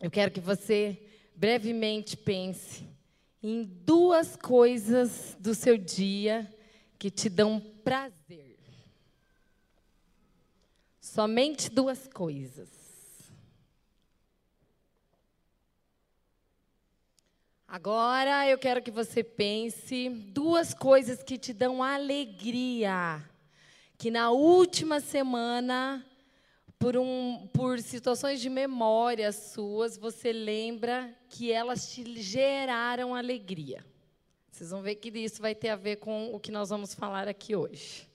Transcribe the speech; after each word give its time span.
eu 0.00 0.10
quero 0.10 0.30
que 0.30 0.40
você 0.40 1.02
brevemente 1.34 2.16
pense 2.16 2.88
em 3.42 3.64
duas 3.64 4.36
coisas 4.36 5.36
do 5.38 5.54
seu 5.54 5.76
dia 5.76 6.52
que 6.98 7.10
te 7.10 7.28
dão 7.28 7.60
prazer. 7.82 8.58
Somente 11.00 11.70
duas 11.70 12.06
coisas. 12.06 12.68
Agora 17.66 18.48
eu 18.48 18.56
quero 18.56 18.80
que 18.80 18.90
você 18.90 19.22
pense 19.22 20.08
duas 20.08 20.72
coisas 20.72 21.22
que 21.22 21.36
te 21.36 21.52
dão 21.52 21.82
alegria, 21.82 23.22
que 23.98 24.10
na 24.10 24.30
última 24.30 25.00
semana, 25.00 26.04
por, 26.78 26.96
um, 26.96 27.48
por 27.52 27.80
situações 27.80 28.40
de 28.40 28.48
memória 28.48 29.32
suas, 29.32 29.96
você 29.96 30.32
lembra 30.32 31.12
que 31.28 31.50
elas 31.50 31.92
te 31.92 32.20
geraram 32.22 33.14
alegria. 33.14 33.84
Vocês 34.50 34.70
vão 34.70 34.80
ver 34.80 34.94
que 34.96 35.08
isso 35.18 35.42
vai 35.42 35.54
ter 35.54 35.70
a 35.70 35.76
ver 35.76 35.96
com 35.96 36.34
o 36.34 36.40
que 36.40 36.52
nós 36.52 36.70
vamos 36.70 36.94
falar 36.94 37.26
aqui 37.26 37.56
hoje. 37.56 38.08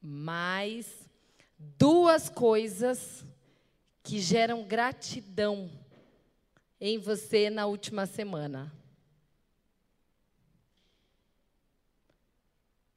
Mas 0.00 0.86
duas 1.58 2.28
coisas 2.28 3.24
que 4.02 4.20
geram 4.20 4.64
gratidão 4.64 5.70
em 6.80 6.98
você 6.98 7.50
na 7.50 7.66
última 7.66 8.06
semana. 8.06 8.72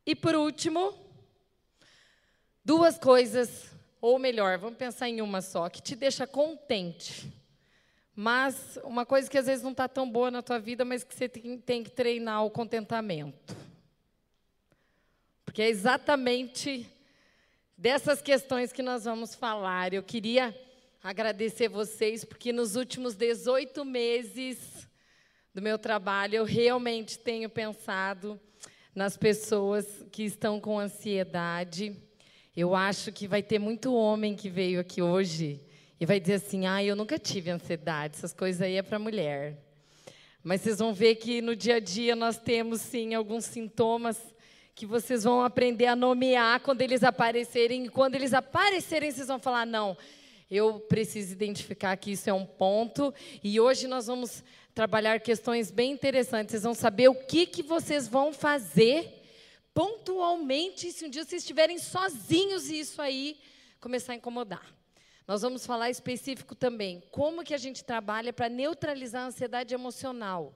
E 0.06 0.16
por 0.16 0.36
último, 0.36 0.94
duas 2.66 2.98
coisas, 2.98 3.70
ou 4.02 4.18
melhor, 4.18 4.58
vamos 4.58 4.78
pensar 4.78 5.08
em 5.08 5.22
uma 5.22 5.42
só, 5.42 5.70
que 5.70 5.82
te 5.82 5.96
deixa 5.96 6.26
contente. 6.26 7.32
Mas 8.16 8.80
uma 8.84 9.06
coisa 9.06 9.30
que 9.30 9.38
às 9.38 9.46
vezes 9.46 9.64
não 9.64 9.72
está 9.72 9.88
tão 9.88 10.10
boa 10.10 10.32
na 10.32 10.42
tua 10.42 10.60
vida, 10.60 10.84
mas 10.84 11.04
que 11.04 11.14
você 11.14 11.30
tem, 11.30 11.58
tem 11.60 11.84
que 11.84 11.92
treinar 11.92 12.44
o 12.44 12.50
contentamento. 12.50 13.56
Porque 15.46 15.62
é 15.62 15.70
exatamente 15.70 16.90
dessas 17.78 18.22
questões 18.22 18.74
que 18.74 18.82
nós 18.82 19.06
vamos 19.06 19.36
falar. 19.36 19.94
Eu 19.94 20.04
queria 20.04 20.56
agradecer 21.04 21.68
vocês, 21.68 22.26
porque 22.26 22.52
nos 22.52 22.76
últimos 22.76 23.16
18 23.16 23.86
meses 23.86 24.88
do 25.54 25.62
meu 25.62 25.78
trabalho, 25.78 26.36
eu 26.36 26.44
realmente 26.46 27.20
tenho 27.20 27.50
pensado 27.50 28.40
nas 28.94 29.16
pessoas 29.16 29.86
que 30.12 30.24
estão 30.24 30.60
com 30.60 30.80
ansiedade. 30.80 31.96
Eu 32.56 32.76
acho 32.76 33.12
que 33.12 33.28
vai 33.28 33.42
ter 33.42 33.60
muito 33.60 33.94
homem 33.94 34.36
que 34.36 34.50
veio 34.50 34.80
aqui 34.80 35.02
hoje 35.02 35.62
e 36.00 36.06
vai 36.06 36.20
dizer 36.20 36.36
assim: 36.36 36.66
ah, 36.66 36.84
eu 36.84 36.96
nunca 36.96 37.18
tive 37.18 37.50
ansiedade, 37.50 38.16
essas 38.18 38.34
coisas 38.34 38.62
aí 38.62 38.76
é 38.76 38.82
para 38.82 39.00
mulher. 39.00 39.58
Mas 40.44 40.62
vocês 40.62 40.80
vão 40.80 40.94
ver 40.94 41.16
que 41.16 41.42
no 41.42 41.56
dia 41.56 41.76
a 41.76 41.80
dia 41.80 42.16
nós 42.16 42.38
temos 42.38 42.82
sim 42.82 43.14
alguns 43.14 43.46
sintomas 43.46 44.20
que 44.74 44.86
vocês 44.86 45.24
vão 45.24 45.44
aprender 45.44 45.86
a 45.86 45.96
nomear 45.96 46.60
quando 46.62 46.82
eles 46.82 47.04
aparecerem. 47.04 47.86
E 47.86 47.90
quando 47.90 48.16
eles 48.16 48.34
aparecerem, 48.34 49.12
vocês 49.12 49.28
vão 49.28 49.40
falar: 49.40 49.66
não, 49.66 49.96
eu 50.50 50.82
preciso 50.82 51.32
identificar 51.32 51.96
que 51.96 52.12
isso 52.12 52.30
é 52.30 52.34
um 52.34 52.46
ponto. 52.46 53.14
E 53.42 53.58
hoje 53.58 53.88
nós 53.88 54.08
vamos 54.08 54.44
trabalhar 54.74 55.20
questões 55.20 55.70
bem 55.72 55.92
interessantes. 55.92 56.52
Vocês 56.52 56.64
vão 56.64 56.74
saber 56.74 57.10
o 57.10 57.16
que, 57.16 57.46
que 57.46 57.64
vocês 57.64 58.08
vão 58.08 58.34
fazer 58.34 59.22
pontualmente 59.74 60.92
se 60.92 61.06
um 61.06 61.10
dia 61.10 61.24
vocês 61.24 61.42
estiverem 61.44 61.78
sozinhos 61.78 62.70
e 62.70 62.80
isso 62.80 63.02
aí 63.02 63.40
começar 63.80 64.14
a 64.14 64.16
incomodar. 64.16 64.66
Nós 65.28 65.42
vamos 65.42 65.66
falar 65.66 65.90
específico 65.90 66.56
também 66.56 67.02
como 67.12 67.44
que 67.44 67.54
a 67.54 67.58
gente 67.58 67.84
trabalha 67.84 68.34
para 68.34 68.50
neutralizar 68.50 69.24
a 69.24 69.28
ansiedade 69.28 69.74
emocional, 69.74 70.54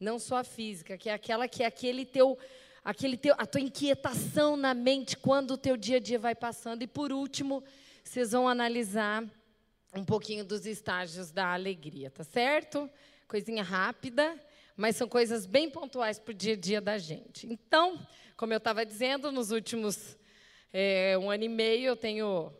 não 0.00 0.18
só 0.18 0.38
a 0.38 0.44
física, 0.44 0.96
que 0.96 1.08
é 1.08 1.12
aquela 1.12 1.46
que 1.46 1.62
é 1.62 1.66
aquele 1.66 2.04
teu 2.04 2.38
aquele 2.84 3.16
teu, 3.16 3.34
a 3.38 3.46
tua 3.46 3.62
inquietação 3.62 4.56
na 4.56 4.74
mente 4.74 5.16
quando 5.16 5.52
o 5.52 5.58
teu 5.58 5.76
dia 5.76 5.96
a 5.96 6.00
dia 6.00 6.18
vai 6.18 6.34
passando. 6.34 6.82
E 6.82 6.86
por 6.86 7.12
último, 7.12 7.64
vocês 8.02 8.32
vão 8.32 8.46
analisar 8.46 9.24
um 9.96 10.04
pouquinho 10.04 10.44
dos 10.44 10.66
estágios 10.66 11.30
da 11.30 11.52
alegria, 11.52 12.10
tá 12.10 12.24
certo? 12.24 12.90
Coisinha 13.28 13.62
rápida, 13.62 14.38
mas 14.76 14.96
são 14.96 15.08
coisas 15.08 15.46
bem 15.46 15.70
pontuais 15.70 16.18
para 16.18 16.32
o 16.32 16.34
dia 16.34 16.54
a 16.54 16.56
dia 16.56 16.80
da 16.80 16.98
gente. 16.98 17.46
Então, 17.46 18.04
como 18.36 18.52
eu 18.52 18.58
estava 18.58 18.84
dizendo, 18.84 19.30
nos 19.30 19.52
últimos 19.52 20.18
é, 20.72 21.16
um 21.16 21.30
ano 21.30 21.44
e 21.44 21.48
meio 21.48 21.86
eu 21.86 21.96
tenho 21.96 22.52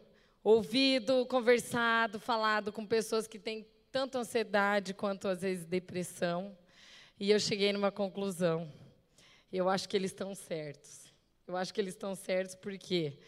ouvido, 0.45 1.27
conversado, 1.27 2.21
falado 2.21 2.73
com 2.73 2.87
pessoas 2.87 3.27
que 3.27 3.39
têm 3.39 3.67
tanto 3.91 4.17
ansiedade 4.17 4.95
quanto 4.95 5.27
às 5.27 5.43
vezes 5.43 5.65
depressão, 5.65 6.57
e 7.19 7.31
eu 7.31 7.41
cheguei 7.41 7.73
numa 7.73 7.91
conclusão. 7.91 8.71
Eu 9.53 9.69
acho 9.69 9.89
que 9.89 9.97
eles 9.97 10.11
estão 10.11 10.35
certos. 10.35 11.13
Eu 11.47 11.57
acho 11.57 11.73
que 11.75 11.81
eles 11.81 11.95
estão 11.95 12.15
certos 12.15 12.55
porque 12.55 13.19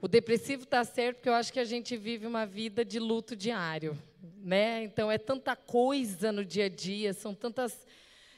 o 0.00 0.06
depressivo 0.06 0.62
está 0.62 0.84
certo 0.84 1.16
porque 1.16 1.28
eu 1.28 1.34
acho 1.34 1.52
que 1.52 1.58
a 1.58 1.64
gente 1.64 1.96
vive 1.96 2.26
uma 2.26 2.46
vida 2.46 2.84
de 2.84 3.00
luto 3.00 3.34
diário, 3.34 3.98
né? 4.36 4.84
Então 4.84 5.10
é 5.10 5.18
tanta 5.18 5.56
coisa 5.56 6.30
no 6.30 6.44
dia 6.44 6.66
a 6.66 6.68
dia, 6.68 7.12
são 7.12 7.34
tantas 7.34 7.84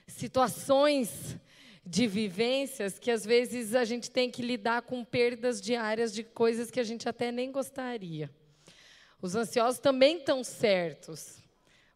situações 0.06 1.36
de 1.84 2.06
vivências 2.06 2.98
que 2.98 3.10
às 3.10 3.24
vezes 3.24 3.74
a 3.74 3.84
gente 3.84 4.10
tem 4.10 4.30
que 4.30 4.40
lidar 4.40 4.82
com 4.82 5.04
perdas 5.04 5.60
diárias 5.60 6.14
de 6.14 6.24
coisas 6.24 6.70
que 6.70 6.80
a 6.80 6.84
gente 6.84 7.08
até 7.08 7.30
nem 7.30 7.52
gostaria. 7.52 8.30
Os 9.20 9.34
ansiosos 9.34 9.80
também 9.80 10.16
estão 10.16 10.42
certos, 10.42 11.38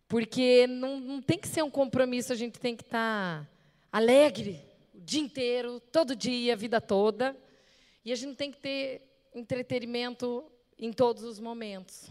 porque 0.06 0.66
não, 0.66 1.00
não 1.00 1.22
tem 1.22 1.38
que 1.38 1.48
ser 1.48 1.62
um 1.62 1.70
compromisso, 1.70 2.32
a 2.32 2.36
gente 2.36 2.60
tem 2.60 2.76
que 2.76 2.82
estar 2.82 3.42
tá 3.42 3.48
alegre 3.91 4.60
o 4.94 5.00
dia 5.00 5.22
inteiro, 5.22 5.81
todo 5.81 6.14
dia, 6.14 6.52
a 6.52 6.56
vida 6.56 6.82
toda, 6.82 7.34
e 8.04 8.12
a 8.12 8.14
gente 8.14 8.36
tem 8.36 8.50
que 8.50 8.58
ter 8.58 9.13
entretenimento 9.34 10.44
em 10.78 10.92
todos 10.92 11.24
os 11.24 11.40
momentos. 11.40 12.10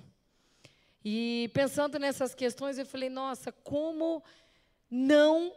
E 1.04 1.50
pensando 1.54 2.00
nessas 2.00 2.34
questões, 2.34 2.78
eu 2.78 2.86
falei, 2.86 3.10
nossa, 3.10 3.52
como 3.52 4.24
não 4.90 5.54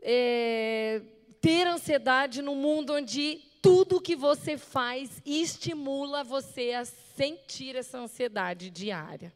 é, 0.00 1.02
ter 1.40 1.66
ansiedade 1.66 2.40
no 2.40 2.54
mundo 2.54 2.94
onde 2.94 3.42
tudo 3.60 4.00
que 4.00 4.14
você 4.14 4.56
faz 4.56 5.20
estimula 5.24 6.22
você 6.22 6.72
a 6.72 6.84
sentir 6.84 7.74
essa 7.74 7.98
ansiedade 7.98 8.70
diária. 8.70 9.32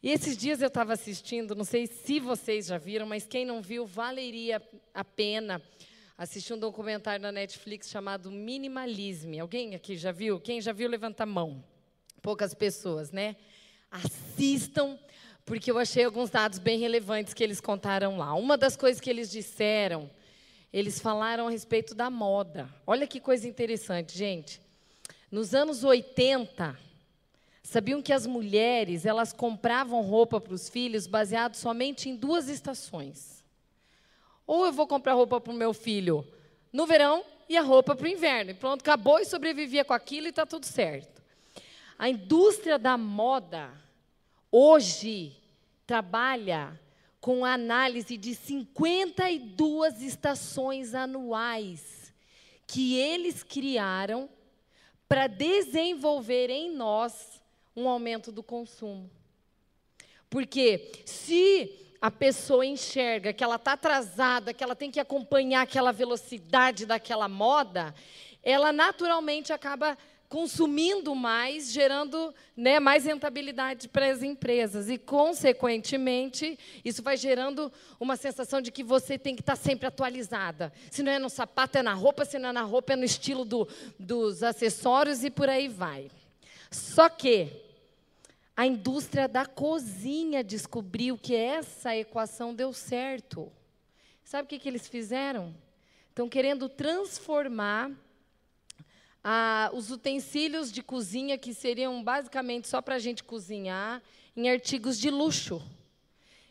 E 0.00 0.10
esses 0.10 0.36
dias 0.36 0.62
eu 0.62 0.68
estava 0.68 0.92
assistindo, 0.92 1.56
não 1.56 1.64
sei 1.64 1.86
se 1.86 2.20
vocês 2.20 2.66
já 2.66 2.78
viram, 2.78 3.06
mas 3.06 3.26
quem 3.26 3.44
não 3.44 3.60
viu, 3.60 3.84
valeria 3.84 4.62
a 4.94 5.04
pena 5.04 5.60
assisti 6.18 6.52
um 6.52 6.58
documentário 6.58 7.22
na 7.22 7.30
Netflix 7.30 7.88
chamado 7.88 8.28
Minimalisme. 8.28 9.38
Alguém 9.38 9.76
aqui 9.76 9.96
já 9.96 10.10
viu? 10.10 10.40
Quem 10.40 10.60
já 10.60 10.72
viu, 10.72 10.88
levanta 10.90 11.22
a 11.22 11.26
mão. 11.26 11.62
Poucas 12.20 12.52
pessoas, 12.52 13.12
né? 13.12 13.36
Assistam, 13.88 14.98
porque 15.46 15.70
eu 15.70 15.78
achei 15.78 16.04
alguns 16.04 16.28
dados 16.28 16.58
bem 16.58 16.76
relevantes 16.76 17.32
que 17.32 17.44
eles 17.44 17.60
contaram 17.60 18.18
lá. 18.18 18.34
Uma 18.34 18.58
das 18.58 18.76
coisas 18.76 19.00
que 19.00 19.08
eles 19.08 19.30
disseram, 19.30 20.10
eles 20.72 20.98
falaram 20.98 21.46
a 21.46 21.50
respeito 21.50 21.94
da 21.94 22.10
moda. 22.10 22.68
Olha 22.84 23.06
que 23.06 23.20
coisa 23.20 23.46
interessante, 23.46 24.18
gente. 24.18 24.60
Nos 25.30 25.54
anos 25.54 25.84
80, 25.84 26.76
sabiam 27.62 28.02
que 28.02 28.12
as 28.12 28.26
mulheres, 28.26 29.06
elas 29.06 29.32
compravam 29.32 30.02
roupa 30.02 30.40
para 30.40 30.54
os 30.54 30.68
filhos 30.68 31.06
baseado 31.06 31.54
somente 31.54 32.08
em 32.08 32.16
duas 32.16 32.48
estações 32.48 33.37
ou 34.48 34.64
eu 34.64 34.72
vou 34.72 34.86
comprar 34.86 35.12
roupa 35.12 35.38
para 35.38 35.52
o 35.52 35.56
meu 35.56 35.74
filho 35.74 36.26
no 36.72 36.86
verão 36.86 37.22
e 37.46 37.54
a 37.54 37.60
roupa 37.60 37.94
para 37.94 38.06
o 38.06 38.08
inverno. 38.08 38.50
E 38.50 38.54
pronto, 38.54 38.80
acabou 38.80 39.20
e 39.20 39.26
sobrevivia 39.26 39.84
com 39.84 39.92
aquilo 39.92 40.26
e 40.26 40.30
está 40.30 40.46
tudo 40.46 40.64
certo. 40.64 41.22
A 41.98 42.08
indústria 42.08 42.78
da 42.78 42.96
moda, 42.96 43.70
hoje, 44.50 45.36
trabalha 45.86 46.80
com 47.20 47.44
a 47.44 47.52
análise 47.52 48.16
de 48.16 48.34
52 48.34 50.00
estações 50.00 50.94
anuais 50.94 52.14
que 52.66 52.96
eles 52.96 53.42
criaram 53.42 54.30
para 55.06 55.26
desenvolver 55.26 56.48
em 56.48 56.74
nós 56.74 57.42
um 57.76 57.86
aumento 57.86 58.32
do 58.32 58.42
consumo. 58.42 59.10
Porque 60.30 61.02
se 61.04 61.87
a 62.00 62.10
pessoa 62.10 62.64
enxerga 62.64 63.32
que 63.32 63.42
ela 63.42 63.56
está 63.56 63.72
atrasada, 63.72 64.54
que 64.54 64.62
ela 64.62 64.76
tem 64.76 64.90
que 64.90 65.00
acompanhar 65.00 65.62
aquela 65.62 65.92
velocidade 65.92 66.86
daquela 66.86 67.28
moda, 67.28 67.94
ela 68.42 68.72
naturalmente 68.72 69.52
acaba 69.52 69.98
consumindo 70.28 71.14
mais, 71.14 71.72
gerando 71.72 72.34
né, 72.54 72.78
mais 72.78 73.06
rentabilidade 73.06 73.88
para 73.88 74.10
as 74.10 74.22
empresas. 74.22 74.88
E, 74.88 74.98
consequentemente, 74.98 76.58
isso 76.84 77.02
vai 77.02 77.16
gerando 77.16 77.72
uma 77.98 78.16
sensação 78.16 78.60
de 78.60 78.70
que 78.70 78.84
você 78.84 79.18
tem 79.18 79.34
que 79.34 79.40
estar 79.40 79.56
sempre 79.56 79.86
atualizada. 79.86 80.72
Se 80.90 81.02
não 81.02 81.10
é 81.10 81.18
no 81.18 81.30
sapato, 81.30 81.78
é 81.78 81.82
na 81.82 81.94
roupa, 81.94 82.24
se 82.24 82.38
não 82.38 82.50
é 82.50 82.52
na 82.52 82.62
roupa, 82.62 82.92
é 82.92 82.96
no 82.96 83.04
estilo 83.04 83.44
do, 83.44 83.66
dos 83.98 84.42
acessórios 84.42 85.24
e 85.24 85.30
por 85.30 85.48
aí 85.48 85.66
vai. 85.66 86.10
Só 86.70 87.08
que 87.08 87.67
a 88.58 88.66
indústria 88.66 89.28
da 89.28 89.46
cozinha 89.46 90.42
descobriu 90.42 91.16
que 91.16 91.32
essa 91.32 91.96
equação 91.96 92.52
deu 92.52 92.72
certo. 92.72 93.52
Sabe 94.24 94.46
o 94.46 94.48
que, 94.48 94.58
que 94.58 94.68
eles 94.68 94.88
fizeram? 94.88 95.54
Estão 96.08 96.28
querendo 96.28 96.68
transformar 96.68 97.88
ah, 99.22 99.70
os 99.72 99.92
utensílios 99.92 100.72
de 100.72 100.82
cozinha, 100.82 101.38
que 101.38 101.54
seriam 101.54 102.02
basicamente 102.02 102.66
só 102.66 102.82
para 102.82 102.96
a 102.96 102.98
gente 102.98 103.22
cozinhar, 103.22 104.02
em 104.36 104.50
artigos 104.50 104.98
de 104.98 105.08
luxo. 105.08 105.62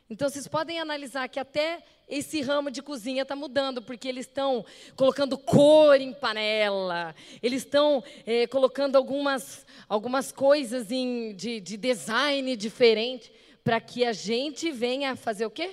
Então, 0.09 0.29
vocês 0.29 0.47
podem 0.47 0.79
analisar 0.79 1.27
que 1.27 1.39
até 1.39 1.83
esse 2.07 2.39
ramo 2.41 2.71
de 2.71 2.81
cozinha 2.81 3.23
está 3.23 3.35
mudando, 3.35 3.81
porque 3.81 4.07
eles 4.07 4.25
estão 4.25 4.65
colocando 4.95 5.37
cor 5.37 5.99
em 5.99 6.13
panela, 6.13 7.13
eles 7.43 7.63
estão 7.63 8.01
é, 8.25 8.47
colocando 8.47 8.95
algumas, 8.95 9.65
algumas 9.89 10.31
coisas 10.31 10.91
em, 10.91 11.35
de, 11.35 11.59
de 11.59 11.75
design 11.75 12.55
diferente, 12.55 13.29
para 13.65 13.81
que 13.81 14.05
a 14.05 14.13
gente 14.13 14.71
venha 14.71 15.13
fazer 15.17 15.45
o 15.45 15.51
quê? 15.51 15.71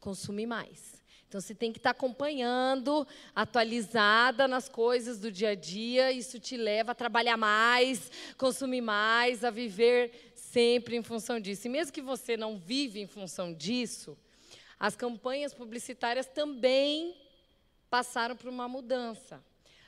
Consumir 0.00 0.46
mais. 0.46 0.98
Então, 1.28 1.40
você 1.42 1.54
tem 1.54 1.70
que 1.70 1.78
estar 1.78 1.90
acompanhando, 1.90 3.06
atualizada 3.32 4.48
nas 4.48 4.66
coisas 4.66 5.20
do 5.20 5.30
dia 5.30 5.50
a 5.50 5.54
dia. 5.54 6.10
Isso 6.10 6.40
te 6.40 6.56
leva 6.56 6.92
a 6.92 6.94
trabalhar 6.94 7.36
mais, 7.36 8.10
consumir 8.38 8.80
mais, 8.80 9.44
a 9.44 9.50
viver 9.50 10.27
sempre 10.52 10.96
em 10.96 11.02
função 11.02 11.38
disso. 11.40 11.66
E 11.66 11.70
mesmo 11.70 11.92
que 11.92 12.02
você 12.02 12.36
não 12.36 12.58
vive 12.58 13.00
em 13.00 13.06
função 13.06 13.52
disso, 13.52 14.16
as 14.78 14.96
campanhas 14.96 15.52
publicitárias 15.52 16.26
também 16.26 17.14
passaram 17.90 18.36
por 18.36 18.48
uma 18.48 18.68
mudança. 18.68 19.42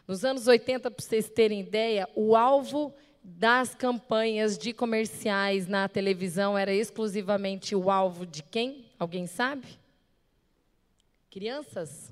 Nos 0.07 0.25
anos 0.25 0.47
80, 0.47 0.91
para 0.91 1.05
vocês 1.05 1.29
terem 1.29 1.61
ideia, 1.61 2.09
o 2.15 2.35
alvo 2.35 2.93
das 3.23 3.75
campanhas 3.75 4.57
de 4.57 4.73
comerciais 4.73 5.67
na 5.67 5.89
televisão 5.89 6.57
era 6.57 6.73
exclusivamente 6.73 7.77
o 7.77 7.91
alvo 7.91 8.27
de 8.27 8.43
quem? 8.43 8.87
Alguém 8.99 9.27
sabe? 9.27 9.67
Crianças? 11.31 12.11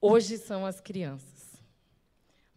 Hoje 0.00 0.38
são 0.38 0.64
as 0.64 0.80
crianças. 0.80 1.35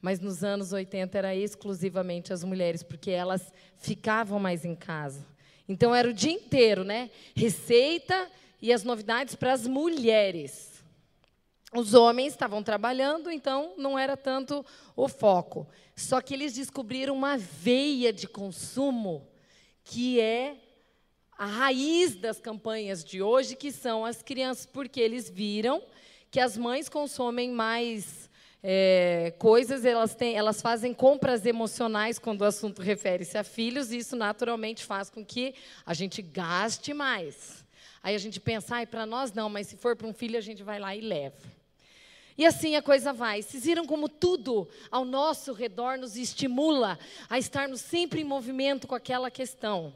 Mas 0.02 0.20
nos 0.20 0.44
anos 0.44 0.72
80 0.72 1.18
era 1.18 1.36
exclusivamente 1.36 2.32
as 2.32 2.44
mulheres, 2.44 2.84
porque 2.84 3.12
elas 3.12 3.52
ficavam 3.78 4.40
mais 4.40 4.64
em 4.64 4.76
casa. 4.76 5.26
Então 5.68 5.94
era 5.94 6.10
o 6.10 6.14
dia 6.14 6.32
inteiro, 6.32 6.84
né? 6.84 7.10
Receita 7.36 8.30
e 8.62 8.72
as 8.74 8.84
novidades 8.84 9.36
para 9.36 9.54
as 9.54 9.68
mulheres. 9.68 10.84
Os 11.74 11.94
homens 11.94 12.34
estavam 12.34 12.64
trabalhando, 12.64 13.30
então 13.30 13.74
não 13.78 13.98
era 13.98 14.18
tanto 14.18 14.66
o 14.96 15.08
foco. 15.08 15.68
Só 15.96 16.20
que 16.22 16.34
eles 16.34 16.54
descobriram 16.54 17.14
uma 17.14 17.38
veia 17.38 18.12
de 18.12 18.28
consumo 18.28 19.28
que 19.84 20.20
é 20.20 20.58
a 21.38 21.46
raiz 21.46 22.16
das 22.16 22.40
campanhas 22.40 23.04
de 23.04 23.22
hoje, 23.22 23.56
que 23.56 23.72
são 23.72 24.06
as 24.06 24.22
crianças, 24.22 24.66
porque 24.66 25.00
eles 25.00 25.30
viram 25.30 25.82
que 26.30 26.40
as 26.40 26.58
mães 26.58 26.90
consomem 26.90 27.52
mais 27.52 28.29
é, 28.62 29.34
coisas, 29.40 29.86
elas, 29.86 30.14
têm, 30.14 30.36
elas 30.36 30.62
fazem 30.62 30.94
compras 30.94 31.46
emocionais 31.46 32.20
quando 32.20 32.42
o 32.42 32.46
assunto 32.46 32.82
refere-se 32.82 33.38
a 33.38 33.44
filhos, 33.44 33.92
e 33.92 33.98
isso 33.98 34.16
naturalmente 34.16 34.84
faz 34.84 35.10
com 35.10 35.24
que 35.26 35.56
a 35.86 35.94
gente 35.94 36.22
gaste 36.22 36.94
mais. 36.94 37.64
Aí 38.04 38.16
a 38.16 38.20
gente 38.20 38.40
pensa, 38.40 38.82
ah, 38.82 38.88
para 38.88 39.06
nós 39.06 39.34
não, 39.34 39.50
mas 39.50 39.68
se 39.68 39.78
for 39.78 39.96
para 39.96 40.08
um 40.08 40.14
filho, 40.14 40.38
a 40.38 40.42
gente 40.42 40.64
vai 40.64 40.80
lá 40.80 40.96
e 40.96 41.02
leva. 41.02 41.60
E 42.38 42.46
assim 42.46 42.78
a 42.78 42.82
coisa 42.82 43.12
vai. 43.12 43.42
Vocês 43.42 43.66
viram 43.66 43.86
como 43.86 44.08
tudo 44.08 44.68
ao 44.90 45.04
nosso 45.04 45.52
redor 45.52 45.98
nos 45.98 46.16
estimula 46.16 46.98
a 47.30 47.38
estarmos 47.38 47.82
sempre 47.82 48.22
em 48.22 48.24
movimento 48.24 48.88
com 48.88 48.96
aquela 48.96 49.30
questão. 49.30 49.94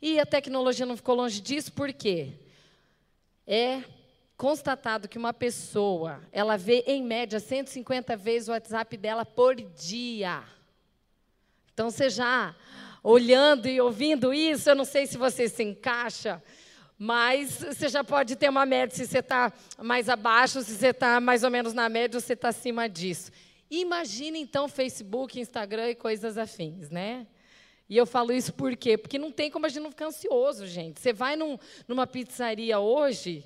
E 0.00 0.18
a 0.18 0.24
tecnologia 0.24 0.86
não 0.86 0.96
ficou 0.96 1.14
longe 1.14 1.40
disso, 1.40 1.72
por 1.72 1.92
quê? 1.92 2.32
É 3.46 3.82
constatado 4.36 5.08
que 5.08 5.16
uma 5.16 5.32
pessoa, 5.32 6.20
ela 6.30 6.56
vê 6.56 6.84
em 6.86 7.02
média 7.02 7.40
150 7.40 8.16
vezes 8.16 8.48
o 8.48 8.52
WhatsApp 8.52 8.96
dela 8.96 9.24
por 9.24 9.54
dia. 9.54 10.42
Então 11.72 11.90
você 11.90 12.10
já 12.10 12.54
olhando 13.02 13.68
e 13.68 13.80
ouvindo 13.80 14.34
isso, 14.34 14.68
eu 14.68 14.74
não 14.74 14.84
sei 14.84 15.06
se 15.06 15.16
você 15.16 15.48
se 15.48 15.62
encaixa, 15.62 16.42
mas 16.98 17.58
você 17.58 17.88
já 17.88 18.02
pode 18.02 18.36
ter 18.36 18.48
uma 18.48 18.66
média 18.66 18.94
se 18.94 19.06
você 19.06 19.18
está 19.18 19.52
mais 19.78 20.08
abaixo, 20.08 20.62
se 20.62 20.74
você 20.74 20.88
está 20.88 21.20
mais 21.20 21.42
ou 21.42 21.50
menos 21.50 21.72
na 21.72 21.88
média, 21.88 22.16
ou 22.16 22.20
você 22.20 22.32
está 22.32 22.48
acima 22.48 22.88
disso. 22.88 23.30
Imagine 23.70 24.40
então 24.40 24.68
Facebook, 24.68 25.38
Instagram 25.38 25.90
e 25.90 25.94
coisas 25.94 26.36
afins, 26.36 26.90
né? 26.90 27.26
E 27.88 27.96
eu 27.96 28.06
falo 28.06 28.32
isso 28.32 28.52
por 28.52 28.76
quê? 28.76 28.98
Porque 28.98 29.18
não 29.18 29.30
tem 29.30 29.50
como 29.50 29.66
a 29.66 29.68
gente 29.68 29.82
não 29.82 29.90
ficar 29.90 30.06
ansioso, 30.06 30.66
gente. 30.66 31.00
Você 31.00 31.12
vai 31.12 31.36
num, 31.36 31.56
numa 31.86 32.06
pizzaria 32.06 32.80
hoje, 32.80 33.44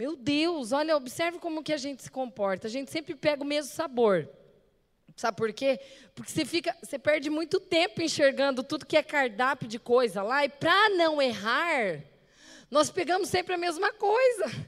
meu 0.00 0.16
Deus, 0.16 0.72
olha, 0.72 0.96
observe 0.96 1.38
como 1.38 1.62
que 1.62 1.74
a 1.74 1.76
gente 1.76 2.02
se 2.02 2.10
comporta. 2.10 2.66
A 2.66 2.70
gente 2.70 2.90
sempre 2.90 3.14
pega 3.14 3.42
o 3.42 3.46
mesmo 3.46 3.70
sabor. 3.70 4.26
Sabe 5.14 5.36
por 5.36 5.52
quê? 5.52 5.78
Porque 6.14 6.32
você 6.32 6.42
fica, 6.46 6.74
você 6.82 6.98
perde 6.98 7.28
muito 7.28 7.60
tempo 7.60 8.00
enxergando 8.00 8.62
tudo 8.62 8.86
que 8.86 8.96
é 8.96 9.02
cardápio 9.02 9.68
de 9.68 9.78
coisa 9.78 10.22
lá, 10.22 10.42
e 10.42 10.48
para 10.48 10.88
não 10.96 11.20
errar, 11.20 12.02
nós 12.70 12.88
pegamos 12.88 13.28
sempre 13.28 13.52
a 13.52 13.58
mesma 13.58 13.92
coisa. 13.92 14.66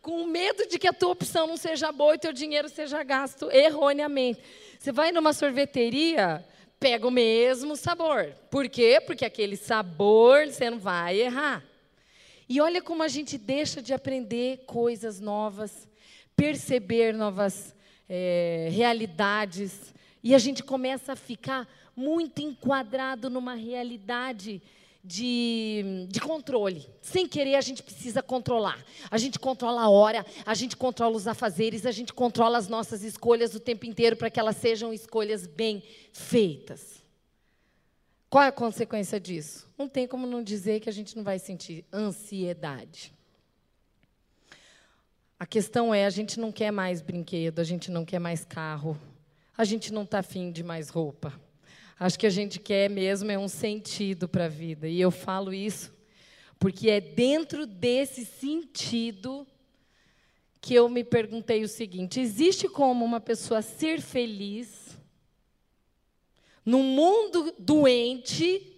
Com 0.00 0.26
medo 0.26 0.66
de 0.66 0.78
que 0.78 0.88
a 0.88 0.94
tua 0.94 1.10
opção 1.10 1.46
não 1.46 1.58
seja 1.58 1.92
boa 1.92 2.14
e 2.14 2.18
teu 2.18 2.32
dinheiro 2.32 2.70
seja 2.70 3.02
gasto 3.02 3.50
erroneamente. 3.50 4.40
Você 4.78 4.90
vai 4.90 5.12
numa 5.12 5.34
sorveteria, 5.34 6.42
pega 6.80 7.06
o 7.06 7.10
mesmo 7.10 7.76
sabor. 7.76 8.32
Por 8.50 8.66
quê? 8.70 8.98
Porque 9.06 9.26
aquele 9.26 9.58
sabor 9.58 10.46
você 10.46 10.70
não 10.70 10.78
vai 10.78 11.20
errar. 11.20 11.62
E 12.48 12.60
olha 12.60 12.82
como 12.82 13.02
a 13.02 13.08
gente 13.08 13.38
deixa 13.38 13.80
de 13.80 13.94
aprender 13.94 14.64
coisas 14.66 15.20
novas, 15.20 15.88
perceber 16.36 17.14
novas 17.14 17.74
é, 18.08 18.68
realidades, 18.70 19.94
e 20.22 20.34
a 20.34 20.38
gente 20.38 20.62
começa 20.62 21.12
a 21.12 21.16
ficar 21.16 21.68
muito 21.96 22.40
enquadrado 22.40 23.30
numa 23.30 23.54
realidade 23.54 24.62
de, 25.04 26.06
de 26.08 26.18
controle. 26.18 26.86
Sem 27.02 27.28
querer, 27.28 27.56
a 27.56 27.60
gente 27.60 27.82
precisa 27.82 28.22
controlar. 28.22 28.82
A 29.10 29.18
gente 29.18 29.38
controla 29.38 29.82
a 29.82 29.88
hora, 29.90 30.24
a 30.46 30.54
gente 30.54 30.76
controla 30.76 31.14
os 31.14 31.28
afazeres, 31.28 31.84
a 31.84 31.92
gente 31.92 32.12
controla 32.14 32.56
as 32.56 32.68
nossas 32.68 33.02
escolhas 33.02 33.54
o 33.54 33.60
tempo 33.60 33.84
inteiro 33.84 34.16
para 34.16 34.30
que 34.30 34.40
elas 34.40 34.56
sejam 34.56 34.92
escolhas 34.94 35.46
bem 35.46 35.82
feitas. 36.12 37.03
Qual 38.34 38.42
é 38.42 38.48
a 38.48 38.50
consequência 38.50 39.20
disso? 39.20 39.70
Não 39.78 39.88
tem 39.88 40.08
como 40.08 40.26
não 40.26 40.42
dizer 40.42 40.80
que 40.80 40.88
a 40.88 40.92
gente 40.92 41.16
não 41.16 41.22
vai 41.22 41.38
sentir 41.38 41.84
ansiedade. 41.92 43.14
A 45.38 45.46
questão 45.46 45.94
é, 45.94 46.04
a 46.04 46.10
gente 46.10 46.40
não 46.40 46.50
quer 46.50 46.72
mais 46.72 47.00
brinquedo, 47.00 47.60
a 47.60 47.62
gente 47.62 47.92
não 47.92 48.04
quer 48.04 48.18
mais 48.18 48.44
carro, 48.44 49.00
a 49.56 49.62
gente 49.64 49.92
não 49.92 50.02
está 50.02 50.18
afim 50.18 50.50
de 50.50 50.64
mais 50.64 50.88
roupa. 50.88 51.32
Acho 51.96 52.18
que 52.18 52.26
a 52.26 52.30
gente 52.30 52.58
quer 52.58 52.90
mesmo 52.90 53.30
é 53.30 53.38
um 53.38 53.46
sentido 53.46 54.26
para 54.28 54.46
a 54.46 54.48
vida. 54.48 54.88
E 54.88 55.00
eu 55.00 55.12
falo 55.12 55.54
isso 55.54 55.94
porque 56.58 56.90
é 56.90 57.00
dentro 57.00 57.68
desse 57.68 58.26
sentido 58.26 59.46
que 60.60 60.74
eu 60.74 60.88
me 60.88 61.04
perguntei 61.04 61.62
o 61.62 61.68
seguinte: 61.68 62.18
existe 62.18 62.68
como 62.68 63.04
uma 63.04 63.20
pessoa 63.20 63.62
ser 63.62 64.00
feliz 64.00 64.83
num 66.64 66.82
mundo 66.82 67.54
doente, 67.58 68.70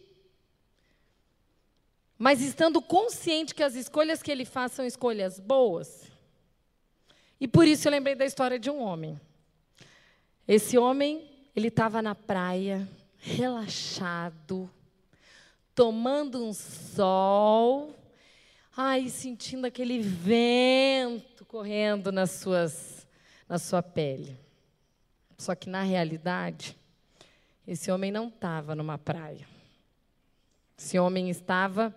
mas 2.19 2.41
estando 2.41 2.81
consciente 2.83 3.55
que 3.55 3.63
as 3.63 3.75
escolhas 3.75 4.23
que 4.23 4.31
ele 4.31 4.45
faz 4.45 4.73
são 4.73 4.85
escolhas 4.85 5.39
boas? 5.39 6.11
E 7.41 7.47
por 7.47 7.67
isso 7.67 7.87
eu 7.87 7.93
lembrei 7.93 8.15
da 8.15 8.25
história 8.25 8.59
de 8.59 8.71
um 8.71 8.81
homem. 8.81 9.21
Esse 10.49 10.79
homem, 10.79 11.29
ele 11.55 11.69
estava 11.69 12.01
na 12.01 12.15
praia, 12.15 12.89
relaxado, 13.19 14.71
tomando 15.75 16.43
um 16.43 16.55
sol, 16.55 17.95
ai, 18.75 19.09
sentindo 19.09 19.67
aquele 19.67 19.99
vento 20.01 21.45
correndo 21.45 22.11
nas 22.11 22.31
suas, 22.31 23.07
na 23.49 23.59
sua 23.59 23.83
pele. 23.83 24.39
Só 25.37 25.55
que 25.55 25.69
na 25.69 25.83
realidade, 25.83 26.77
esse 27.67 27.91
homem 27.91 28.13
não 28.13 28.29
estava 28.29 28.75
numa 28.75 28.97
praia. 28.97 29.47
Esse 30.79 30.99
homem 30.99 31.29
estava 31.31 31.95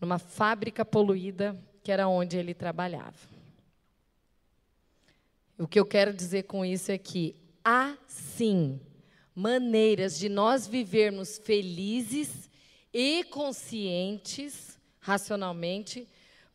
numa 0.00 0.18
fábrica 0.18 0.84
poluída, 0.84 1.56
que 1.82 1.92
era 1.92 2.08
onde 2.08 2.36
ele 2.36 2.54
trabalhava. 2.54 3.34
O 5.58 5.68
que 5.68 5.78
eu 5.78 5.84
quero 5.84 6.12
dizer 6.12 6.44
com 6.44 6.64
isso 6.64 6.90
é 6.90 6.98
que 6.98 7.36
há 7.64 7.96
sim 8.06 8.80
maneiras 9.34 10.18
de 10.18 10.28
nós 10.28 10.66
vivermos 10.66 11.38
felizes 11.38 12.48
e 12.92 13.24
conscientes, 13.24 14.78
racionalmente, 15.00 16.08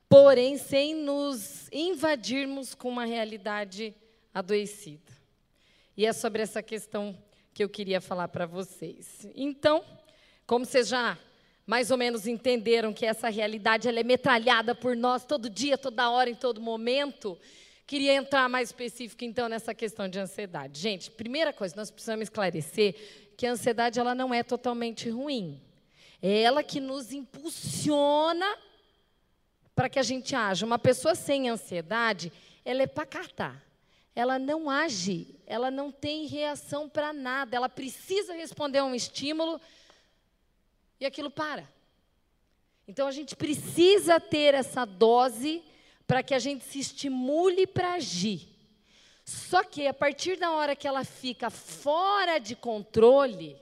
porém 0.08 0.58
sem 0.58 0.96
nos 0.96 1.70
invadirmos 1.72 2.74
com 2.74 2.89
uma 2.89 3.06
realidade 3.06 3.94
adoecida. 4.34 5.13
E 5.96 6.06
é 6.06 6.13
sobre 6.13 6.41
essa 6.41 6.63
questão 6.63 7.15
que 7.59 7.63
eu 7.65 7.67
queria 7.67 7.99
falar 7.99 8.29
para 8.29 8.45
vocês. 8.45 9.27
Então, 9.35 9.83
como 10.47 10.65
vocês 10.65 10.87
já 10.87 11.17
mais 11.67 11.91
ou 11.91 11.97
menos 11.97 12.25
entenderam 12.25 12.93
que 12.93 13.05
essa 13.05 13.27
realidade 13.27 13.85
ela 13.85 13.99
é 13.99 14.03
metralhada 14.03 14.73
por 14.73 14.95
nós 14.95 15.25
todo 15.25 15.49
dia, 15.49 15.77
toda 15.77 16.09
hora, 16.09 16.29
em 16.29 16.35
todo 16.35 16.61
momento, 16.61 17.37
queria 17.85 18.13
entrar 18.13 18.47
mais 18.47 18.69
específico 18.69 19.25
então 19.25 19.49
nessa 19.49 19.75
questão 19.75 20.07
de 20.07 20.17
ansiedade. 20.17 20.79
Gente, 20.79 21.11
primeira 21.11 21.51
coisa, 21.51 21.75
nós 21.75 21.91
precisamos 21.91 22.23
esclarecer 22.23 22.95
que 23.35 23.45
a 23.45 23.51
ansiedade 23.51 23.99
ela 23.99 24.15
não 24.15 24.33
é 24.33 24.41
totalmente 24.41 25.09
ruim. 25.09 25.61
É 26.21 26.43
ela 26.43 26.63
que 26.63 26.79
nos 26.79 27.11
impulsiona 27.11 28.57
para 29.75 29.89
que 29.89 29.99
a 29.99 30.03
gente 30.03 30.33
haja. 30.33 30.65
Uma 30.65 30.79
pessoa 30.79 31.13
sem 31.13 31.49
ansiedade, 31.49 32.31
ela 32.63 32.83
é 32.83 32.87
pacata 32.87 33.61
ela 34.19 34.38
não 34.38 34.69
age, 34.69 35.33
ela 35.47 35.71
não 35.71 35.91
tem 35.91 36.27
reação 36.27 36.89
para 36.89 37.13
nada, 37.13 37.55
ela 37.55 37.69
precisa 37.69 38.33
responder 38.33 38.79
a 38.79 38.83
um 38.83 38.93
estímulo 38.93 39.61
e 40.99 41.05
aquilo 41.05 41.31
para. 41.31 41.65
Então 42.85 43.07
a 43.07 43.11
gente 43.11 43.33
precisa 43.33 44.19
ter 44.19 44.53
essa 44.53 44.83
dose 44.83 45.63
para 46.05 46.21
que 46.21 46.33
a 46.33 46.39
gente 46.39 46.65
se 46.65 46.79
estimule 46.79 47.65
para 47.65 47.93
agir. 47.93 48.49
Só 49.23 49.63
que 49.63 49.88
a 49.88 49.93
partir 49.93 50.38
da 50.38 50.51
hora 50.51 50.75
que 50.75 50.88
ela 50.88 51.05
fica 51.05 51.49
fora 51.49 52.39
de 52.39 52.57
controle, 52.57 53.55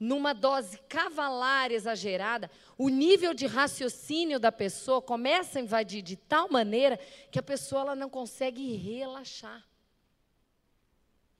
numa 0.00 0.32
dose 0.32 0.76
cavalar 0.88 1.70
exagerada, 1.70 2.50
o 2.76 2.88
nível 2.88 3.32
de 3.32 3.46
raciocínio 3.46 4.40
da 4.40 4.50
pessoa 4.50 5.00
começa 5.00 5.60
a 5.60 5.62
invadir 5.62 6.02
de 6.02 6.16
tal 6.16 6.48
maneira 6.50 6.98
que 7.30 7.38
a 7.38 7.42
pessoa 7.42 7.82
ela 7.82 7.94
não 7.94 8.10
consegue 8.10 8.74
relaxar. 8.74 9.67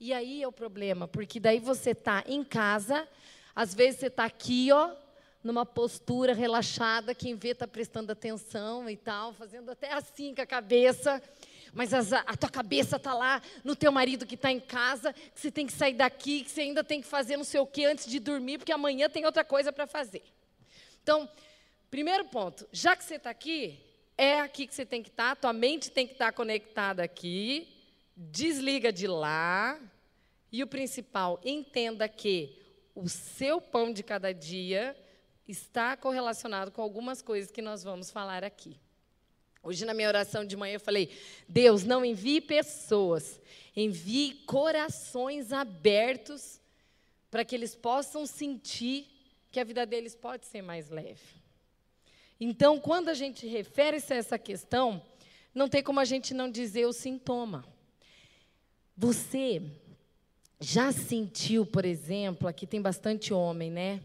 E 0.01 0.13
aí 0.13 0.45
é 0.45 0.47
o 0.47 0.53
problema, 0.53 1.09
porque 1.09 1.41
daí 1.41 1.59
você 1.59 1.91
está 1.91 2.23
em 2.25 2.45
casa, 2.45 3.09
às 3.53 3.75
vezes 3.75 3.99
você 3.99 4.07
está 4.07 4.27
aqui, 4.27 4.71
ó, 4.71 4.95
numa 5.43 5.67
postura 5.67 6.33
relaxada, 6.33 7.13
quem 7.13 7.35
vê 7.35 7.49
está 7.49 7.67
prestando 7.67 8.13
atenção 8.13 8.89
e 8.89 8.97
tal, 8.97 9.33
fazendo 9.33 9.73
até 9.73 9.93
assim 9.93 10.37
com 10.37 10.41
a 10.41 10.47
cabeça, 10.47 11.21
mas 11.73 11.93
as, 11.93 12.13
a 12.13 12.37
tua 12.37 12.49
cabeça 12.49 12.95
está 12.95 13.13
lá 13.13 13.43
no 13.65 13.75
teu 13.75 13.91
marido 13.91 14.25
que 14.25 14.37
está 14.37 14.53
em 14.53 14.61
casa, 14.61 15.13
que 15.13 15.41
você 15.41 15.51
tem 15.51 15.67
que 15.67 15.73
sair 15.73 15.95
daqui, 15.95 16.45
que 16.45 16.51
você 16.53 16.61
ainda 16.61 16.85
tem 16.85 17.01
que 17.01 17.07
fazer 17.09 17.37
não 17.37 17.43
sei 17.43 17.59
o 17.59 17.67
que 17.67 17.85
antes 17.85 18.07
de 18.07 18.21
dormir, 18.21 18.59
porque 18.59 18.71
amanhã 18.71 19.09
tem 19.09 19.27
outra 19.27 19.43
coisa 19.43 19.73
para 19.73 19.89
fazer. 19.89 20.23
Então, 21.03 21.29
primeiro 21.91 22.25
ponto, 22.27 22.69
já 22.71 22.95
que 22.95 23.03
você 23.03 23.17
está 23.17 23.31
aqui, 23.31 23.81
é 24.17 24.39
aqui 24.39 24.65
que 24.65 24.75
você 24.77 24.87
tem 24.87 25.03
que 25.03 25.09
estar, 25.09 25.35
tá, 25.35 25.41
tua 25.41 25.53
mente 25.53 25.91
tem 25.91 26.07
que 26.07 26.13
estar 26.13 26.27
tá 26.27 26.33
conectada 26.33 27.03
aqui, 27.03 27.78
desliga 28.19 28.93
de 28.93 29.07
lá, 29.07 29.81
e 30.51 30.63
o 30.63 30.67
principal, 30.67 31.41
entenda 31.45 32.09
que 32.09 32.59
o 32.95 33.09
seu 33.09 33.61
pão 33.61 33.93
de 33.93 34.03
cada 34.03 34.35
dia 34.35 34.97
está 35.47 35.97
correlacionado 35.97 36.73
com 36.73 36.83
algumas 36.83 37.23
coisas 37.23 37.51
que 37.53 37.63
nós 37.63 37.85
vamos 37.85 38.11
falar 38.11 38.43
aqui. 38.43 38.77
Hoje, 39.63 39.85
na 39.85 39.95
minha 39.95 40.09
oração 40.09 40.45
de 40.45 40.57
manhã, 40.57 40.75
eu 40.75 40.81
falei: 40.81 41.17
Deus, 41.49 41.85
não 41.85 42.05
envie 42.05 42.41
pessoas, 42.41 43.41
envie 43.77 44.35
corações 44.47 45.53
abertos 45.53 46.61
para 47.31 47.45
que 47.45 47.55
eles 47.55 47.75
possam 47.77 48.27
sentir 48.27 49.07
que 49.53 49.61
a 49.61 49.65
vida 49.65 49.87
deles 49.87 50.17
pode 50.17 50.47
ser 50.47 50.63
mais 50.63 50.89
leve. 50.89 51.39
Então, 52.41 52.81
quando 52.81 53.09
a 53.09 53.15
gente 53.15 53.47
refere-se 53.47 54.13
a 54.13 54.17
essa 54.17 54.39
questão, 54.39 55.03
não 55.55 55.69
tem 55.69 55.83
como 55.83 56.01
a 56.01 56.05
gente 56.05 56.33
não 56.35 56.51
dizer 56.51 56.87
o 56.87 56.93
sintoma. 56.93 57.65
Você 58.99 59.63
já 60.61 60.93
sentiu, 60.93 61.65
por 61.65 61.87
exemplo, 61.87 62.47
aqui 62.47 62.67
tem 62.67 62.83
bastante 62.83 63.33
homem, 63.33 63.71
né? 63.71 64.03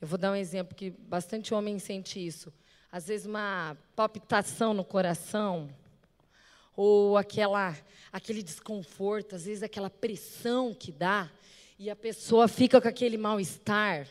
Eu 0.00 0.06
vou 0.06 0.18
dar 0.18 0.32
um 0.32 0.36
exemplo 0.36 0.74
que 0.74 0.90
bastante 0.90 1.54
homem 1.54 1.78
sente 1.78 2.24
isso 2.24 2.52
às 2.92 3.06
vezes 3.06 3.24
uma 3.24 3.74
palpitação 3.96 4.74
no 4.74 4.84
coração, 4.84 5.70
ou 6.76 7.16
aquela, 7.16 7.74
aquele 8.12 8.42
desconforto, 8.42 9.34
às 9.34 9.46
vezes 9.46 9.62
aquela 9.62 9.88
pressão 9.88 10.74
que 10.74 10.92
dá, 10.92 11.30
e 11.78 11.88
a 11.88 11.96
pessoa 11.96 12.46
fica 12.46 12.82
com 12.82 12.86
aquele 12.86 13.16
mal-estar. 13.16 14.06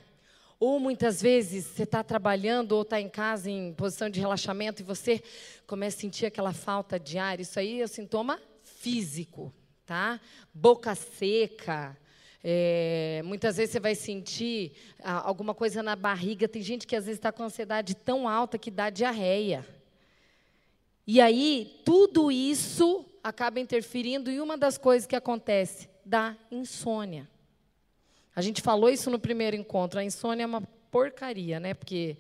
Ou 0.60 0.80
muitas 0.80 1.22
vezes 1.22 1.66
você 1.66 1.84
está 1.84 2.04
trabalhando 2.04 2.72
ou 2.72 2.82
está 2.82 3.00
em 3.00 3.10
casa 3.10 3.50
em 3.50 3.74
posição 3.74 4.10
de 4.10 4.20
relaxamento 4.20 4.82
e 4.82 4.86
você 4.86 5.24
começa 5.68 5.98
a 5.98 6.02
sentir 6.02 6.26
aquela 6.26 6.52
falta 6.52 7.00
de 7.00 7.18
ar. 7.18 7.40
Isso 7.40 7.60
aí 7.60 7.82
é 7.82 7.88
sintoma 7.88 8.40
físico, 8.64 9.54
tá? 9.92 10.22
Boca 10.54 10.96
seca, 10.96 11.98
é, 12.42 13.22
muitas 13.26 13.58
vezes 13.58 13.74
você 13.74 13.80
vai 13.82 13.94
sentir 13.94 14.72
ah, 15.04 15.28
alguma 15.28 15.54
coisa 15.54 15.84
na 15.84 15.98
barriga. 15.98 16.48
Tem 16.48 16.62
gente 16.62 16.88
que 16.88 16.96
às 16.96 17.08
vezes 17.08 17.20
está 17.20 17.30
com 17.30 17.44
ansiedade 17.44 17.94
tão 17.94 18.26
alta 18.26 18.58
que 18.58 18.72
dá 18.72 18.90
diarreia. 18.90 19.68
E 21.06 21.20
aí, 21.20 21.82
tudo 21.84 22.32
isso 22.32 23.06
acaba 23.22 23.60
interferindo 23.60 24.32
em 24.32 24.40
uma 24.40 24.58
das 24.58 24.78
coisas 24.78 25.06
que 25.06 25.14
acontece, 25.14 25.90
da 26.06 26.38
insônia. 26.50 27.28
A 28.34 28.42
gente 28.42 28.62
falou 28.62 28.90
isso 28.90 29.10
no 29.10 29.20
primeiro 29.20 29.58
encontro. 29.58 30.00
A 30.00 30.06
insônia 30.06 30.44
é 30.44 30.46
uma 30.46 30.62
porcaria, 30.90 31.60
né? 31.60 31.74
Porque 31.74 32.16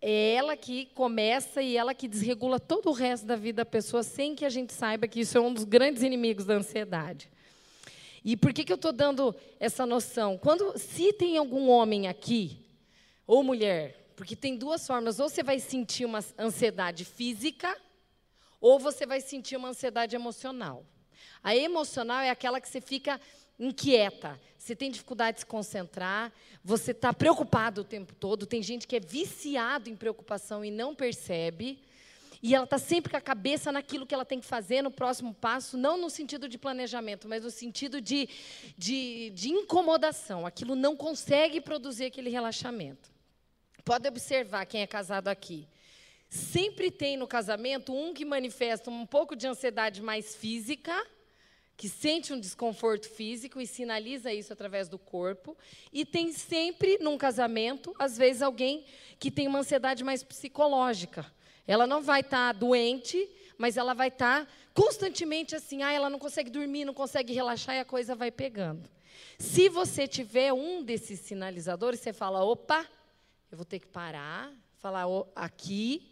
é 0.00 0.34
ela 0.34 0.56
que 0.56 0.86
começa 0.86 1.62
e 1.62 1.76
ela 1.76 1.94
que 1.94 2.06
desregula 2.06 2.60
todo 2.60 2.90
o 2.90 2.92
resto 2.92 3.26
da 3.26 3.36
vida 3.36 3.64
da 3.64 3.66
pessoa 3.66 4.02
sem 4.02 4.34
que 4.34 4.44
a 4.44 4.50
gente 4.50 4.72
saiba 4.72 5.08
que 5.08 5.20
isso 5.20 5.36
é 5.38 5.40
um 5.40 5.52
dos 5.52 5.64
grandes 5.64 6.02
inimigos 6.02 6.44
da 6.44 6.54
ansiedade. 6.54 7.30
E 8.24 8.36
por 8.36 8.52
que, 8.52 8.64
que 8.64 8.72
eu 8.72 8.76
estou 8.76 8.92
dando 8.92 9.34
essa 9.60 9.86
noção? 9.86 10.36
Quando, 10.36 10.76
se 10.78 11.12
tem 11.12 11.38
algum 11.38 11.68
homem 11.68 12.08
aqui, 12.08 12.58
ou 13.26 13.42
mulher, 13.42 14.12
porque 14.16 14.34
tem 14.34 14.56
duas 14.56 14.86
formas, 14.86 15.20
ou 15.20 15.28
você 15.28 15.42
vai 15.42 15.60
sentir 15.60 16.04
uma 16.04 16.24
ansiedade 16.38 17.04
física, 17.04 17.76
ou 18.60 18.78
você 18.78 19.06
vai 19.06 19.20
sentir 19.20 19.56
uma 19.56 19.68
ansiedade 19.68 20.16
emocional. 20.16 20.84
A 21.42 21.54
emocional 21.54 22.20
é 22.20 22.30
aquela 22.30 22.60
que 22.60 22.68
você 22.68 22.80
fica 22.80 23.20
inquieta, 23.58 24.40
você 24.66 24.74
tem 24.74 24.90
dificuldade 24.90 25.36
de 25.36 25.40
se 25.40 25.46
concentrar, 25.46 26.32
você 26.64 26.90
está 26.90 27.12
preocupado 27.12 27.82
o 27.82 27.84
tempo 27.84 28.12
todo. 28.14 28.46
Tem 28.46 28.60
gente 28.60 28.84
que 28.84 28.96
é 28.96 29.00
viciado 29.00 29.88
em 29.88 29.94
preocupação 29.94 30.64
e 30.64 30.72
não 30.72 30.92
percebe. 30.92 31.78
E 32.42 32.52
ela 32.52 32.64
está 32.64 32.76
sempre 32.76 33.10
com 33.10 33.16
a 33.16 33.20
cabeça 33.20 33.70
naquilo 33.70 34.04
que 34.04 34.12
ela 34.12 34.24
tem 34.24 34.40
que 34.40 34.46
fazer 34.46 34.82
no 34.82 34.90
próximo 34.90 35.32
passo, 35.32 35.76
não 35.76 35.96
no 35.96 36.10
sentido 36.10 36.48
de 36.48 36.58
planejamento, 36.58 37.28
mas 37.28 37.44
no 37.44 37.50
sentido 37.50 38.00
de, 38.00 38.28
de, 38.76 39.30
de 39.30 39.50
incomodação. 39.50 40.44
Aquilo 40.44 40.74
não 40.74 40.96
consegue 40.96 41.60
produzir 41.60 42.06
aquele 42.06 42.28
relaxamento. 42.28 43.08
Pode 43.84 44.08
observar 44.08 44.66
quem 44.66 44.82
é 44.82 44.86
casado 44.86 45.28
aqui. 45.28 45.68
Sempre 46.28 46.90
tem 46.90 47.16
no 47.16 47.28
casamento 47.28 47.94
um 47.94 48.12
que 48.12 48.24
manifesta 48.24 48.90
um 48.90 49.06
pouco 49.06 49.36
de 49.36 49.46
ansiedade 49.46 50.02
mais 50.02 50.34
física, 50.34 50.92
que 51.76 51.88
sente 51.88 52.32
um 52.32 52.40
desconforto 52.40 53.08
físico 53.08 53.60
e 53.60 53.66
sinaliza 53.66 54.32
isso 54.32 54.52
através 54.52 54.88
do 54.88 54.98
corpo. 54.98 55.56
E 55.92 56.06
tem 56.06 56.32
sempre, 56.32 56.98
num 57.00 57.18
casamento, 57.18 57.94
às 57.98 58.16
vezes, 58.16 58.40
alguém 58.40 58.84
que 59.18 59.30
tem 59.30 59.46
uma 59.46 59.58
ansiedade 59.58 60.02
mais 60.02 60.22
psicológica. 60.22 61.30
Ela 61.66 61.86
não 61.86 62.00
vai 62.00 62.20
estar 62.20 62.54
tá 62.54 62.58
doente, 62.58 63.28
mas 63.58 63.76
ela 63.76 63.92
vai 63.92 64.08
estar 64.08 64.46
tá 64.46 64.52
constantemente 64.72 65.54
assim, 65.54 65.82
ah, 65.82 65.92
ela 65.92 66.08
não 66.08 66.18
consegue 66.18 66.50
dormir, 66.50 66.84
não 66.84 66.94
consegue 66.94 67.32
relaxar 67.32 67.74
e 67.74 67.80
a 67.80 67.84
coisa 67.84 68.14
vai 68.14 68.30
pegando. 68.30 68.88
Se 69.38 69.68
você 69.68 70.06
tiver 70.06 70.52
um 70.52 70.82
desses 70.82 71.20
sinalizadores, 71.20 72.00
você 72.00 72.12
fala, 72.12 72.42
opa, 72.42 72.86
eu 73.50 73.56
vou 73.56 73.64
ter 73.64 73.80
que 73.80 73.86
parar, 73.86 74.52
falar, 74.78 75.06
oh, 75.06 75.26
aqui 75.34 76.10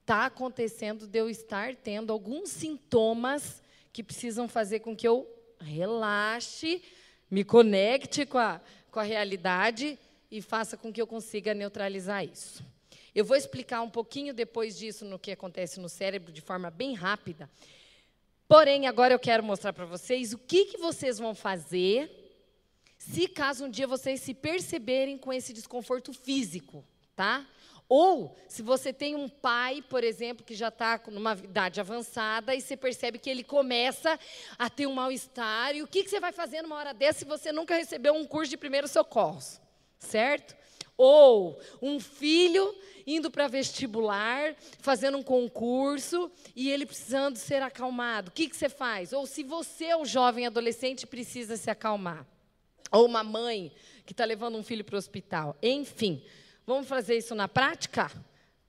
está 0.00 0.26
acontecendo 0.26 1.06
de 1.06 1.18
eu 1.18 1.30
estar 1.30 1.74
tendo 1.76 2.12
alguns 2.12 2.50
sintomas 2.50 3.61
que 3.92 4.02
precisam 4.02 4.48
fazer 4.48 4.80
com 4.80 4.96
que 4.96 5.06
eu 5.06 5.28
relaxe, 5.60 6.82
me 7.30 7.44
conecte 7.44 8.26
com 8.26 8.38
a, 8.38 8.60
com 8.90 9.00
a 9.00 9.04
realidade 9.04 9.98
e 10.30 10.40
faça 10.40 10.76
com 10.76 10.92
que 10.92 11.00
eu 11.00 11.06
consiga 11.06 11.54
neutralizar 11.54 12.24
isso. 12.24 12.64
Eu 13.14 13.24
vou 13.24 13.36
explicar 13.36 13.82
um 13.82 13.90
pouquinho 13.90 14.32
depois 14.32 14.78
disso 14.78 15.04
no 15.04 15.18
que 15.18 15.32
acontece 15.32 15.78
no 15.78 15.88
cérebro 15.88 16.32
de 16.32 16.40
forma 16.40 16.70
bem 16.70 16.94
rápida. 16.94 17.48
Porém, 18.48 18.86
agora 18.86 19.14
eu 19.14 19.18
quero 19.18 19.42
mostrar 19.42 19.72
para 19.72 19.84
vocês 19.84 20.32
o 20.32 20.38
que, 20.38 20.66
que 20.66 20.78
vocês 20.78 21.18
vão 21.18 21.34
fazer 21.34 22.10
se 22.96 23.26
caso 23.26 23.64
um 23.64 23.70
dia 23.70 23.86
vocês 23.86 24.20
se 24.20 24.32
perceberem 24.32 25.18
com 25.18 25.32
esse 25.32 25.52
desconforto 25.52 26.12
físico, 26.12 26.84
tá? 27.16 27.44
Ou, 27.88 28.34
se 28.48 28.62
você 28.62 28.92
tem 28.92 29.14
um 29.14 29.28
pai, 29.28 29.82
por 29.82 30.02
exemplo, 30.02 30.44
que 30.44 30.54
já 30.54 30.68
está 30.68 31.00
numa 31.08 31.32
idade 31.34 31.80
avançada 31.80 32.54
e 32.54 32.60
você 32.60 32.76
percebe 32.76 33.18
que 33.18 33.28
ele 33.28 33.44
começa 33.44 34.18
a 34.58 34.70
ter 34.70 34.86
um 34.86 34.94
mal-estar, 34.94 35.76
e 35.76 35.82
o 35.82 35.86
que, 35.86 36.02
que 36.02 36.10
você 36.10 36.18
vai 36.18 36.32
fazer 36.32 36.62
numa 36.62 36.76
hora 36.76 36.94
dessa 36.94 37.20
se 37.20 37.24
você 37.24 37.52
nunca 37.52 37.76
recebeu 37.76 38.14
um 38.14 38.24
curso 38.24 38.50
de 38.50 38.56
primeiros 38.56 38.90
socorros? 38.90 39.60
Certo? 39.98 40.56
Ou 40.96 41.60
um 41.80 42.00
filho 42.00 42.74
indo 43.06 43.30
para 43.30 43.48
vestibular, 43.48 44.54
fazendo 44.78 45.18
um 45.18 45.22
concurso 45.22 46.30
e 46.54 46.70
ele 46.70 46.86
precisando 46.86 47.36
ser 47.36 47.62
acalmado. 47.62 48.28
O 48.28 48.32
que, 48.32 48.48
que 48.48 48.56
você 48.56 48.68
faz? 48.68 49.12
Ou 49.12 49.26
se 49.26 49.42
você 49.42 49.86
é 49.86 49.96
o 49.96 50.04
jovem 50.04 50.46
adolescente 50.46 51.06
precisa 51.06 51.56
se 51.56 51.70
acalmar. 51.70 52.26
Ou 52.90 53.06
uma 53.06 53.24
mãe 53.24 53.72
que 54.04 54.12
está 54.12 54.24
levando 54.24 54.56
um 54.56 54.62
filho 54.62 54.84
para 54.84 54.96
o 54.96 54.98
hospital. 54.98 55.56
Enfim, 55.62 56.22
Vamos 56.66 56.86
fazer 56.86 57.18
isso 57.18 57.34
na 57.34 57.48
prática? 57.48 58.10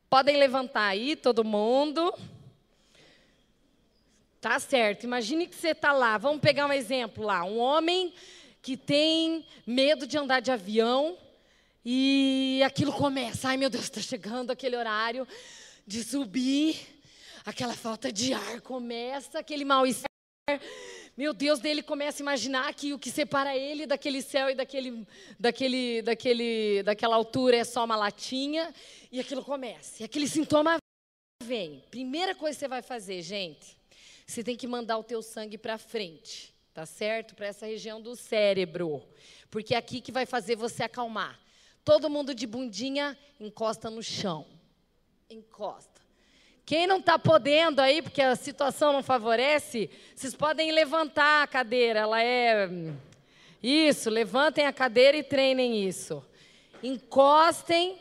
Podem 0.10 0.38
levantar 0.38 0.88
aí, 0.88 1.16
todo 1.16 1.44
mundo. 1.44 2.14
Tá 4.42 4.60
certo. 4.60 5.04
Imagine 5.04 5.48
que 5.48 5.56
você 5.56 5.70
está 5.70 5.94
lá. 5.94 6.18
Vamos 6.18 6.42
pegar 6.42 6.66
um 6.66 6.74
exemplo 6.74 7.24
lá. 7.24 7.44
Um 7.44 7.60
homem 7.60 8.14
que 8.62 8.76
tem 8.76 9.46
medo 9.66 10.08
de 10.08 10.18
andar 10.18 10.40
de 10.40 10.52
avião 10.52 11.18
e 11.86 12.62
aquilo 12.66 12.94
começa. 12.94 13.50
Ai, 13.50 13.58
meu 13.58 13.70
Deus, 13.70 13.84
está 13.84 14.02
chegando 14.02 14.52
aquele 14.52 14.76
horário 14.76 15.28
de 15.86 16.04
subir. 16.04 16.80
Aquela 17.46 17.74
falta 17.74 18.12
de 18.12 18.34
ar 18.34 18.62
começa, 18.62 19.40
aquele 19.40 19.66
mal-estar. 19.66 20.13
Meu 21.16 21.34
Deus, 21.34 21.62
dele 21.62 21.82
começa 21.82 22.22
a 22.22 22.24
imaginar 22.24 22.74
que 22.74 22.92
o 22.92 23.00
que 23.00 23.10
separa 23.10 23.56
ele 23.56 23.86
daquele 23.86 24.22
céu 24.22 24.50
e 24.50 24.56
daquele, 24.56 25.08
daquele, 25.40 26.02
daquele, 26.02 26.84
daquela 26.84 27.16
altura 27.16 27.56
é 27.56 27.64
só 27.64 27.86
uma 27.86 27.96
latinha, 27.96 28.74
e 29.10 29.22
aquilo 29.22 29.42
começa. 29.42 30.04
E 30.04 30.06
aquele 30.06 30.28
sintoma 30.28 30.76
vem. 31.42 31.82
Primeira 31.90 32.36
coisa 32.36 32.58
que 32.58 32.60
você 32.60 32.68
vai 32.68 32.82
fazer, 32.82 33.22
gente, 33.22 33.78
você 34.28 34.44
tem 34.44 34.58
que 34.58 34.68
mandar 34.68 34.98
o 34.98 35.04
teu 35.04 35.22
sangue 35.22 35.58
para 35.58 35.78
frente, 35.78 36.54
tá 36.74 36.86
certo? 36.86 37.36
Para 37.36 37.48
essa 37.48 37.66
região 37.66 38.02
do 38.02 38.14
cérebro, 38.14 39.02
porque 39.50 39.76
é 39.76 39.78
aqui 39.78 40.02
que 40.02 40.12
vai 40.12 40.26
fazer 40.26 40.58
você 40.58 40.84
acalmar. 40.84 41.40
Todo 41.86 42.10
mundo 42.10 42.36
de 42.36 42.46
bundinha 42.46 43.18
encosta 43.40 43.90
no 43.90 44.04
chão. 44.04 44.46
Encosta. 45.30 45.93
Quem 46.66 46.88
não 46.88 47.00
está 47.00 47.20
podendo 47.20 47.80
aí, 47.82 48.02
porque 48.02 48.22
a 48.22 48.36
situação 48.36 48.94
não 48.94 49.04
favorece, 49.04 49.90
vocês 50.16 50.34
podem 50.34 50.72
levantar 50.72 51.44
a 51.44 51.48
cadeira. 51.48 52.00
Ela 52.00 52.24
é. 52.24 52.70
Isso, 53.62 54.10
levantem 54.10 54.66
a 54.66 54.74
cadeira 54.74 55.18
e 55.18 55.24
treinem 55.24 55.86
isso. 55.88 56.24
Encostem 56.82 57.98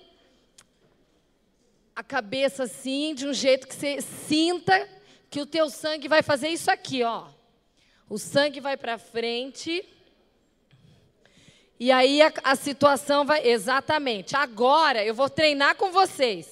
a 1.94 2.02
cabeça 2.02 2.64
assim, 2.64 3.14
de 3.14 3.26
um 3.26 3.34
jeito 3.34 3.66
que 3.68 3.74
você 3.74 4.00
sinta 4.00 4.88
que 5.28 5.40
o 5.40 5.46
teu 5.46 5.68
sangue 5.70 6.08
vai 6.08 6.22
fazer 6.22 6.48
isso 6.48 6.70
aqui, 6.70 7.02
ó. 7.02 7.26
O 8.08 8.18
sangue 8.18 8.60
vai 8.60 8.76
para 8.76 8.98
frente. 8.98 9.84
E 11.80 11.90
aí 11.90 12.20
a, 12.20 12.32
a 12.44 12.54
situação 12.54 13.24
vai. 13.24 13.46
Exatamente. 13.46 14.36
Agora 14.36 15.04
eu 15.04 15.14
vou 15.14 15.30
treinar 15.30 15.76
com 15.76 15.90
vocês. 15.90 16.51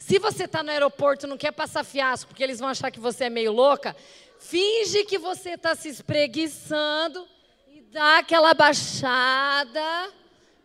Se 0.00 0.18
você 0.18 0.44
está 0.44 0.62
no 0.62 0.70
aeroporto 0.70 1.26
e 1.26 1.28
não 1.28 1.36
quer 1.36 1.52
passar 1.52 1.84
fiasco, 1.84 2.28
porque 2.28 2.42
eles 2.42 2.58
vão 2.58 2.70
achar 2.70 2.90
que 2.90 2.98
você 2.98 3.24
é 3.24 3.30
meio 3.30 3.52
louca, 3.52 3.94
finge 4.40 5.04
que 5.04 5.18
você 5.18 5.50
está 5.50 5.74
se 5.74 5.88
espreguiçando 5.90 7.28
e 7.68 7.82
dá 7.82 8.18
aquela 8.18 8.54
baixada, 8.54 10.10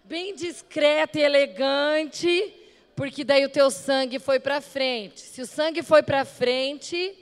bem 0.06 0.34
discreta 0.34 1.20
e 1.20 1.24
elegante, 1.24 2.54
porque 2.96 3.26
daí 3.26 3.44
o 3.46 3.50
teu 3.50 3.70
sangue 3.70 4.20
foi 4.20 4.40
para 4.40 4.62
frente. 4.62 5.20
Se 5.20 5.42
o 5.42 5.46
sangue 5.46 5.84
foi 5.84 6.02
para 6.02 6.24
frente, 6.24 7.14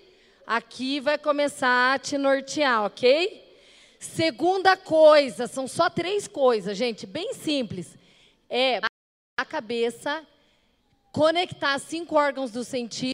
aqui 0.46 1.00
vai 1.00 1.18
começar 1.18 1.96
a 1.96 2.00
te 2.00 2.16
nortear, 2.16 2.86
ok? 2.86 3.44
Segunda 4.00 4.78
coisa, 4.78 5.48
são 5.48 5.68
só 5.68 5.90
três 5.90 6.28
coisas, 6.28 6.78
gente, 6.78 7.08
bem 7.08 7.34
simples. 7.34 7.98
É 8.48 8.80
a 9.36 9.44
cabeça 9.44 10.24
conectar 11.14 11.78
cinco 11.78 12.16
órgãos 12.16 12.52
do 12.52 12.64
sentido. 12.64 13.14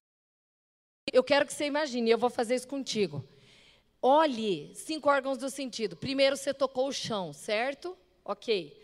Eu 1.12 1.24
quero 1.24 1.46
que 1.46 1.54
você 1.54 1.66
imagine, 1.66 2.10
eu 2.10 2.18
vou 2.18 2.30
fazer 2.30 2.56
isso 2.56 2.68
contigo. 2.68 3.24
Olhe 4.02 4.74
cinco 4.74 5.10
órgãos 5.10 5.38
do 5.38 5.50
sentido. 5.50 5.98
Primeiro 5.98 6.38
você 6.38 6.54
tocou 6.54 6.88
o 6.88 6.94
chão, 6.94 7.34
certo? 7.34 7.98
Ok. 8.24 8.82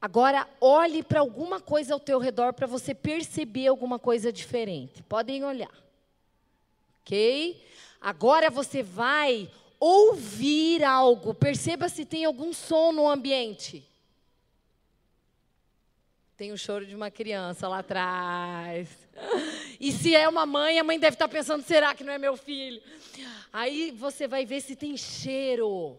Agora 0.00 0.48
olhe 0.60 1.02
para 1.02 1.20
alguma 1.20 1.60
coisa 1.60 1.92
ao 1.92 2.00
teu 2.00 2.18
redor 2.18 2.54
para 2.54 2.66
você 2.66 2.94
perceber 2.94 3.66
alguma 3.66 3.98
coisa 3.98 4.32
diferente. 4.32 5.02
Podem 5.02 5.44
olhar. 5.44 5.72
Ok? 7.02 7.62
Agora 8.00 8.50
você 8.50 8.82
vai 8.82 9.50
ouvir 9.78 10.82
algo. 10.82 11.34
Perceba 11.34 11.90
se 11.90 12.06
tem 12.06 12.24
algum 12.24 12.54
som 12.54 12.92
no 12.92 13.08
ambiente. 13.08 13.86
Tem 16.36 16.50
o 16.50 16.58
choro 16.58 16.84
de 16.84 16.96
uma 16.96 17.12
criança 17.12 17.68
lá 17.68 17.78
atrás. 17.78 18.88
E 19.78 19.92
se 19.92 20.16
é 20.16 20.28
uma 20.28 20.44
mãe, 20.44 20.80
a 20.80 20.84
mãe 20.84 20.98
deve 20.98 21.14
estar 21.14 21.28
pensando: 21.28 21.62
será 21.62 21.94
que 21.94 22.02
não 22.02 22.12
é 22.12 22.18
meu 22.18 22.36
filho? 22.36 22.82
Aí 23.52 23.92
você 23.92 24.26
vai 24.26 24.44
ver 24.44 24.60
se 24.60 24.74
tem 24.74 24.96
cheiro. 24.96 25.96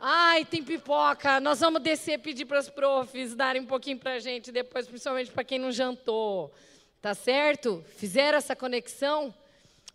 Ai, 0.00 0.44
tem 0.44 0.62
pipoca. 0.62 1.38
Nós 1.38 1.60
vamos 1.60 1.80
descer 1.80 2.18
pedir 2.18 2.46
para 2.46 2.58
os 2.58 2.68
profs 2.68 3.36
darem 3.36 3.62
um 3.62 3.66
pouquinho 3.66 3.98
para 3.98 4.14
a 4.14 4.18
gente 4.18 4.50
depois, 4.50 4.88
principalmente 4.88 5.30
para 5.30 5.44
quem 5.44 5.60
não 5.60 5.70
jantou. 5.70 6.52
Tá 7.00 7.14
certo? 7.14 7.84
Fizeram 7.96 8.38
essa 8.38 8.56
conexão? 8.56 9.32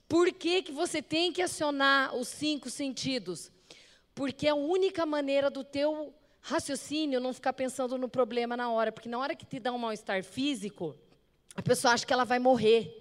Por 0.08 0.32
que, 0.32 0.64
que 0.64 0.72
você 0.72 1.02
tem 1.02 1.34
que 1.34 1.42
acionar 1.42 2.16
os 2.16 2.30
cinco 2.30 2.70
sentidos? 2.70 3.52
Porque 4.16 4.48
é 4.48 4.52
a 4.52 4.56
única 4.56 5.06
maneira 5.06 5.50
do 5.50 5.66
teu 5.66 6.14
raciocínio 6.42 7.20
não 7.20 7.34
ficar 7.34 7.54
pensando 7.54 7.98
no 7.98 8.08
problema 8.08 8.56
na 8.56 8.72
hora, 8.72 8.92
porque 8.92 9.10
na 9.10 9.20
hora 9.20 9.36
que 9.36 9.46
te 9.46 9.60
dá 9.60 9.72
um 9.72 9.78
mal-estar 9.78 10.24
físico, 10.24 10.96
a 11.56 11.62
pessoa 11.62 11.94
acha 11.94 12.06
que 12.06 12.14
ela 12.14 12.24
vai 12.24 12.40
morrer. 12.40 12.96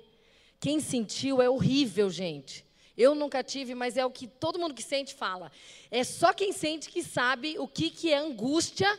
Quem 0.61 0.81
sentiu 0.81 1.41
é 1.41 1.49
horrível, 1.49 2.11
gente. 2.11 2.65
Eu 2.97 3.15
nunca 3.15 3.45
tive, 3.45 3.75
mas 3.75 3.97
é 3.97 4.05
o 4.05 4.11
que 4.11 4.27
todo 4.27 4.59
mundo 4.59 4.75
que 4.75 4.83
sente 4.83 5.15
fala. 5.15 5.53
É 5.91 6.03
só 6.03 6.33
quem 6.33 6.53
sente 6.53 6.91
que 6.91 7.03
sabe 7.03 7.57
o 7.59 7.69
que, 7.69 7.91
que 7.91 8.13
é 8.13 8.19
angústia 8.19 8.99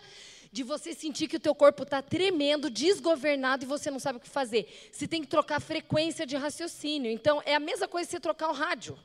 de 0.52 0.64
você 0.64 0.94
sentir 0.94 1.28
que 1.28 1.36
o 1.36 1.40
teu 1.40 1.54
corpo 1.54 1.84
está 1.84 2.02
tremendo, 2.02 2.70
desgovernado 2.70 3.66
e 3.66 3.68
você 3.68 3.92
não 3.92 4.00
sabe 4.00 4.18
o 4.18 4.22
que 4.22 4.30
fazer. 4.30 4.90
Você 4.92 5.08
tem 5.08 5.22
que 5.22 5.28
trocar 5.28 5.58
a 5.58 5.60
frequência 5.60 6.26
de 6.26 6.38
raciocínio. 6.38 7.12
Então, 7.12 7.42
é 7.46 7.54
a 7.54 7.60
mesma 7.60 7.88
coisa 7.88 8.08
que 8.08 8.12
você 8.12 8.20
trocar 8.20 8.50
o 8.50 8.54
rádio 8.54 8.98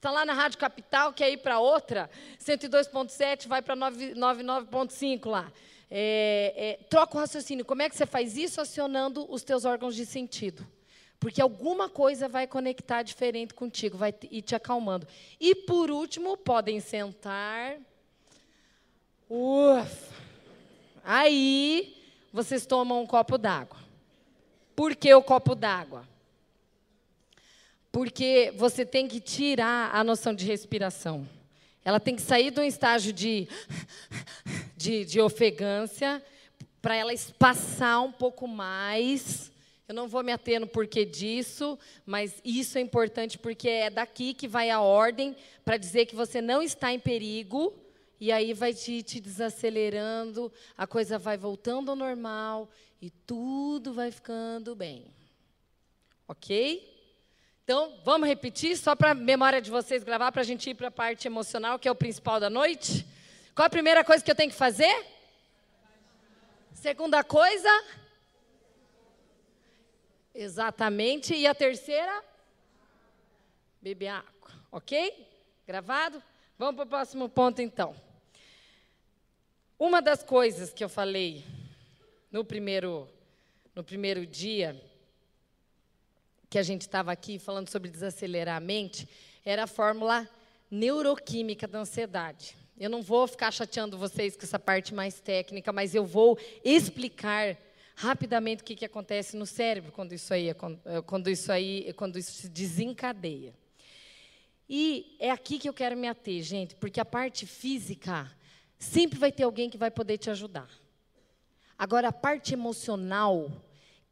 está 0.00 0.10
lá 0.10 0.24
na 0.24 0.32
Rádio 0.32 0.56
Capital, 0.56 1.12
quer 1.12 1.30
ir 1.30 1.36
para 1.36 1.58
outra, 1.58 2.08
102.7 2.42 3.46
vai 3.46 3.60
para 3.60 3.76
99.5 3.76 5.28
lá. 5.28 5.52
É, 5.90 6.54
é, 6.56 6.84
troca 6.88 7.18
o 7.18 7.20
raciocínio. 7.20 7.66
Como 7.66 7.82
é 7.82 7.88
que 7.90 7.94
você 7.94 8.06
faz 8.06 8.34
isso? 8.34 8.62
Acionando 8.62 9.30
os 9.30 9.44
teus 9.44 9.66
órgãos 9.66 9.94
de 9.94 10.06
sentido. 10.06 10.66
Porque 11.18 11.42
alguma 11.42 11.86
coisa 11.86 12.30
vai 12.30 12.46
conectar 12.46 13.02
diferente 13.02 13.52
contigo, 13.52 13.98
vai 13.98 14.14
ir 14.30 14.40
te 14.40 14.54
acalmando. 14.54 15.06
E 15.38 15.54
por 15.54 15.90
último, 15.90 16.34
podem 16.34 16.80
sentar. 16.80 17.76
Ufa. 19.28 20.14
Aí, 21.04 21.94
vocês 22.32 22.64
tomam 22.64 23.02
um 23.02 23.06
copo 23.06 23.36
d'água. 23.36 23.76
Por 24.74 24.96
que 24.96 25.12
o 25.12 25.22
copo 25.22 25.54
d'água? 25.54 26.08
Porque 27.92 28.52
você 28.56 28.84
tem 28.84 29.08
que 29.08 29.20
tirar 29.20 29.94
a 29.94 30.04
noção 30.04 30.34
de 30.34 30.44
respiração. 30.46 31.28
Ela 31.84 31.98
tem 31.98 32.14
que 32.14 32.22
sair 32.22 32.50
de 32.50 32.60
um 32.60 32.64
estágio 32.64 33.12
de, 33.12 33.48
de, 34.76 35.04
de 35.04 35.20
ofegância 35.20 36.22
para 36.80 36.94
ela 36.94 37.12
espaçar 37.12 38.02
um 38.02 38.12
pouco 38.12 38.46
mais. 38.46 39.50
Eu 39.88 39.94
não 39.94 40.06
vou 40.06 40.22
me 40.22 40.32
ater 40.32 40.60
no 40.60 40.66
porquê 40.66 41.04
disso, 41.04 41.78
mas 42.06 42.40
isso 42.44 42.78
é 42.78 42.80
importante 42.80 43.38
porque 43.38 43.68
é 43.68 43.90
daqui 43.90 44.34
que 44.34 44.46
vai 44.46 44.70
a 44.70 44.80
ordem 44.80 45.34
para 45.64 45.76
dizer 45.76 46.06
que 46.06 46.14
você 46.14 46.40
não 46.40 46.62
está 46.62 46.92
em 46.92 46.98
perigo, 47.00 47.74
e 48.20 48.30
aí 48.30 48.52
vai 48.52 48.74
te, 48.74 49.02
te 49.02 49.18
desacelerando, 49.18 50.52
a 50.76 50.86
coisa 50.86 51.18
vai 51.18 51.38
voltando 51.38 51.90
ao 51.90 51.96
normal 51.96 52.68
e 53.00 53.08
tudo 53.08 53.94
vai 53.94 54.10
ficando 54.10 54.76
bem. 54.76 55.06
Ok? 56.28 56.99
Então, 57.70 57.96
vamos 58.04 58.26
repetir, 58.26 58.76
só 58.76 58.96
para 58.96 59.12
a 59.12 59.14
memória 59.14 59.62
de 59.62 59.70
vocês 59.70 60.02
gravar, 60.02 60.32
para 60.32 60.40
a 60.40 60.44
gente 60.44 60.68
ir 60.68 60.74
para 60.74 60.88
a 60.88 60.90
parte 60.90 61.28
emocional, 61.28 61.78
que 61.78 61.86
é 61.86 61.90
o 61.92 61.94
principal 61.94 62.40
da 62.40 62.50
noite. 62.50 63.06
Qual 63.54 63.64
a 63.64 63.70
primeira 63.70 64.02
coisa 64.02 64.24
que 64.24 64.28
eu 64.28 64.34
tenho 64.34 64.50
que 64.50 64.56
fazer? 64.56 65.06
Segunda 66.72 67.22
coisa? 67.22 67.68
Exatamente. 70.34 71.32
E 71.32 71.46
a 71.46 71.54
terceira? 71.54 72.24
Beber 73.80 74.08
água. 74.08 74.50
Ok? 74.72 75.28
Gravado? 75.64 76.20
Vamos 76.58 76.74
para 76.74 76.86
o 76.86 76.88
próximo 76.88 77.28
ponto, 77.28 77.62
então. 77.62 77.94
Uma 79.78 80.02
das 80.02 80.24
coisas 80.24 80.72
que 80.72 80.82
eu 80.82 80.88
falei 80.88 81.44
no 82.32 82.44
primeiro 82.44 83.08
no 83.76 83.84
primeiro 83.84 84.26
dia, 84.26 84.89
que 86.50 86.58
a 86.58 86.62
gente 86.64 86.82
estava 86.82 87.12
aqui 87.12 87.38
falando 87.38 87.70
sobre 87.70 87.88
desacelerar 87.88 88.56
a 88.56 88.60
mente, 88.60 89.08
era 89.44 89.62
a 89.62 89.66
fórmula 89.68 90.28
neuroquímica 90.68 91.68
da 91.68 91.78
ansiedade. 91.78 92.56
Eu 92.76 92.90
não 92.90 93.02
vou 93.02 93.28
ficar 93.28 93.52
chateando 93.52 93.96
vocês 93.96 94.36
com 94.36 94.42
essa 94.42 94.58
parte 94.58 94.92
mais 94.92 95.20
técnica, 95.20 95.72
mas 95.72 95.94
eu 95.94 96.04
vou 96.04 96.36
explicar 96.64 97.56
rapidamente 97.94 98.62
o 98.62 98.64
que, 98.64 98.74
que 98.74 98.84
acontece 98.84 99.36
no 99.36 99.46
cérebro 99.46 99.92
quando 99.92 100.12
isso 100.12 100.34
aí, 100.34 100.48
quando 101.06 101.30
isso 101.30 101.52
aí, 101.52 101.92
quando 101.92 102.18
isso 102.18 102.32
se 102.32 102.48
desencadeia. 102.48 103.54
E 104.68 105.16
é 105.20 105.30
aqui 105.30 105.56
que 105.58 105.68
eu 105.68 105.74
quero 105.74 105.96
me 105.96 106.08
ater, 106.08 106.42
gente, 106.42 106.74
porque 106.74 107.00
a 107.00 107.04
parte 107.04 107.46
física 107.46 108.28
sempre 108.78 109.18
vai 109.18 109.30
ter 109.30 109.44
alguém 109.44 109.70
que 109.70 109.78
vai 109.78 109.90
poder 109.90 110.18
te 110.18 110.30
ajudar. 110.30 110.68
Agora, 111.78 112.08
a 112.08 112.12
parte 112.12 112.54
emocional, 112.54 113.50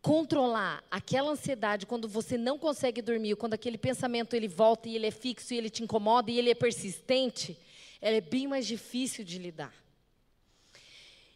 controlar 0.00 0.82
aquela 0.90 1.32
ansiedade 1.32 1.86
quando 1.86 2.08
você 2.08 2.38
não 2.38 2.58
consegue 2.58 3.02
dormir, 3.02 3.36
quando 3.36 3.54
aquele 3.54 3.76
pensamento 3.76 4.34
ele 4.34 4.48
volta 4.48 4.88
e 4.88 4.96
ele 4.96 5.06
é 5.06 5.10
fixo 5.10 5.52
e 5.52 5.58
ele 5.58 5.70
te 5.70 5.82
incomoda 5.82 6.30
e 6.30 6.38
ele 6.38 6.50
é 6.50 6.54
persistente, 6.54 7.58
ela 8.00 8.16
é 8.16 8.20
bem 8.20 8.46
mais 8.46 8.66
difícil 8.66 9.24
de 9.24 9.38
lidar. 9.38 9.74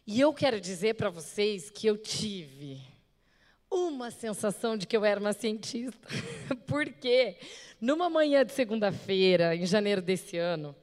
E 0.05 0.19
eu 0.19 0.33
quero 0.33 0.59
dizer 0.59 0.95
para 0.95 1.09
vocês 1.09 1.69
que 1.69 1.87
eu 1.87 1.97
tive 1.97 2.81
uma 3.69 4.11
sensação 4.11 4.77
de 4.77 4.85
que 4.85 4.95
eu 4.95 5.03
era 5.03 5.19
uma 5.19 5.33
cientista. 5.33 6.07
Porque 6.67 7.37
numa 7.79 8.09
manhã 8.09 8.45
de 8.45 8.51
segunda-feira, 8.51 9.55
em 9.55 9.65
janeiro 9.65 10.01
desse 10.01 10.37
ano, 10.37 10.75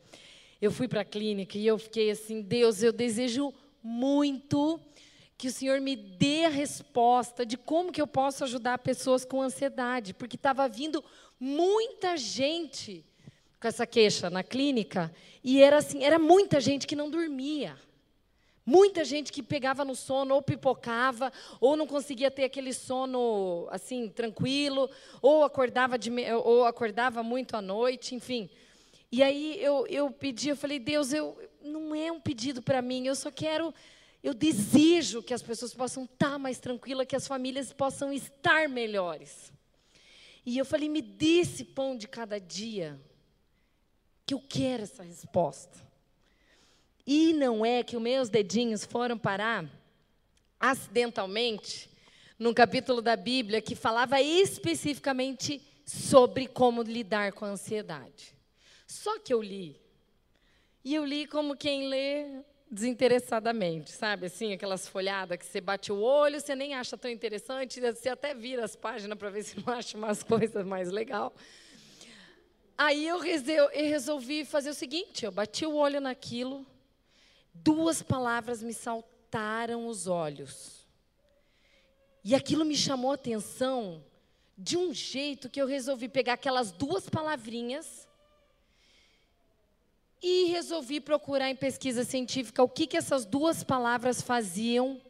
eu 0.61 0.71
fui 0.71 0.88
para 0.88 1.03
a 1.03 1.05
clínica 1.05 1.57
e 1.57 1.66
eu 1.66 1.79
fiquei 1.79 2.11
assim, 2.11 2.43
Deus, 2.43 2.83
eu 2.83 2.93
desejo 2.93 3.53
muito 3.83 4.81
que 5.40 5.48
o 5.48 5.50
Senhor 5.50 5.81
me 5.81 5.96
dê 5.96 6.44
a 6.44 6.50
resposta 6.50 7.46
de 7.46 7.57
como 7.57 7.90
que 7.90 8.03
eu 8.03 8.07
posso 8.07 8.44
ajudar 8.44 8.76
pessoas 8.76 9.24
com 9.24 9.40
ansiedade, 9.40 10.12
porque 10.12 10.37
estava 10.37 10.68
vindo 10.68 11.03
muita 11.40 12.14
gente 12.18 13.03
com 13.59 13.66
essa 13.66 13.87
queixa 13.87 14.29
na 14.29 14.42
clínica 14.42 15.11
e 15.42 15.62
era 15.62 15.79
assim, 15.79 16.05
era 16.05 16.18
muita 16.18 16.61
gente 16.61 16.87
que 16.87 16.94
não 16.94 17.09
dormia. 17.09 17.74
Muita 18.66 19.03
gente 19.03 19.33
que 19.33 19.42
pegava 19.42 19.83
no 19.83 19.96
sono 19.96 20.35
ou 20.35 20.42
pipocava, 20.42 21.33
ou 21.59 21.74
não 21.74 21.87
conseguia 21.87 22.31
ter 22.31 22.44
aquele 22.44 22.74
sono 22.74 23.66
assim 23.70 24.11
tranquilo, 24.11 24.90
ou 25.22 25.42
acordava, 25.42 25.98
de, 25.98 26.11
ou 26.44 26.66
acordava 26.66 27.22
muito 27.22 27.57
à 27.57 27.62
noite, 27.62 28.14
enfim. 28.14 28.50
E 29.11 29.22
aí 29.22 29.57
eu, 29.59 29.87
eu 29.87 30.11
pedi, 30.11 30.50
eu 30.50 30.57
falei, 30.57 30.79
Deus, 30.79 31.14
eu, 31.14 31.35
não 31.62 31.94
é 31.94 32.12
um 32.12 32.20
pedido 32.20 32.61
para 32.61 32.83
mim, 32.83 33.07
eu 33.07 33.14
só 33.14 33.31
quero, 33.31 33.72
eu 34.23 34.35
desejo 34.35 35.23
que 35.23 35.33
as 35.33 35.43
pessoas 35.43 35.73
possam 35.73 36.05
estar 36.05 36.39
mais 36.39 36.59
tranquilas, 36.59 37.07
que 37.07 37.17
as 37.17 37.27
famílias 37.27 37.73
possam 37.73 38.13
estar 38.13 38.69
melhores. 38.69 39.53
E 40.45 40.59
eu 40.59 40.65
falei, 40.65 40.89
me 40.89 41.01
dê 41.01 41.41
esse 41.41 41.65
pão 41.65 41.97
de 41.97 42.07
cada 42.07 42.39
dia, 42.39 43.01
que 44.27 44.35
eu 44.35 44.41
quero 44.41 44.83
essa 44.83 45.03
resposta. 45.03 45.79
E 47.07 47.33
não 47.33 47.65
é 47.65 47.83
que 47.83 47.97
os 47.97 48.03
meus 48.03 48.29
dedinhos 48.29 48.85
foram 48.85 49.19
parar 49.19 49.69
acidentalmente 50.59 51.91
num 52.39 52.53
capítulo 52.53 53.01
da 53.01 53.17
Bíblia 53.17 53.61
que 53.63 53.75
falava 53.75 54.21
especificamente 54.21 55.63
sobre 55.85 56.47
como 56.47 56.83
lidar 56.83 57.33
com 57.33 57.45
a 57.45 57.49
ansiedade. 57.49 58.35
Só 58.87 59.19
que 59.19 59.33
eu 59.33 59.43
li. 59.43 59.81
E 60.85 60.95
eu 60.95 61.05
li 61.05 61.27
como 61.27 61.57
quem 61.57 61.89
lê 61.89 62.43
desinteressadamente, 62.71 63.91
sabe? 63.91 64.27
Assim, 64.27 64.53
aquelas 64.53 64.87
folhadas 64.87 65.37
que 65.37 65.45
você 65.45 65.61
bate 65.61 65.91
o 65.91 66.01
olho, 66.01 66.41
você 66.41 66.55
nem 66.55 66.75
acha 66.75 66.97
tão 66.97 67.11
interessante, 67.11 67.81
você 67.81 68.09
até 68.09 68.33
vira 68.33 68.65
as 68.65 68.77
páginas 68.77 69.19
para 69.19 69.29
ver 69.29 69.43
se 69.45 69.59
não 69.59 69.73
acha 69.75 69.99
umas 69.99 70.23
coisas 70.23 70.65
mais 70.65 70.91
legal. 70.91 71.35
Aí 72.79 73.07
eu 73.07 73.19
resolvi 73.19 74.45
fazer 74.45 74.71
o 74.71 74.75
seguinte, 74.75 75.25
eu 75.25 75.33
bati 75.33 75.67
o 75.67 75.75
olho 75.75 76.01
naquilo, 76.01 76.65
duas 77.53 78.03
palavras 78.03 78.63
me 78.63 78.73
saltaram 78.73 79.87
os 79.87 80.07
olhos. 80.07 80.87
E 82.25 82.35
aquilo 82.35 82.65
me 82.65 82.77
chamou 82.77 83.11
a 83.11 83.15
atenção 83.15 84.03
de 84.57 84.77
um 84.77 84.95
jeito 84.95 85.49
que 85.49 85.61
eu 85.61 85.67
resolvi 85.67 86.09
pegar 86.09 86.35
aquelas 86.35 86.71
duas 86.71 87.09
palavrinhas 87.09 88.07
e 90.23 90.47
resolvi 90.47 91.01
procurar 91.01 91.51
em 91.51 91.57
pesquisa 91.57 92.05
científica 92.05 92.63
o 92.63 92.69
que, 92.69 92.87
que 92.87 92.97
essas 92.97 93.25
duas 93.25 93.65
palavras 93.65 94.21
faziam 94.21 95.01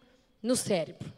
no 0.43 0.57
cérebro. 0.57 1.13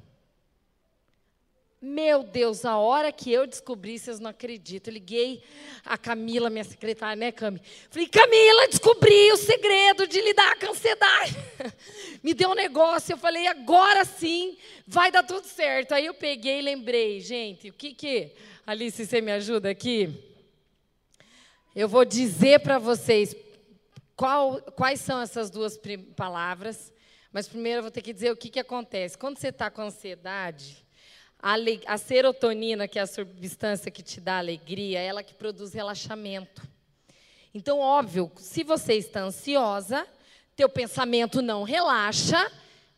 Meu 1.85 2.23
Deus, 2.23 2.65
a 2.65 2.77
hora 2.77 3.11
que 3.11 3.33
eu 3.33 3.45
descobri, 3.45 3.99
vocês 3.99 4.21
não 4.21 4.31
acreditam. 4.31 4.93
Eu 4.93 4.95
liguei 4.95 5.43
a 5.85 5.99
Camila, 5.99 6.49
minha 6.49 6.63
secretária, 6.63 7.17
né, 7.17 7.33
Cami? 7.33 7.61
Falei, 7.91 8.07
Camila, 8.07 8.69
descobri 8.69 9.33
o 9.33 9.37
segredo 9.37 10.07
de 10.07 10.21
lidar 10.21 10.57
com 10.61 10.67
a 10.67 10.71
ansiedade. 10.71 11.37
Me 12.23 12.35
deu 12.35 12.51
um 12.51 12.55
negócio, 12.55 13.15
eu 13.15 13.19
falei, 13.19 13.49
agora 13.49 14.05
sim 14.05 14.57
vai 14.87 15.11
dar 15.11 15.25
tudo 15.25 15.45
certo. 15.45 15.93
Aí 15.93 16.07
eu 16.07 16.15
peguei 16.15 16.61
e 16.61 16.63
lembrei, 16.63 17.19
gente, 17.19 17.71
o 17.71 17.73
que 17.73 17.93
que. 17.93 18.31
Alice, 18.65 19.05
você 19.05 19.21
me 19.21 19.33
ajuda 19.33 19.69
aqui? 19.69 20.09
Eu 21.75 21.89
vou 21.89 22.05
dizer 22.05 22.61
para 22.61 22.79
vocês 22.79 23.35
qual, 24.23 24.63
quais 24.77 25.01
são 25.01 25.21
essas 25.21 25.51
duas 25.51 25.77
palavras, 26.15 26.93
mas 27.33 27.49
primeiro 27.49 27.81
eu 27.81 27.83
vou 27.83 27.91
ter 27.91 28.03
que 28.03 28.13
dizer 28.13 28.31
o 28.31 28.37
que, 28.37 28.51
que 28.51 28.61
acontece. 28.61 29.19
Quando 29.19 29.37
você 29.37 29.49
está 29.49 29.69
com 29.69 29.83
ansiedade 29.83 30.87
a, 31.41 31.57
a 31.89 31.99
serotonina, 31.99 32.87
que 32.87 33.01
é 33.01 33.03
a 33.03 33.07
substância 33.09 33.91
que 33.91 34.01
te 34.01 34.21
dá 34.21 34.39
alegria, 34.39 35.01
é 35.01 35.07
ela 35.07 35.25
que 35.25 35.35
produz 35.35 35.73
relaxamento. 35.73 36.63
Então, 37.53 37.81
óbvio, 37.81 38.31
se 38.37 38.63
você 38.63 38.95
está 38.95 39.23
ansiosa, 39.23 40.07
teu 40.55 40.69
pensamento 40.69 41.43
não 41.43 41.65
relaxa, 41.65 42.49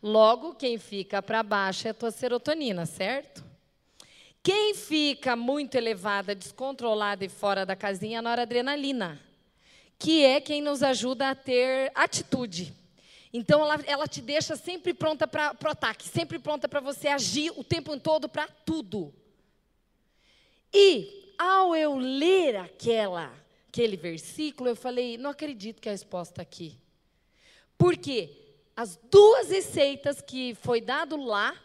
logo 0.03 0.53
quem 0.53 0.77
fica 0.77 1.23
para 1.23 1.41
baixo 1.41 1.87
é 1.87 1.89
a 1.89 1.95
tua 1.95 2.11
serotonina, 2.11 2.85
certo? 2.85 3.43
Quem 4.43 4.75
fica 4.75 5.35
muito 5.35 5.73
elevada, 5.73 6.35
descontrolada 6.35 7.25
e 7.25 7.29
fora 7.29 7.65
da 7.65 7.75
casinha 7.75 8.17
é 8.17 8.19
a 8.19 8.21
noradrenalina, 8.21 9.19
que 9.97 10.23
é 10.23 10.41
quem 10.41 10.61
nos 10.61 10.83
ajuda 10.83 11.29
a 11.29 11.35
ter 11.35 11.91
atitude. 11.95 12.73
Então, 13.33 13.61
ela, 13.61 13.83
ela 13.85 14.07
te 14.07 14.21
deixa 14.21 14.55
sempre 14.55 14.93
pronta 14.93 15.27
para 15.27 15.55
o 15.61 15.67
ataque, 15.67 16.07
sempre 16.07 16.39
pronta 16.39 16.69
para 16.69 16.79
você 16.79 17.09
agir 17.09 17.51
o 17.57 17.63
tempo 17.63 17.99
todo 17.99 18.29
para 18.29 18.47
tudo. 18.47 19.13
E, 20.73 21.33
ao 21.37 21.75
eu 21.75 21.97
ler 21.97 22.55
aquela, 22.55 23.33
aquele 23.67 23.97
versículo, 23.97 24.69
eu 24.69 24.75
falei: 24.75 25.17
não 25.17 25.31
acredito 25.31 25.81
que 25.81 25.89
a 25.89 25.91
resposta 25.91 26.33
está 26.33 26.41
aqui. 26.41 26.77
Porque 27.77 28.29
as 28.75 28.97
duas 29.11 29.49
receitas 29.49 30.21
que 30.21 30.55
foi 30.55 30.79
dado 30.79 31.17
lá, 31.17 31.57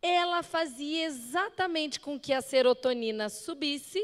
ela 0.00 0.42
fazia 0.42 1.06
exatamente 1.06 2.00
com 2.00 2.18
que 2.18 2.32
a 2.32 2.40
serotonina 2.40 3.28
subisse 3.28 4.02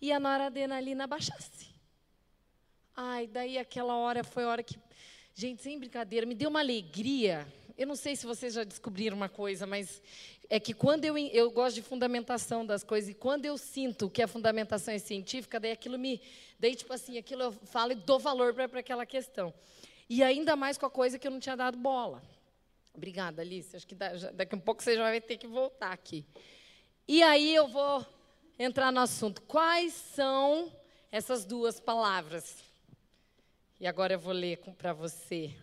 e 0.00 0.12
a 0.12 0.20
noradrenalina 0.20 1.06
baixasse. 1.06 1.69
Ai, 3.02 3.26
daí 3.26 3.56
aquela 3.56 3.96
hora 3.96 4.22
foi 4.22 4.44
a 4.44 4.48
hora 4.48 4.62
que 4.62 4.78
Gente, 5.34 5.62
sem 5.62 5.78
brincadeira, 5.78 6.26
me 6.26 6.34
deu 6.34 6.50
uma 6.50 6.60
alegria. 6.60 7.50
Eu 7.78 7.86
não 7.86 7.96
sei 7.96 8.14
se 8.14 8.26
vocês 8.26 8.52
já 8.52 8.62
descobriram 8.62 9.16
uma 9.16 9.28
coisa, 9.30 9.66
mas 9.66 10.02
é 10.50 10.60
que 10.60 10.74
quando 10.74 11.06
eu, 11.06 11.16
eu 11.16 11.50
gosto 11.50 11.76
de 11.76 11.82
fundamentação 11.82 12.66
das 12.66 12.84
coisas, 12.84 13.08
e 13.08 13.14
quando 13.14 13.46
eu 13.46 13.56
sinto 13.56 14.10
que 14.10 14.20
a 14.20 14.28
fundamentação 14.28 14.92
é 14.92 14.98
científica, 14.98 15.58
daí 15.58 15.72
aquilo 15.72 15.98
me. 15.98 16.20
Daí, 16.58 16.74
tipo 16.74 16.92
assim, 16.92 17.16
aquilo 17.16 17.44
eu 17.44 17.52
falo 17.52 17.92
e 17.92 17.94
dou 17.94 18.18
valor 18.18 18.52
para 18.52 18.80
aquela 18.80 19.06
questão. 19.06 19.54
E 20.06 20.22
ainda 20.22 20.54
mais 20.54 20.76
com 20.76 20.84
a 20.84 20.90
coisa 20.90 21.18
que 21.18 21.26
eu 21.26 21.30
não 21.30 21.40
tinha 21.40 21.56
dado 21.56 21.78
bola. 21.78 22.22
Obrigada, 22.92 23.40
Alice. 23.40 23.74
Acho 23.74 23.86
que 23.86 23.94
daqui 23.94 24.54
a 24.54 24.58
um 24.58 24.60
pouco 24.60 24.82
você 24.82 24.94
já 24.94 25.04
vai 25.04 25.22
ter 25.22 25.38
que 25.38 25.46
voltar 25.46 25.92
aqui. 25.92 26.26
E 27.08 27.22
aí 27.22 27.54
eu 27.54 27.66
vou 27.66 28.04
entrar 28.58 28.92
no 28.92 29.00
assunto. 29.00 29.40
Quais 29.40 29.94
são 29.94 30.70
essas 31.10 31.46
duas 31.46 31.80
palavras? 31.80 32.69
E 33.80 33.86
agora 33.86 34.12
eu 34.12 34.18
vou 34.18 34.34
ler 34.34 34.58
para 34.76 34.92
você 34.92 35.56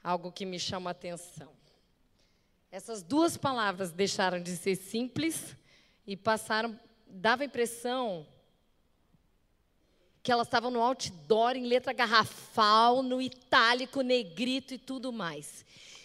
algo 0.00 0.30
que 0.30 0.46
me 0.46 0.60
chama 0.60 0.90
a 0.90 0.92
atenção. 0.92 1.52
Essas 2.70 3.02
duas 3.02 3.36
palavras 3.36 3.90
deixaram 3.90 4.40
de 4.40 4.56
ser 4.56 4.76
simples 4.76 5.56
e 6.06 6.16
passaram, 6.16 6.78
dava 7.08 7.42
a 7.42 7.46
impressão 7.46 8.24
que 10.22 10.30
elas 10.30 10.46
estavam 10.46 10.70
no 10.70 10.80
outdoor, 10.80 11.56
em 11.56 11.66
letra 11.66 11.92
garrafal, 11.92 13.02
no 13.02 13.20
itálico, 13.20 14.02
negrito 14.02 14.74
e 14.74 14.78
tudo 14.78 15.12
mais. 15.12 15.64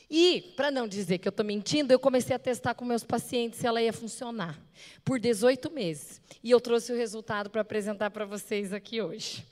E, 0.09 0.53
para 0.55 0.71
não 0.71 0.87
dizer 0.87 1.19
que 1.19 1.27
eu 1.27 1.31
estou 1.31 1.45
mentindo, 1.45 1.93
eu 1.93 1.99
comecei 1.99 2.35
a 2.35 2.39
testar 2.39 2.73
com 2.73 2.83
meus 2.83 3.03
pacientes 3.03 3.59
se 3.59 3.67
ela 3.67 3.79
ia 3.79 3.93
funcionar, 3.93 4.59
por 5.03 5.19
18 5.19 5.69
meses. 5.69 6.19
E 6.43 6.49
eu 6.49 6.59
trouxe 6.59 6.91
o 6.91 6.95
resultado 6.95 7.47
para 7.51 7.61
apresentar 7.61 8.09
para 8.09 8.25
vocês 8.25 8.73
aqui 8.73 9.03
hoje. 9.03 9.45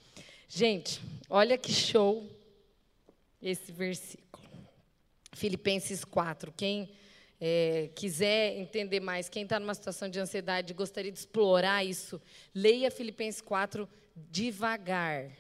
Gente, 0.56 1.02
olha 1.32 1.58
que 1.58 1.74
show 1.74 2.30
esse 3.42 3.72
versículo. 3.72 4.48
Filipenses 5.32 6.06
4. 6.06 6.54
Quem 6.56 6.92
é, 7.42 7.90
quiser 7.96 8.56
entender 8.60 9.00
mais, 9.00 9.28
quem 9.28 9.46
está 9.46 9.60
numa 9.60 9.74
situação 9.74 10.08
de 10.08 10.20
ansiedade, 10.20 10.72
gostaria 10.76 11.12
de 11.12 11.18
explorar 11.18 11.84
isso, 11.84 12.22
leia 12.54 12.92
Filipenses 12.92 13.42
4 13.42 13.90
devagar. 14.30 15.32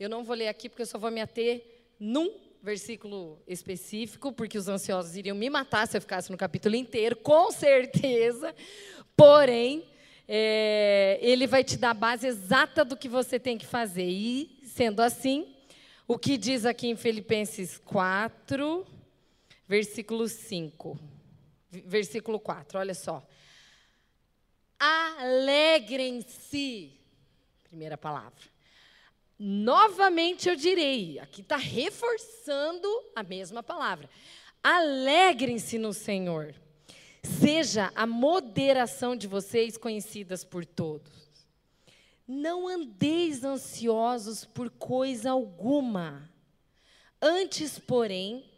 Eu 0.00 0.08
não 0.08 0.24
vou 0.24 0.34
ler 0.34 0.48
aqui 0.48 0.70
porque 0.70 0.80
eu 0.80 0.86
só 0.86 0.96
vou 0.96 1.10
me 1.10 1.20
ater 1.20 1.62
num 2.00 2.34
versículo 2.62 3.42
específico, 3.46 4.32
porque 4.32 4.56
os 4.56 4.66
ansiosos 4.66 5.14
iriam 5.14 5.36
me 5.36 5.50
matar 5.50 5.86
se 5.86 5.94
eu 5.94 6.00
ficasse 6.00 6.32
no 6.32 6.38
capítulo 6.38 6.74
inteiro, 6.74 7.16
com 7.16 7.52
certeza. 7.52 8.54
Porém, 9.14 9.84
é, 10.26 11.18
ele 11.20 11.46
vai 11.46 11.62
te 11.62 11.76
dar 11.76 11.90
a 11.90 11.94
base 11.94 12.26
exata 12.26 12.84
do 12.84 12.96
que 12.96 13.08
você 13.08 13.38
tem 13.38 13.58
que 13.58 13.66
fazer. 13.66 14.08
E, 14.08 14.53
sendo 14.74 15.00
assim, 15.00 15.54
o 16.08 16.18
que 16.18 16.36
diz 16.36 16.66
aqui 16.66 16.88
em 16.88 16.96
Filipenses 16.96 17.78
4, 17.78 18.84
versículo 19.68 20.26
5. 20.26 20.98
Versículo 21.70 22.40
4, 22.40 22.80
olha 22.80 22.92
só. 22.92 23.24
Alegrem-se. 24.76 26.20
Primeira 27.62 27.96
palavra. 27.96 28.42
Novamente 29.38 30.48
eu 30.48 30.56
direi, 30.56 31.20
aqui 31.20 31.42
está 31.42 31.56
reforçando 31.56 32.88
a 33.14 33.22
mesma 33.22 33.62
palavra. 33.62 34.10
Alegrem-se 34.60 35.78
no 35.78 35.92
Senhor. 35.92 36.52
Seja 37.22 37.92
a 37.94 38.08
moderação 38.08 39.14
de 39.14 39.28
vocês 39.28 39.76
conhecidas 39.76 40.42
por 40.42 40.66
todos. 40.66 41.23
Não 42.26 42.66
andeis 42.66 43.44
ansiosos 43.44 44.44
por 44.44 44.70
coisa 44.70 45.30
alguma. 45.30 46.30
Antes, 47.20 47.78
porém, 47.78 48.50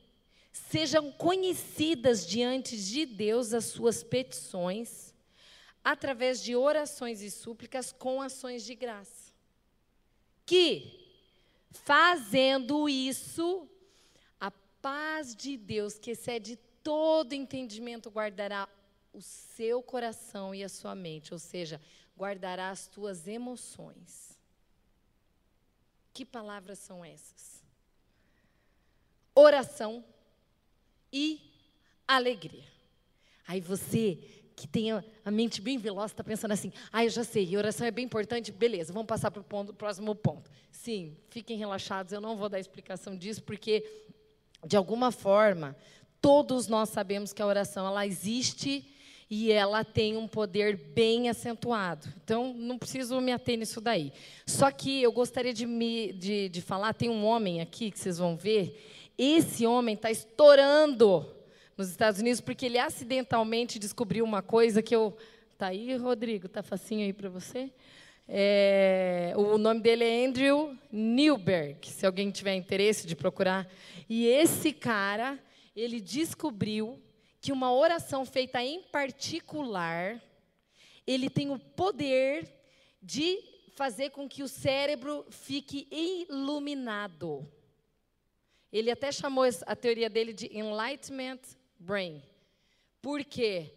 sejam 0.53 1.11
conhecidas 1.13 2.27
diante 2.27 2.77
de 2.77 3.05
Deus 3.05 3.53
as 3.53 3.67
suas 3.67 4.03
petições, 4.03 5.15
através 5.85 6.43
de 6.43 6.57
orações 6.57 7.21
e 7.23 7.31
súplicas 7.31 7.93
com 7.93 8.23
ações 8.23 8.65
de 8.65 8.75
graça. 8.75 9.33
Que, 10.45 11.05
fazendo 11.71 12.89
isso, 12.89 13.69
a 14.41 14.51
paz 14.81 15.35
de 15.35 15.57
Deus, 15.57 15.99
que 15.99 16.13
excede 16.13 16.57
todo 16.83 17.33
entendimento 17.33 18.11
guardará 18.11 18.69
o 19.13 19.21
seu 19.21 19.83
coração 19.83 20.55
e 20.55 20.63
a 20.63 20.69
sua 20.69 20.95
mente, 20.95 21.33
ou 21.33 21.39
seja, 21.39 21.81
guardará 22.17 22.71
as 22.71 22.87
tuas 22.87 23.27
emoções. 23.27 24.39
Que 26.13 26.25
palavras 26.25 26.79
são 26.79 27.05
essas? 27.05 27.63
Oração 29.35 30.05
e 31.13 31.41
alegria. 32.09 32.65
Aí 33.47 33.61
você 33.61 34.19
que 34.57 34.67
tem 34.67 34.91
a 34.91 35.31
mente 35.31 35.61
bem 35.61 35.77
veloz 35.77 36.11
está 36.11 36.25
pensando 36.25 36.53
assim: 36.53 36.73
ah, 36.91 37.05
eu 37.05 37.11
já 37.11 37.23
sei, 37.23 37.55
oração 37.57 37.87
é 37.87 37.91
bem 37.91 38.07
importante, 38.07 38.51
beleza, 38.51 38.93
vamos 38.93 39.07
passar 39.07 39.31
para 39.31 39.43
o 39.43 39.75
próximo 39.75 40.15
ponto. 40.15 40.51
Sim, 40.71 41.15
fiquem 41.29 41.59
relaxados, 41.59 42.13
eu 42.13 42.21
não 42.21 42.37
vou 42.37 42.49
dar 42.49 42.59
explicação 42.59 43.15
disso, 43.15 43.43
porque, 43.43 43.85
de 44.67 44.77
alguma 44.77 45.13
forma, 45.13 45.77
todos 46.21 46.67
nós 46.67 46.89
sabemos 46.89 47.35
que 47.35 47.43
a 47.43 47.47
oração 47.47 47.87
ela 47.87 48.07
existe 48.07 48.91
e 49.29 49.51
ela 49.51 49.85
tem 49.85 50.17
um 50.17 50.29
poder 50.29 50.77
bem 50.77 51.29
acentuado. 51.29 52.09
Então, 52.23 52.55
não 52.55 52.79
preciso 52.79 53.21
me 53.21 53.33
ater 53.33 53.59
nisso 53.59 53.81
daí. 53.81 54.13
Só 54.47 54.71
que 54.71 55.03
eu 55.03 55.11
gostaria 55.11 55.53
de, 55.53 55.67
me, 55.67 56.13
de, 56.13 56.49
de 56.49 56.63
falar, 56.63 56.95
tem 56.95 57.11
um 57.11 57.25
homem 57.25 57.61
aqui 57.61 57.91
que 57.91 57.99
vocês 57.99 58.19
vão 58.19 58.37
ver, 58.37 59.13
esse 59.19 59.67
homem 59.67 59.95
está 59.95 60.11
estourando 60.11 61.27
nos 61.77 61.89
Estados 61.91 62.21
Unidos 62.21 62.41
porque 62.41 62.67
ele 62.67 62.79
acidentalmente 62.79 63.79
descobriu 63.79 64.25
uma 64.25 64.43
coisa 64.43 64.83
que 64.83 64.95
eu... 64.95 65.17
Tá 65.59 65.69
aí, 65.69 65.97
Rodrigo? 65.97 66.49
Tá 66.49 66.63
facinho 66.63 67.01
aí 67.07 67.15
para 67.15 67.31
você? 67.31 67.73
É, 68.29 69.33
o 69.37 69.57
nome 69.57 69.81
dele 69.81 70.05
é 70.05 70.27
Andrew 70.27 70.77
Newberg, 70.93 71.89
se 71.89 72.05
alguém 72.05 72.31
tiver 72.31 72.55
interesse 72.55 73.07
de 73.07 73.17
procurar. 73.17 73.67
E 74.09 74.27
esse 74.27 74.71
cara, 74.73 75.39
ele 75.75 75.99
descobriu 75.99 77.01
que 77.41 77.53
uma 77.53 77.73
oração 77.73 78.25
feita 78.25 78.63
em 78.63 78.83
particular, 78.83 80.23
ele 81.07 81.31
tem 81.31 81.51
o 81.51 81.59
poder 81.59 82.53
de 83.01 83.39
fazer 83.75 84.11
com 84.11 84.29
que 84.29 84.43
o 84.43 84.49
cérebro 84.49 85.25
fique 85.31 85.87
iluminado. 85.91 87.47
Ele 88.73 88.91
até 88.91 89.13
chamou 89.13 89.45
a 89.67 89.77
teoria 89.77 90.11
dele 90.11 90.33
de 90.33 90.47
enlightenment 90.57 91.41
brain. 91.79 92.23
Por 93.01 93.25
quê? 93.25 93.73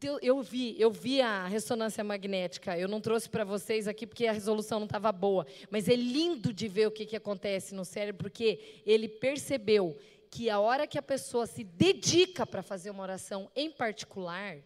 Teu, 0.00 0.18
eu 0.20 0.42
vi, 0.42 0.74
eu 0.80 0.90
vi 0.90 1.20
a 1.20 1.46
ressonância 1.46 2.02
magnética. 2.02 2.76
Eu 2.76 2.88
não 2.88 3.00
trouxe 3.00 3.28
para 3.28 3.44
vocês 3.44 3.86
aqui 3.86 4.06
porque 4.06 4.26
a 4.26 4.32
resolução 4.32 4.80
não 4.80 4.86
estava 4.86 5.12
boa, 5.12 5.46
mas 5.70 5.88
é 5.88 5.94
lindo 5.94 6.52
de 6.52 6.66
ver 6.66 6.88
o 6.88 6.90
que, 6.90 7.06
que 7.06 7.14
acontece 7.14 7.74
no 7.74 7.84
cérebro, 7.84 8.24
porque 8.24 8.82
ele 8.84 9.08
percebeu 9.08 9.96
que 10.30 10.50
a 10.50 10.60
hora 10.60 10.86
que 10.86 10.98
a 10.98 11.02
pessoa 11.02 11.46
se 11.46 11.64
dedica 11.64 12.46
para 12.46 12.62
fazer 12.62 12.90
uma 12.90 13.02
oração 13.02 13.50
em 13.54 13.70
particular, 13.70 14.58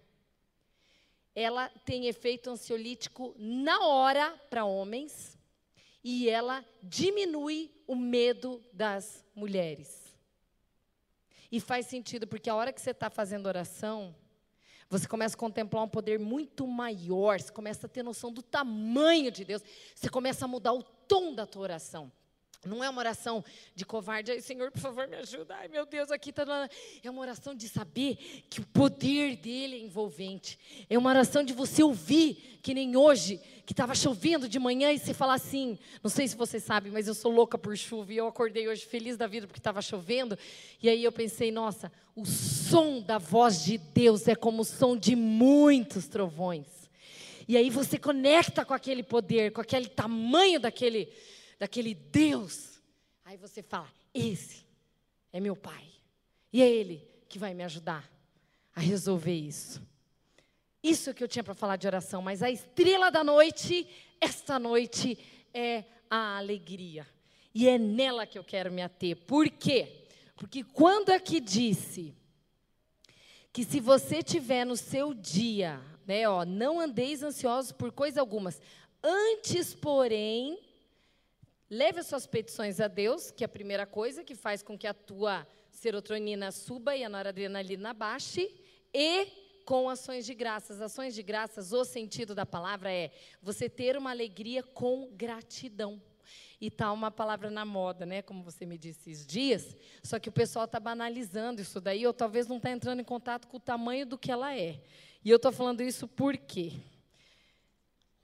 ela 1.35 1.69
tem 1.85 2.07
efeito 2.07 2.51
ansiolítico 2.51 3.35
na 3.39 3.87
hora 3.87 4.31
para 4.51 4.65
homens 4.65 5.39
e 6.03 6.29
ela 6.29 6.65
diminui 6.83 7.71
o 7.87 7.95
medo 7.95 8.65
das 8.73 9.25
mulheres. 9.35 10.15
E 11.53 11.61
faz 11.61 11.87
sentido, 11.87 12.27
porque 12.27 12.49
a 12.49 12.55
hora 12.55 12.73
que 12.73 12.81
você 12.81 12.91
está 12.91 13.11
fazendo 13.11 13.47
oração, 13.47 14.15
você 14.89 15.07
começa 15.07 15.35
a 15.37 15.39
contemplar 15.39 15.85
um 15.85 15.89
poder 15.89 16.19
muito 16.19 16.67
maior, 16.67 17.41
você 17.41 17.53
começa 17.53 17.87
a 17.87 17.89
ter 17.89 18.03
noção 18.03 18.33
do 18.33 18.43
tamanho 18.43 19.31
de 19.31 19.45
Deus, 19.45 19.63
você 19.95 20.09
começa 20.09 20.45
a 20.45 20.49
mudar 20.49 20.73
o 20.73 20.83
tom 20.83 21.35
da 21.35 21.47
tua 21.47 21.63
oração. 21.63 22.11
Não 22.65 22.85
é 22.85 22.91
uma 22.91 23.01
oração 23.01 23.43
de 23.75 23.87
covarde, 23.87 24.31
ai 24.31 24.41
Senhor, 24.43 24.71
por 24.71 24.81
favor, 24.81 25.09
me 25.09 25.17
ajuda. 25.17 25.57
Ai 25.57 25.69
meu 25.69 25.87
Deus, 25.87 26.11
aqui 26.11 26.29
está. 26.29 26.69
É 27.03 27.11
uma 27.11 27.23
oração 27.23 27.55
de 27.55 27.67
saber 27.67 28.17
que 28.51 28.61
o 28.61 28.67
poder 28.67 29.37
dele 29.37 29.77
é 29.77 29.79
envolvente. 29.79 30.59
É 30.89 30.99
uma 30.99 31.09
oração 31.09 31.43
de 31.43 31.55
você 31.55 31.83
ouvir, 31.83 32.59
que 32.63 32.75
nem 32.75 32.97
hoje, 32.97 33.41
que 33.65 33.73
estava 33.73 33.95
chovendo 33.95 34.47
de 34.47 34.59
manhã 34.59 34.93
e 34.93 34.99
você 34.99 35.15
falar 35.15 35.35
assim. 35.35 35.79
Não 36.03 36.11
sei 36.11 36.29
se 36.29 36.37
você 36.37 36.61
sabe, 36.61 36.91
mas 36.91 37.09
eu 37.09 37.15
sou 37.15 37.33
louca 37.33 37.57
por 37.57 37.75
chuva 37.79 38.13
e 38.13 38.19
eu 38.19 38.27
acordei 38.27 38.69
hoje 38.69 38.85
feliz 38.85 39.17
da 39.17 39.27
vida 39.27 39.47
porque 39.47 39.59
estava 39.59 39.81
chovendo. 39.81 40.39
E 40.83 40.91
aí 40.91 41.03
eu 41.03 41.13
pensei, 41.13 41.51
nossa, 41.51 41.91
o 42.15 42.27
som 42.27 43.01
da 43.01 43.17
voz 43.17 43.65
de 43.65 43.79
Deus 43.79 44.29
é 44.29 44.35
como 44.35 44.61
o 44.61 44.67
som 44.67 44.99
de 44.99 45.17
muitos 45.17 46.09
trovões. 46.09 46.67
E 47.49 47.57
aí 47.57 47.71
você 47.71 47.99
conecta 47.99 48.67
com 48.67 48.75
aquele 48.75 49.03
poder, 49.03 49.51
com 49.51 49.63
aquele 49.63 49.89
tamanho 49.89 50.61
daquele 50.61 51.09
daquele 51.61 51.95
Deus. 51.95 52.81
Aí 53.23 53.37
você 53.37 53.63
fala: 53.63 53.93
esse 54.15 54.67
é 55.31 55.39
meu 55.39 55.55
pai. 55.55 55.87
E 56.51 56.63
é 56.63 56.69
ele 56.69 57.07
que 57.29 57.39
vai 57.39 57.55
me 57.55 57.63
ajudar 57.63 58.11
a 58.75 58.81
resolver 58.81 59.35
isso. 59.35 59.81
Isso 60.83 61.13
que 61.13 61.23
eu 61.23 61.29
tinha 61.29 61.45
para 61.45 61.55
falar 61.55 61.77
de 61.77 61.87
oração, 61.87 62.23
mas 62.23 62.43
a 62.43 62.51
estrela 62.51 63.11
da 63.11 63.23
noite, 63.23 63.87
esta 64.19 64.59
noite, 64.59 65.19
é 65.53 65.85
a 66.09 66.39
alegria. 66.39 67.07
E 67.55 67.69
é 67.69 67.79
nela 67.79 68.27
que 68.27 68.39
eu 68.39 68.45
quero 68.45 68.73
me 68.73 68.81
ater. 68.81 69.15
Por 69.15 69.49
quê? 69.51 70.07
Porque 70.37 70.65
quando 70.65 71.11
aqui 71.11 71.39
disse 71.39 72.15
que 73.53 73.63
se 73.63 73.79
você 73.79 74.23
tiver 74.23 74.65
no 74.65 74.77
seu 74.77 75.13
dia, 75.13 75.81
né, 76.07 76.27
ó, 76.27 76.45
não 76.47 76.81
andeis 76.81 77.23
ansiosos 77.23 77.73
por 77.73 77.93
coisa 77.93 78.21
algumas, 78.21 78.61
antes, 79.03 79.75
porém, 79.75 80.59
Leve 81.73 82.01
as 82.01 82.07
suas 82.07 82.27
petições 82.27 82.81
a 82.81 82.89
Deus, 82.89 83.31
que 83.31 83.45
é 83.45 83.47
a 83.47 83.49
primeira 83.49 83.87
coisa 83.87 84.25
que 84.25 84.35
faz 84.35 84.61
com 84.61 84.77
que 84.77 84.89
a 84.89 84.93
tua 84.93 85.47
serotonina 85.71 86.51
suba 86.51 86.97
e 86.97 87.05
a 87.05 87.09
noradrenalina 87.09 87.95
baixe, 87.95 88.53
e 88.93 89.27
com 89.65 89.89
ações 89.89 90.27
de 90.27 90.35
graças. 90.35 90.83
Ações 90.83 91.15
de 91.15 91.23
graças, 91.23 91.73
o 91.73 91.85
sentido 91.85 92.35
da 92.35 92.45
palavra 92.45 92.93
é 92.93 93.13
você 93.41 93.69
ter 93.69 93.97
uma 93.97 94.11
alegria 94.11 94.65
com 94.65 95.13
gratidão. 95.13 96.03
E 96.61 96.67
está 96.67 96.91
uma 96.91 97.09
palavra 97.09 97.53
na 97.53 97.65
moda, 97.65 98.05
né? 98.05 98.21
Como 98.21 98.43
você 98.43 98.67
me 98.67 98.77
disse 98.77 99.09
esses 99.09 99.25
dias, 99.25 99.77
só 100.03 100.19
que 100.19 100.29
o 100.29 100.33
pessoal 100.33 100.65
está 100.65 100.81
banalizando 100.81 101.63
isso 101.63 101.81
daí, 101.81 102.05
ou 102.05 102.13
talvez 102.13 102.49
não 102.49 102.57
está 102.57 102.71
entrando 102.73 102.99
em 102.99 103.05
contato 103.05 103.47
com 103.47 103.59
o 103.59 103.61
tamanho 103.61 104.05
do 104.05 104.19
que 104.19 104.33
ela 104.33 104.57
é. 104.57 104.83
E 105.25 105.31
eu 105.31 105.37
estou 105.37 105.53
falando 105.53 105.83
isso 105.83 106.09
por 106.09 106.37
quê? 106.37 106.73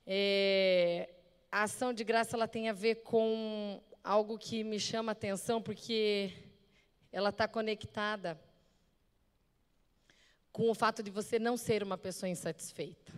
É, 0.04 1.15
a 1.57 1.62
ação 1.62 1.90
de 1.90 2.05
graça 2.05 2.37
ela 2.37 2.47
tem 2.47 2.69
a 2.69 2.75
ver 2.75 2.97
com 2.97 3.81
algo 4.05 4.37
que 4.37 4.62
me 4.62 4.79
chama 4.79 5.12
a 5.12 5.14
atenção, 5.14 5.62
porque 5.62 6.31
ela 7.11 7.31
está 7.31 7.49
conectada 7.49 8.38
com 10.53 10.69
o 10.69 10.75
fato 10.75 11.03
de 11.03 11.11
você 11.11 11.38
não 11.38 11.57
ser 11.57 11.83
uma 11.83 11.97
pessoa 11.97 12.29
insatisfeita. 12.29 13.11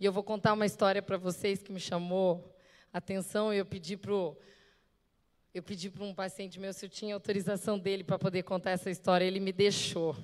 E 0.00 0.04
eu 0.04 0.12
vou 0.12 0.24
contar 0.24 0.54
uma 0.54 0.66
história 0.66 1.00
para 1.00 1.16
vocês 1.16 1.62
que 1.62 1.70
me 1.70 1.78
chamou 1.78 2.52
a 2.92 2.98
atenção 2.98 3.54
eu 3.54 3.64
pedi 3.64 3.96
para 3.96 4.12
Eu 4.12 5.62
pedi 5.62 5.90
para 5.90 6.02
um 6.02 6.12
paciente 6.12 6.58
meu 6.58 6.72
se 6.72 6.84
eu 6.84 6.90
tinha 6.90 7.14
autorização 7.14 7.78
dele 7.78 8.02
para 8.02 8.18
poder 8.18 8.42
contar 8.42 8.72
essa 8.72 8.90
história, 8.90 9.24
ele 9.24 9.38
me 9.38 9.52
deixou. 9.52 10.16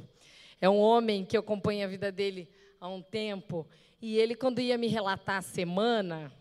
É 0.60 0.68
um 0.68 0.80
homem 0.80 1.24
que 1.24 1.36
eu 1.36 1.40
acompanho 1.40 1.84
a 1.84 1.88
vida 1.88 2.10
dele 2.10 2.48
há 2.80 2.88
um 2.88 3.00
tempo, 3.00 3.64
e 4.02 4.18
ele, 4.18 4.34
quando 4.34 4.60
ia 4.60 4.76
me 4.76 4.88
relatar 4.88 5.36
a 5.36 5.42
semana, 5.42 6.32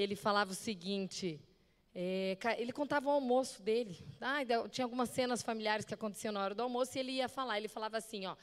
ele 0.00 0.16
falava 0.16 0.52
o 0.52 0.54
seguinte: 0.54 1.40
é, 1.94 2.36
ele 2.58 2.72
contava 2.72 3.08
o 3.08 3.12
almoço 3.12 3.62
dele. 3.62 3.98
Ah, 4.20 4.38
tinha 4.68 4.84
algumas 4.84 5.10
cenas 5.10 5.42
familiares 5.42 5.84
que 5.84 5.94
aconteciam 5.94 6.32
na 6.32 6.42
hora 6.42 6.54
do 6.54 6.62
almoço 6.62 6.96
e 6.96 7.00
ele 7.00 7.12
ia 7.12 7.28
falar. 7.28 7.58
Ele 7.58 7.68
falava 7.68 7.96
assim: 7.96 8.26
ó, 8.26 8.36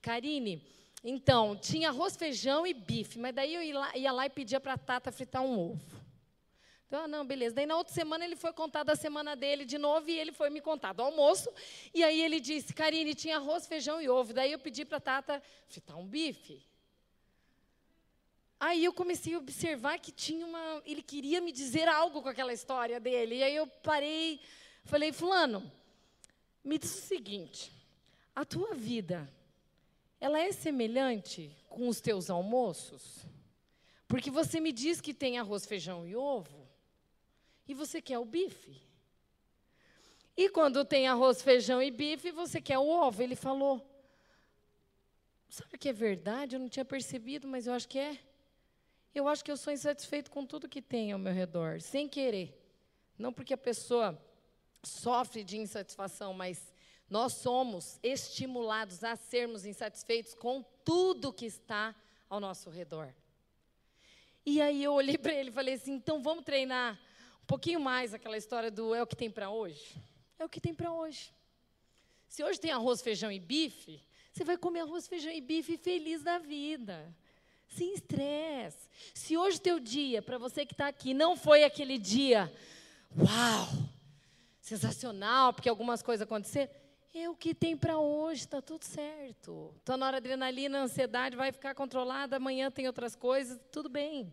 Karine, 0.00 0.62
então, 1.02 1.54
tinha 1.54 1.90
arroz, 1.90 2.16
feijão 2.16 2.66
e 2.66 2.72
bife, 2.72 3.18
mas 3.18 3.34
daí 3.34 3.54
eu 3.54 3.62
ia 3.62 3.78
lá, 3.78 3.96
ia 3.96 4.12
lá 4.12 4.26
e 4.26 4.30
pedia 4.30 4.58
para 4.58 4.72
a 4.72 4.78
Tata 4.78 5.12
fritar 5.12 5.42
um 5.42 5.72
ovo. 5.72 6.04
Então, 6.86 7.04
ah, 7.04 7.08
não, 7.08 7.26
beleza. 7.26 7.56
Daí 7.56 7.66
na 7.66 7.76
outra 7.76 7.92
semana 7.92 8.24
ele 8.24 8.36
foi 8.36 8.52
contar 8.52 8.84
da 8.84 8.96
semana 8.96 9.34
dele 9.34 9.64
de 9.64 9.76
novo 9.76 10.08
e 10.08 10.18
ele 10.18 10.32
foi 10.32 10.48
me 10.48 10.60
contar 10.60 10.92
do 10.92 11.02
almoço. 11.02 11.50
E 11.92 12.02
aí 12.02 12.22
ele 12.22 12.40
disse, 12.40 12.72
Karine, 12.72 13.14
tinha 13.14 13.36
arroz, 13.36 13.66
feijão 13.66 14.00
e 14.00 14.08
ovo. 14.08 14.32
Daí 14.32 14.52
eu 14.52 14.58
pedi 14.58 14.84
para 14.84 14.98
a 14.98 15.00
Tata 15.00 15.42
fritar 15.66 15.98
um 15.98 16.06
bife. 16.06 16.64
Aí 18.58 18.84
eu 18.84 18.92
comecei 18.92 19.34
a 19.34 19.38
observar 19.38 19.98
que 19.98 20.12
tinha 20.12 20.46
uma. 20.46 20.82
Ele 20.86 21.02
queria 21.02 21.40
me 21.40 21.52
dizer 21.52 21.88
algo 21.88 22.22
com 22.22 22.28
aquela 22.28 22.52
história 22.52 22.98
dele. 22.98 23.36
E 23.36 23.42
aí 23.42 23.56
eu 23.56 23.66
parei, 23.66 24.40
falei, 24.84 25.12
Fulano, 25.12 25.70
me 26.62 26.78
diz 26.78 26.94
o 26.96 27.02
seguinte: 27.02 27.72
a 28.34 28.44
tua 28.44 28.74
vida, 28.74 29.28
ela 30.20 30.38
é 30.40 30.52
semelhante 30.52 31.54
com 31.68 31.88
os 31.88 32.00
teus 32.00 32.30
almoços? 32.30 33.26
Porque 34.08 34.30
você 34.30 34.60
me 34.60 34.72
diz 34.72 35.00
que 35.00 35.12
tem 35.12 35.38
arroz, 35.38 35.66
feijão 35.66 36.06
e 36.06 36.14
ovo 36.14 36.64
e 37.66 37.74
você 37.74 38.00
quer 38.00 38.18
o 38.18 38.24
bife. 38.24 38.80
E 40.36 40.48
quando 40.48 40.84
tem 40.84 41.06
arroz, 41.06 41.40
feijão 41.42 41.82
e 41.82 41.90
bife, 41.90 42.30
você 42.30 42.60
quer 42.60 42.78
o 42.78 42.86
ovo. 42.86 43.22
Ele 43.22 43.36
falou. 43.36 43.90
Sabe 45.48 45.78
que 45.78 45.88
é 45.88 45.92
verdade? 45.92 46.56
Eu 46.56 46.60
não 46.60 46.68
tinha 46.68 46.84
percebido, 46.84 47.46
mas 47.46 47.66
eu 47.66 47.72
acho 47.72 47.88
que 47.88 47.98
é. 47.98 48.18
Eu 49.14 49.28
acho 49.28 49.44
que 49.44 49.50
eu 49.50 49.56
sou 49.56 49.72
insatisfeito 49.72 50.30
com 50.30 50.44
tudo 50.44 50.68
que 50.68 50.82
tem 50.82 51.12
ao 51.12 51.18
meu 51.18 51.32
redor, 51.32 51.80
sem 51.80 52.08
querer. 52.08 52.60
Não 53.16 53.32
porque 53.32 53.54
a 53.54 53.58
pessoa 53.58 54.20
sofre 54.82 55.44
de 55.44 55.56
insatisfação, 55.56 56.34
mas 56.34 56.72
nós 57.08 57.34
somos 57.34 57.98
estimulados 58.02 59.04
a 59.04 59.14
sermos 59.14 59.64
insatisfeitos 59.64 60.34
com 60.34 60.64
tudo 60.84 61.32
que 61.32 61.46
está 61.46 61.94
ao 62.28 62.40
nosso 62.40 62.70
redor. 62.70 63.14
E 64.44 64.60
aí 64.60 64.82
eu 64.82 64.92
olhei 64.92 65.16
para 65.16 65.32
ele 65.32 65.50
e 65.50 65.52
falei 65.52 65.74
assim: 65.74 65.92
então 65.92 66.20
vamos 66.20 66.44
treinar 66.44 67.00
um 67.42 67.46
pouquinho 67.46 67.78
mais 67.78 68.12
aquela 68.12 68.36
história 68.36 68.70
do 68.70 68.94
é 68.94 69.02
o 69.02 69.06
que 69.06 69.16
tem 69.16 69.30
para 69.30 69.48
hoje. 69.48 69.94
É 70.38 70.44
o 70.44 70.48
que 70.48 70.60
tem 70.60 70.74
para 70.74 70.92
hoje. 70.92 71.32
Se 72.28 72.42
hoje 72.42 72.58
tem 72.58 72.72
arroz, 72.72 73.00
feijão 73.00 73.30
e 73.30 73.38
bife, 73.38 74.02
você 74.32 74.42
vai 74.42 74.58
comer 74.58 74.80
arroz, 74.80 75.06
feijão 75.06 75.30
e 75.30 75.40
bife 75.40 75.76
feliz 75.76 76.22
da 76.22 76.38
vida. 76.38 77.14
Sem 77.76 77.92
estresse. 77.92 78.88
Se 79.12 79.36
hoje 79.36 79.60
teu 79.60 79.80
dia, 79.80 80.22
para 80.22 80.38
você 80.38 80.64
que 80.64 80.74
está 80.74 80.86
aqui, 80.86 81.12
não 81.12 81.36
foi 81.36 81.64
aquele 81.64 81.98
dia, 81.98 82.52
uau, 83.18 83.68
sensacional, 84.60 85.52
porque 85.52 85.68
algumas 85.68 86.00
coisas 86.00 86.22
aconteceram, 86.22 86.72
é 87.12 87.28
o 87.28 87.34
que 87.34 87.52
tem 87.52 87.76
para 87.76 87.98
hoje, 87.98 88.42
está 88.42 88.62
tudo 88.62 88.84
certo. 88.84 89.74
Então, 89.82 89.96
na 89.96 90.06
hora 90.06 90.16
adrenalina, 90.18 90.82
ansiedade 90.82 91.36
vai 91.36 91.50
ficar 91.50 91.74
controlada, 91.74 92.36
amanhã 92.36 92.70
tem 92.70 92.86
outras 92.86 93.16
coisas, 93.16 93.58
tudo 93.72 93.88
bem. 93.88 94.32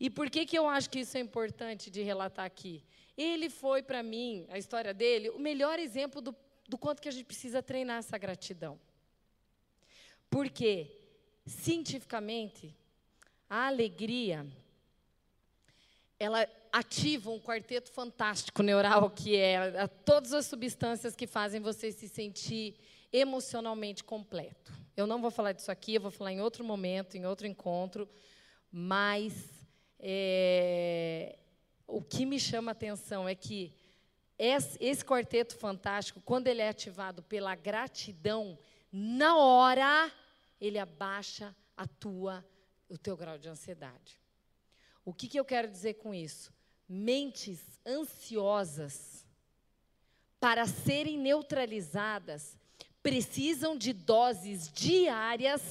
E 0.00 0.10
por 0.10 0.28
que, 0.28 0.44
que 0.44 0.58
eu 0.58 0.68
acho 0.68 0.90
que 0.90 1.00
isso 1.00 1.16
é 1.16 1.20
importante 1.20 1.90
de 1.90 2.02
relatar 2.02 2.44
aqui? 2.44 2.84
Ele 3.16 3.48
foi, 3.48 3.82
para 3.82 4.02
mim, 4.02 4.46
a 4.48 4.58
história 4.58 4.92
dele, 4.92 5.30
o 5.30 5.38
melhor 5.38 5.78
exemplo 5.78 6.20
do, 6.20 6.34
do 6.68 6.76
quanto 6.76 7.00
que 7.00 7.08
a 7.08 7.12
gente 7.12 7.24
precisa 7.24 7.62
treinar 7.62 7.98
essa 7.98 8.18
gratidão. 8.18 8.80
Porque, 10.28 10.97
cientificamente, 11.48 12.74
a 13.48 13.66
alegria, 13.66 14.46
ela 16.18 16.46
ativa 16.70 17.30
um 17.30 17.40
quarteto 17.40 17.90
fantástico 17.90 18.62
neural, 18.62 19.10
que 19.16 19.36
é 19.36 19.86
todas 20.04 20.32
as 20.32 20.46
substâncias 20.46 21.16
que 21.16 21.26
fazem 21.26 21.60
você 21.60 21.90
se 21.90 22.08
sentir 22.08 22.76
emocionalmente 23.12 24.04
completo. 24.04 24.72
Eu 24.96 25.06
não 25.06 25.20
vou 25.20 25.30
falar 25.30 25.52
disso 25.52 25.70
aqui, 25.70 25.94
eu 25.94 26.00
vou 26.00 26.10
falar 26.10 26.32
em 26.32 26.40
outro 26.40 26.64
momento, 26.64 27.16
em 27.16 27.24
outro 27.24 27.46
encontro, 27.46 28.08
mas 28.70 29.48
é, 29.98 31.38
o 31.86 32.02
que 32.02 32.26
me 32.26 32.38
chama 32.38 32.70
a 32.70 32.72
atenção 32.72 33.28
é 33.28 33.34
que 33.34 33.72
esse, 34.38 34.76
esse 34.80 35.04
quarteto 35.04 35.56
fantástico, 35.56 36.20
quando 36.20 36.46
ele 36.48 36.60
é 36.60 36.68
ativado 36.68 37.22
pela 37.22 37.54
gratidão, 37.54 38.58
na 38.92 39.36
hora 39.36 40.12
ele 40.60 40.78
abaixa 40.78 41.54
a 41.76 41.86
tua, 41.86 42.44
o 42.88 42.98
teu 42.98 43.16
grau 43.16 43.38
de 43.38 43.48
ansiedade. 43.48 44.20
O 45.04 45.12
que, 45.12 45.28
que 45.28 45.38
eu 45.38 45.44
quero 45.44 45.68
dizer 45.68 45.94
com 45.94 46.14
isso? 46.14 46.52
Mentes 46.88 47.60
ansiosas, 47.86 49.26
para 50.40 50.66
serem 50.66 51.18
neutralizadas, 51.18 52.56
precisam 53.02 53.76
de 53.76 53.92
doses 53.92 54.70
diárias 54.72 55.62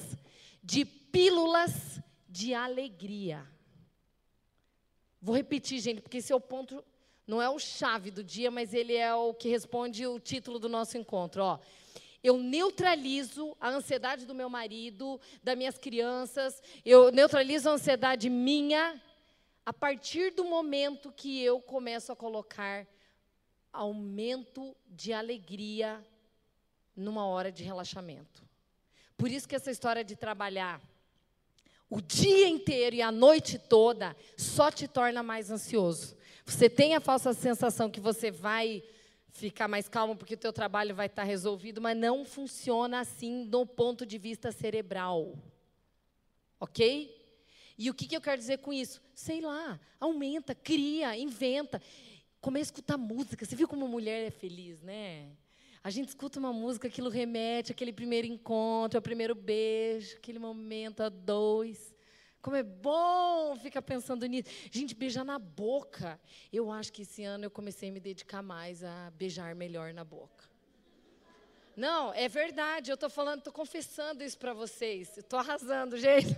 de 0.63 0.86
pílulas 0.86 2.02
de 2.28 2.54
alegria. 2.54 3.47
Vou 5.21 5.36
repetir, 5.36 5.80
gente, 5.80 6.02
porque 6.02 6.17
esse 6.17 6.32
é 6.32 6.36
o 6.36 6.41
ponto, 6.41 6.84
não 7.26 7.41
é 7.41 7.50
o 7.50 7.60
chave 7.60 8.12
do 8.12 8.23
dia, 8.23 8.52
mas 8.52 8.73
ele 8.73 8.95
é 8.95 9.13
o 9.13 9.34
que 9.34 9.50
responde 9.50 10.06
o 10.06 10.19
título 10.19 10.60
do 10.60 10.69
nosso 10.69 10.97
encontro. 10.97 11.43
Ó. 11.43 11.60
Eu 12.27 12.37
neutralizo 12.37 13.55
a 13.57 13.69
ansiedade 13.69 14.25
do 14.25 14.35
meu 14.35 14.49
marido, 14.49 15.17
das 15.41 15.57
minhas 15.57 15.77
crianças, 15.77 16.61
eu 16.83 17.09
neutralizo 17.09 17.69
a 17.69 17.71
ansiedade 17.71 18.29
minha 18.29 19.01
a 19.65 19.71
partir 19.71 20.31
do 20.31 20.43
momento 20.43 21.09
que 21.09 21.41
eu 21.41 21.61
começo 21.61 22.11
a 22.11 22.17
colocar 22.17 22.85
aumento 23.71 24.75
de 24.89 25.13
alegria 25.13 26.05
numa 26.93 27.25
hora 27.25 27.49
de 27.49 27.63
relaxamento. 27.63 28.43
Por 29.15 29.31
isso 29.31 29.47
que 29.47 29.55
essa 29.55 29.71
história 29.71 30.03
de 30.03 30.17
trabalhar 30.17 30.81
o 31.89 32.01
dia 32.01 32.49
inteiro 32.49 32.97
e 32.97 33.01
a 33.01 33.09
noite 33.09 33.57
toda 33.57 34.13
só 34.35 34.69
te 34.69 34.85
torna 34.85 35.23
mais 35.23 35.49
ansioso. 35.49 36.17
Você 36.45 36.69
tem 36.69 36.93
a 36.93 36.99
falsa 36.99 37.31
sensação 37.31 37.89
que 37.89 38.01
você 38.01 38.29
vai 38.29 38.83
ficar 39.38 39.67
mais 39.67 39.88
calmo 39.88 40.15
porque 40.15 40.34
o 40.34 40.38
teu 40.38 40.52
trabalho 40.52 40.95
vai 40.95 41.06
estar 41.06 41.23
resolvido, 41.23 41.80
mas 41.80 41.95
não 41.95 42.26
funciona 42.26 43.00
assim 43.00 43.45
do 43.45 43.65
ponto 43.65 44.06
de 44.06 44.17
vista 44.17 44.52
cerebral. 44.52 45.38
OK? 46.60 47.15
E 47.78 47.89
o 47.89 47.93
que, 47.93 48.08
que 48.08 48.17
eu 48.17 48.21
quero 48.21 48.38
dizer 48.38 48.58
com 48.58 48.73
isso? 48.73 49.02
Sei 49.13 49.39
lá, 49.39 49.80
aumenta, 50.00 50.56
cria, 50.56 51.15
inventa. 51.15 51.80
Começa 52.41 52.63
a 52.63 52.73
escutar 52.73 52.97
música. 52.97 53.45
Você 53.45 53.56
viu 53.56 53.67
como 53.67 53.88
mulher 53.88 54.26
é 54.26 54.32
feliz, 54.32 54.82
né? 54.82 55.30
A 55.84 55.91
gente 55.91 56.10
escuta 56.10 56.39
uma 56.39 56.52
música, 56.52 56.88
aquilo 56.88 57.10
remete 57.10 57.71
aquele 57.71 57.93
primeiro 57.93 58.26
encontro, 58.26 58.97
ao 58.97 59.02
primeiro 59.02 59.36
beijo, 59.36 60.17
aquele 60.17 60.39
momento 60.39 61.02
a 61.02 61.10
dois. 61.10 61.95
Como 62.41 62.56
é 62.56 62.63
bom 62.63 63.56
ficar 63.58 63.82
pensando 63.82 64.26
nisso. 64.26 64.50
Gente, 64.71 64.95
beijar 64.95 65.23
na 65.23 65.39
boca. 65.39 66.19
Eu 66.52 66.71
acho 66.71 66.91
que 66.93 67.02
esse 67.02 67.23
ano 67.23 67.45
eu 67.45 67.52
comecei 67.52 67.89
a 67.89 67.91
me 67.91 68.00
dedicar 68.00 68.41
mais 68.41 68.84
a 68.84 69.12
beijar 69.12 69.56
melhor 69.56 69.93
na 69.93 70.04
boca. 70.04 70.45
Não, 71.76 72.13
é 72.13 72.28
verdade. 72.28 72.89
Eu 72.89 72.95
estou 72.95 73.10
falando, 73.10 73.39
estou 73.39 73.54
confessando 73.54 74.23
isso 74.23 74.38
para 74.38 74.54
vocês. 74.54 75.17
Estou 75.17 75.39
arrasando, 75.39 75.97
gente. 75.97 76.36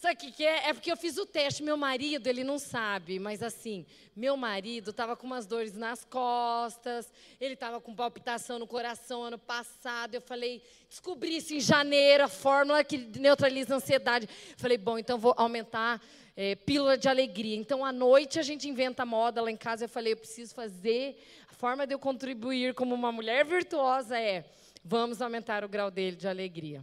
Sabe 0.00 0.14
o 0.14 0.16
que, 0.16 0.32
que 0.32 0.46
é? 0.46 0.70
É 0.70 0.72
porque 0.72 0.90
eu 0.90 0.96
fiz 0.96 1.18
o 1.18 1.26
teste. 1.26 1.62
Meu 1.62 1.76
marido, 1.76 2.26
ele 2.26 2.42
não 2.42 2.58
sabe, 2.58 3.18
mas 3.18 3.42
assim, 3.42 3.84
meu 4.16 4.34
marido 4.34 4.92
estava 4.92 5.14
com 5.14 5.26
umas 5.26 5.44
dores 5.44 5.76
nas 5.76 6.06
costas, 6.06 7.12
ele 7.38 7.52
estava 7.52 7.82
com 7.82 7.94
palpitação 7.94 8.58
no 8.58 8.66
coração 8.66 9.22
ano 9.22 9.36
passado. 9.36 10.14
Eu 10.14 10.22
falei, 10.22 10.62
descobri 10.88 11.36
isso 11.36 11.52
em 11.52 11.60
janeiro, 11.60 12.24
a 12.24 12.28
fórmula 12.28 12.82
que 12.82 12.96
neutraliza 12.96 13.74
a 13.74 13.76
ansiedade. 13.76 14.26
Falei, 14.56 14.78
bom, 14.78 14.96
então 14.96 15.18
vou 15.18 15.34
aumentar 15.36 16.00
é, 16.34 16.54
pílula 16.54 16.96
de 16.96 17.06
alegria. 17.06 17.58
Então, 17.58 17.84
à 17.84 17.92
noite, 17.92 18.38
a 18.38 18.42
gente 18.42 18.66
inventa 18.66 19.04
moda 19.04 19.42
lá 19.42 19.50
em 19.50 19.56
casa. 19.56 19.84
Eu 19.84 19.88
falei, 19.90 20.14
eu 20.14 20.16
preciso 20.16 20.54
fazer. 20.54 21.22
A 21.46 21.52
forma 21.52 21.86
de 21.86 21.92
eu 21.92 21.98
contribuir 21.98 22.72
como 22.72 22.94
uma 22.94 23.12
mulher 23.12 23.44
virtuosa 23.44 24.18
é: 24.18 24.46
vamos 24.82 25.20
aumentar 25.20 25.62
o 25.62 25.68
grau 25.68 25.90
dele 25.90 26.16
de 26.16 26.26
alegria. 26.26 26.82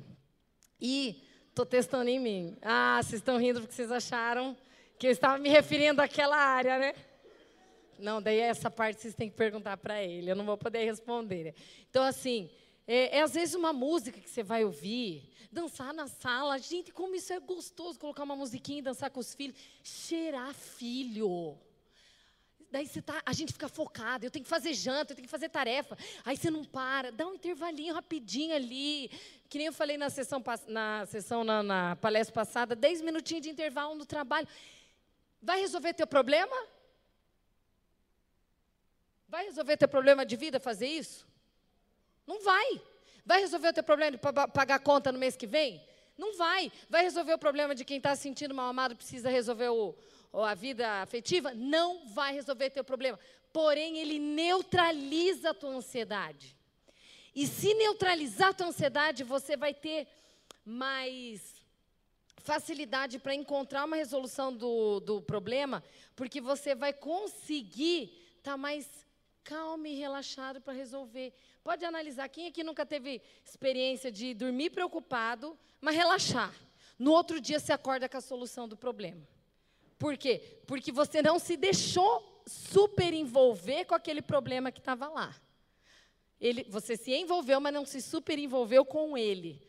E 0.80 1.24
Estou 1.58 1.66
testando 1.66 2.08
em 2.08 2.20
mim. 2.20 2.56
Ah, 2.62 3.00
vocês 3.02 3.20
estão 3.20 3.36
rindo 3.36 3.62
porque 3.62 3.74
vocês 3.74 3.92
acharam 3.92 4.56
que 5.00 5.08
eu 5.08 5.12
estava 5.12 5.40
me 5.40 5.50
referindo 5.50 6.00
àquela 6.00 6.38
área, 6.38 6.78
né? 6.78 6.94
Não, 7.98 8.22
daí 8.22 8.38
essa 8.38 8.70
parte 8.70 9.02
vocês 9.02 9.16
têm 9.16 9.28
que 9.28 9.36
perguntar 9.36 9.76
para 9.76 10.04
ele, 10.04 10.30
eu 10.30 10.36
não 10.36 10.46
vou 10.46 10.56
poder 10.56 10.86
responder. 10.86 11.56
Então, 11.90 12.04
assim, 12.04 12.48
é, 12.88 13.18
é, 13.18 13.22
às 13.24 13.34
vezes 13.34 13.56
uma 13.56 13.74
música 13.74 14.22
que 14.22 14.30
você 14.30 14.44
vai 14.44 14.64
ouvir, 14.64 15.34
dançar 15.52 15.96
na 15.96 16.06
sala. 16.06 16.60
Gente, 16.60 16.92
como 16.92 17.16
isso 17.16 17.34
é 17.34 17.40
gostoso, 17.40 17.98
colocar 17.98 18.22
uma 18.22 18.36
musiquinha 18.36 18.78
e 18.78 18.84
dançar 18.84 19.10
com 19.10 19.20
os 19.20 19.34
filhos. 19.34 19.58
Cheirar 19.82 20.54
filho. 20.54 21.58
daí 22.72 22.86
você 22.86 23.02
tá, 23.02 23.20
a 23.26 23.34
gente 23.34 23.52
fica 23.52 23.68
focado, 23.68 24.28
eu 24.28 24.30
tenho 24.30 24.46
que 24.46 24.50
fazer 24.50 24.76
janta, 24.76 25.14
eu 25.14 25.16
tenho 25.16 25.26
que 25.26 25.32
fazer 25.32 25.50
tarefa. 25.50 25.98
Aí 26.24 26.38
você 26.38 26.52
não 26.52 26.64
para, 26.64 27.12
dá 27.12 27.26
um 27.26 27.34
intervalinho 27.34 27.96
rapidinho 27.96 28.56
ali. 28.56 29.10
Que 29.50 29.58
nem 29.58 29.68
eu 29.68 29.74
falei 29.74 29.98
na 29.98 30.10
sessão, 30.10 30.44
na, 30.68 31.06
sessão, 31.06 31.44
na, 31.44 31.64
na 31.64 31.96
palestra 31.96 32.34
passada, 32.34 32.76
10 32.76 33.02
minutinhos 33.02 33.44
de 33.44 33.50
intervalo 33.50 33.96
no 33.96 34.06
trabalho. 34.06 34.48
Vai 35.42 35.60
resolver 35.62 35.94
teu 35.94 36.08
problema? 36.08 36.56
Vai 39.28 39.46
resolver 39.46 39.78
teu 39.78 39.88
problema 39.88 40.26
de 40.26 40.36
vida 40.36 40.60
fazer 40.60 40.88
isso? 40.88 41.28
Não 42.26 42.42
vai. 42.42 42.82
Vai 43.26 43.40
resolver 43.40 43.70
o 43.70 43.74
teu 43.74 43.84
problema 43.84 44.12
de 44.12 44.18
pagar 44.54 44.80
conta 44.80 45.12
no 45.12 45.20
mês 45.20 45.36
que 45.36 45.48
vem? 45.48 45.82
Não 46.18 46.36
vai. 46.36 46.72
Vai 46.90 47.04
resolver 47.04 47.34
o 47.34 47.38
problema 47.38 47.76
de 47.76 47.86
quem 47.86 47.98
está 47.98 48.16
se 48.16 48.24
sentindo 48.24 48.54
mal 48.54 48.70
amado 48.70 48.96
precisa 48.96 49.30
resolver 49.30 49.70
o, 49.70 49.96
a 50.34 50.56
vida 50.56 51.02
afetiva? 51.02 51.54
Não 51.54 52.08
vai 52.08 52.34
resolver 52.34 52.70
teu 52.70 52.84
problema. 52.84 53.20
Porém, 53.54 54.00
ele 54.00 54.20
neutraliza 54.20 55.52
a 55.52 55.54
tua 55.54 55.70
ansiedade. 55.70 56.57
E 57.40 57.46
se 57.46 57.72
neutralizar 57.76 58.50
a 58.50 58.54
tua 58.54 58.66
ansiedade, 58.66 59.24
você 59.24 59.56
vai 59.56 59.72
ter 59.72 60.08
mais 60.66 61.54
facilidade 62.38 63.20
para 63.20 63.36
encontrar 63.36 63.86
uma 63.86 63.96
resolução 63.96 64.52
do, 64.52 65.00
do 65.00 65.22
problema, 65.22 65.84
porque 66.16 66.42
você 66.42 66.74
vai 66.74 66.94
conseguir 66.94 68.06
estar 68.40 68.54
tá 68.54 68.58
mais 68.58 68.90
calmo 69.44 69.86
e 69.86 69.94
relaxado 69.94 70.60
para 70.60 70.74
resolver. 70.74 71.32
Pode 71.64 71.86
analisar 71.86 72.28
quem 72.28 72.48
aqui 72.48 72.64
nunca 72.64 72.84
teve 72.88 73.22
experiência 73.46 74.12
de 74.12 74.34
dormir 74.34 74.72
preocupado, 74.72 75.56
mas 75.80 75.96
relaxar. 75.96 76.52
No 76.98 77.12
outro 77.12 77.40
dia 77.40 77.60
você 77.60 77.72
acorda 77.72 78.10
com 78.10 78.18
a 78.18 78.22
solução 78.22 78.68
do 78.68 78.76
problema. 78.76 79.22
Por 80.00 80.18
quê? 80.18 80.42
Porque 80.66 80.92
você 80.92 81.22
não 81.22 81.38
se 81.38 81.56
deixou 81.56 82.42
super 82.48 83.14
envolver 83.14 83.86
com 83.86 83.94
aquele 83.94 84.24
problema 84.24 84.72
que 84.72 84.80
estava 84.80 85.08
lá. 85.08 85.36
Ele, 86.40 86.66
você 86.70 86.96
se 86.96 87.12
envolveu, 87.14 87.60
mas 87.60 87.74
não 87.74 87.86
se 87.86 88.02
super 88.02 88.38
envolveu 88.38 88.86
com 88.86 89.18
ele. 89.18 89.62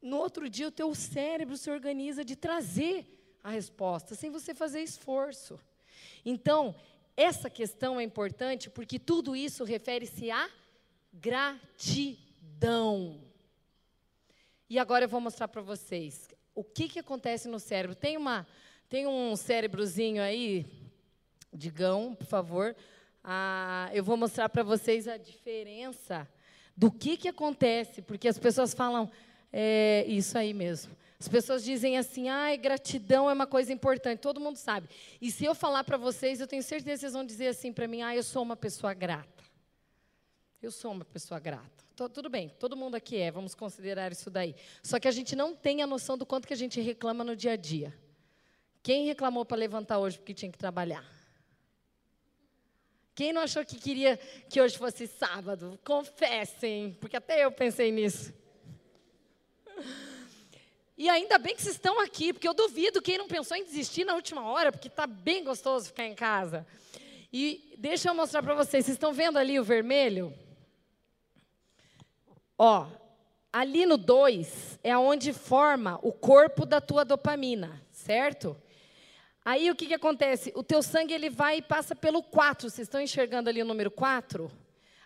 No 0.00 0.16
outro 0.16 0.48
dia, 0.48 0.68
o 0.68 0.72
teu 0.72 0.94
cérebro 0.94 1.56
se 1.56 1.70
organiza 1.70 2.24
de 2.24 2.34
trazer 2.34 3.06
a 3.42 3.50
resposta, 3.50 4.14
sem 4.14 4.30
você 4.30 4.54
fazer 4.54 4.80
esforço. 4.82 5.60
Então, 6.24 6.74
essa 7.16 7.50
questão 7.50 8.00
é 8.00 8.02
importante 8.02 8.70
porque 8.70 8.98
tudo 8.98 9.36
isso 9.36 9.64
refere-se 9.64 10.30
a 10.30 10.48
gratidão. 11.12 12.20
E 14.68 14.78
agora 14.78 15.04
eu 15.04 15.08
vou 15.08 15.20
mostrar 15.20 15.48
para 15.48 15.60
vocês 15.60 16.28
o 16.54 16.64
que, 16.64 16.88
que 16.88 16.98
acontece 16.98 17.48
no 17.48 17.60
cérebro. 17.60 17.94
Tem, 17.94 18.16
uma, 18.16 18.46
tem 18.88 19.06
um 19.06 19.36
cérebrozinho 19.36 20.22
aí, 20.22 20.64
digão, 21.52 22.14
por 22.14 22.26
favor. 22.26 22.74
Ah, 23.24 23.90
eu 23.92 24.02
vou 24.02 24.16
mostrar 24.16 24.48
para 24.48 24.62
vocês 24.62 25.06
a 25.06 25.16
diferença 25.16 26.28
do 26.76 26.90
que, 26.90 27.16
que 27.16 27.28
acontece, 27.28 28.02
porque 28.02 28.26
as 28.26 28.38
pessoas 28.38 28.74
falam, 28.74 29.10
é 29.52 30.04
isso 30.08 30.36
aí 30.36 30.52
mesmo. 30.52 30.96
As 31.20 31.28
pessoas 31.28 31.62
dizem 31.62 31.96
assim, 31.96 32.28
ai, 32.28 32.56
gratidão 32.56 33.30
é 33.30 33.32
uma 33.32 33.46
coisa 33.46 33.72
importante, 33.72 34.18
todo 34.18 34.40
mundo 34.40 34.56
sabe. 34.56 34.88
E 35.20 35.30
se 35.30 35.44
eu 35.44 35.54
falar 35.54 35.84
para 35.84 35.96
vocês, 35.96 36.40
eu 36.40 36.48
tenho 36.48 36.62
certeza 36.62 36.94
que 36.94 37.00
vocês 37.00 37.12
vão 37.12 37.24
dizer 37.24 37.46
assim 37.46 37.72
para 37.72 37.86
mim, 37.86 38.02
ah, 38.02 38.16
eu 38.16 38.24
sou 38.24 38.42
uma 38.42 38.56
pessoa 38.56 38.92
grata. 38.92 39.44
Eu 40.60 40.72
sou 40.72 40.90
uma 40.90 41.04
pessoa 41.04 41.38
grata. 41.38 41.70
Tudo 42.12 42.28
bem, 42.28 42.48
todo 42.58 42.76
mundo 42.76 42.96
aqui 42.96 43.18
é, 43.18 43.30
vamos 43.30 43.54
considerar 43.54 44.10
isso 44.10 44.30
daí. 44.30 44.56
Só 44.82 44.98
que 44.98 45.06
a 45.06 45.12
gente 45.12 45.36
não 45.36 45.54
tem 45.54 45.82
a 45.82 45.86
noção 45.86 46.18
do 46.18 46.26
quanto 46.26 46.48
que 46.48 46.54
a 46.54 46.56
gente 46.56 46.80
reclama 46.80 47.22
no 47.22 47.36
dia 47.36 47.52
a 47.52 47.56
dia. 47.56 47.94
Quem 48.82 49.06
reclamou 49.06 49.44
para 49.44 49.56
levantar 49.56 49.98
hoje 49.98 50.18
porque 50.18 50.34
tinha 50.34 50.50
que 50.50 50.58
trabalhar? 50.58 51.04
Quem 53.14 53.32
não 53.32 53.42
achou 53.42 53.64
que 53.64 53.76
queria 53.76 54.16
que 54.48 54.60
hoje 54.60 54.78
fosse 54.78 55.06
sábado? 55.06 55.78
Confessem, 55.84 56.96
porque 57.00 57.16
até 57.16 57.44
eu 57.44 57.52
pensei 57.52 57.92
nisso. 57.92 58.32
E 60.96 61.08
ainda 61.08 61.38
bem 61.38 61.54
que 61.54 61.62
vocês 61.62 61.74
estão 61.74 62.00
aqui, 62.00 62.32
porque 62.32 62.48
eu 62.48 62.54
duvido 62.54 63.02
quem 63.02 63.18
não 63.18 63.26
pensou 63.26 63.56
em 63.56 63.64
desistir 63.64 64.04
na 64.04 64.14
última 64.14 64.46
hora, 64.46 64.70
porque 64.70 64.88
está 64.88 65.06
bem 65.06 65.44
gostoso 65.44 65.86
ficar 65.86 66.06
em 66.06 66.14
casa. 66.14 66.66
E 67.32 67.74
deixa 67.78 68.08
eu 68.08 68.14
mostrar 68.14 68.42
para 68.42 68.54
vocês, 68.54 68.84
vocês 68.84 68.96
estão 68.96 69.12
vendo 69.12 69.38
ali 69.38 69.58
o 69.58 69.64
vermelho? 69.64 70.32
Ó, 72.56 72.86
ali 73.52 73.84
no 73.84 73.96
2 73.96 74.78
é 74.82 74.96
onde 74.96 75.32
forma 75.32 75.98
o 76.02 76.12
corpo 76.12 76.64
da 76.64 76.80
tua 76.80 77.04
dopamina, 77.04 77.82
certo? 77.90 78.56
Aí 79.44 79.70
o 79.70 79.74
que, 79.74 79.86
que 79.86 79.94
acontece? 79.94 80.52
O 80.54 80.62
teu 80.62 80.82
sangue 80.82 81.12
ele 81.12 81.28
vai 81.28 81.58
e 81.58 81.62
passa 81.62 81.96
pelo 81.96 82.22
4. 82.22 82.70
Vocês 82.70 82.86
estão 82.86 83.00
enxergando 83.00 83.48
ali 83.50 83.60
o 83.60 83.64
número 83.64 83.90
4? 83.90 84.50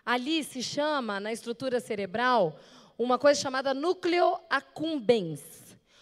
Ali 0.05 0.43
se 0.43 0.61
chama, 0.61 1.19
na 1.19 1.33
estrutura 1.33 1.79
cerebral, 1.79 2.59
uma 2.97 3.17
coisa 3.17 3.41
chamada 3.41 3.73
núcleo 3.73 4.39
accumbens. 4.49 5.41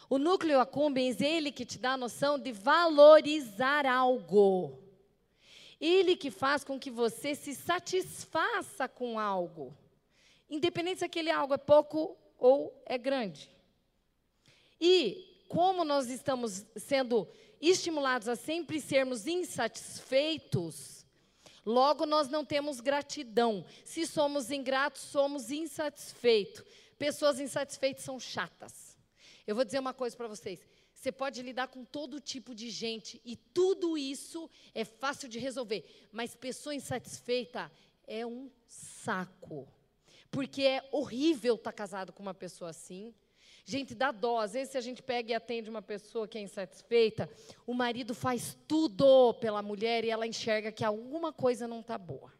O 0.09 0.17
núcleo 0.17 0.59
accumbens, 0.59 1.21
ele 1.21 1.51
que 1.51 1.65
te 1.65 1.79
dá 1.79 1.93
a 1.93 1.97
noção 1.97 2.37
de 2.37 2.51
valorizar 2.51 3.85
algo. 3.85 4.79
Ele 5.79 6.15
que 6.15 6.29
faz 6.29 6.63
com 6.63 6.79
que 6.79 6.91
você 6.91 7.35
se 7.35 7.55
satisfaça 7.55 8.87
com 8.87 9.17
algo. 9.17 9.75
Independente 10.49 10.99
se 10.99 11.05
aquele 11.05 11.31
algo 11.31 11.53
é 11.53 11.57
pouco 11.57 12.17
ou 12.37 12.81
é 12.85 12.97
grande. 12.97 13.49
E 14.79 15.43
como 15.47 15.83
nós 15.83 16.09
estamos 16.09 16.65
sendo 16.75 17.27
estimulados 17.61 18.27
a 18.27 18.35
sempre 18.35 18.79
sermos 18.79 19.27
insatisfeitos, 19.27 21.05
logo 21.65 22.05
nós 22.05 22.27
não 22.27 22.45
temos 22.45 22.79
gratidão. 22.79 23.65
Se 23.83 24.05
somos 24.05 24.51
ingratos, 24.51 25.01
somos 25.01 25.51
insatisfeitos. 25.51 26.63
Pessoas 26.97 27.39
insatisfeitas 27.39 28.03
são 28.03 28.19
chatas. 28.19 28.97
Eu 29.45 29.55
vou 29.55 29.65
dizer 29.65 29.79
uma 29.79 29.93
coisa 29.93 30.15
para 30.15 30.27
vocês. 30.27 30.59
Você 30.93 31.11
pode 31.11 31.41
lidar 31.41 31.67
com 31.67 31.83
todo 31.85 32.19
tipo 32.19 32.55
de 32.55 32.69
gente 32.69 33.21
e 33.23 33.35
tudo 33.35 33.97
isso 33.97 34.49
é 34.73 34.83
fácil 34.83 35.29
de 35.29 35.37
resolver, 35.37 35.85
mas 36.11 36.35
pessoa 36.35 36.73
insatisfeita 36.73 37.71
é 38.07 38.25
um 38.25 38.49
saco 38.67 39.67
porque 40.35 40.63
é 40.63 40.85
horrível 40.91 41.55
estar 41.55 41.71
tá 41.71 41.77
casado 41.77 42.11
com 42.11 42.21
uma 42.21 42.33
pessoa 42.33 42.71
assim. 42.71 43.15
Gente, 43.67 43.95
dá 43.95 44.11
dó. 44.11 44.39
Às 44.39 44.53
vezes, 44.53 44.71
se 44.71 44.77
a 44.77 44.81
gente 44.81 45.01
pega 45.01 45.31
e 45.31 45.33
atende 45.33 45.71
uma 45.71 45.81
pessoa 45.81 46.27
que 46.27 46.37
é 46.37 46.41
insatisfeita, 46.41 47.27
o 47.65 47.73
marido 47.73 48.13
faz 48.13 48.55
tudo 48.67 49.33
pela 49.33 49.63
mulher 49.63 50.05
e 50.05 50.11
ela 50.11 50.27
enxerga 50.27 50.71
que 50.71 50.83
alguma 50.83 51.33
coisa 51.33 51.67
não 51.67 51.79
está 51.79 51.97
boa. 51.97 52.31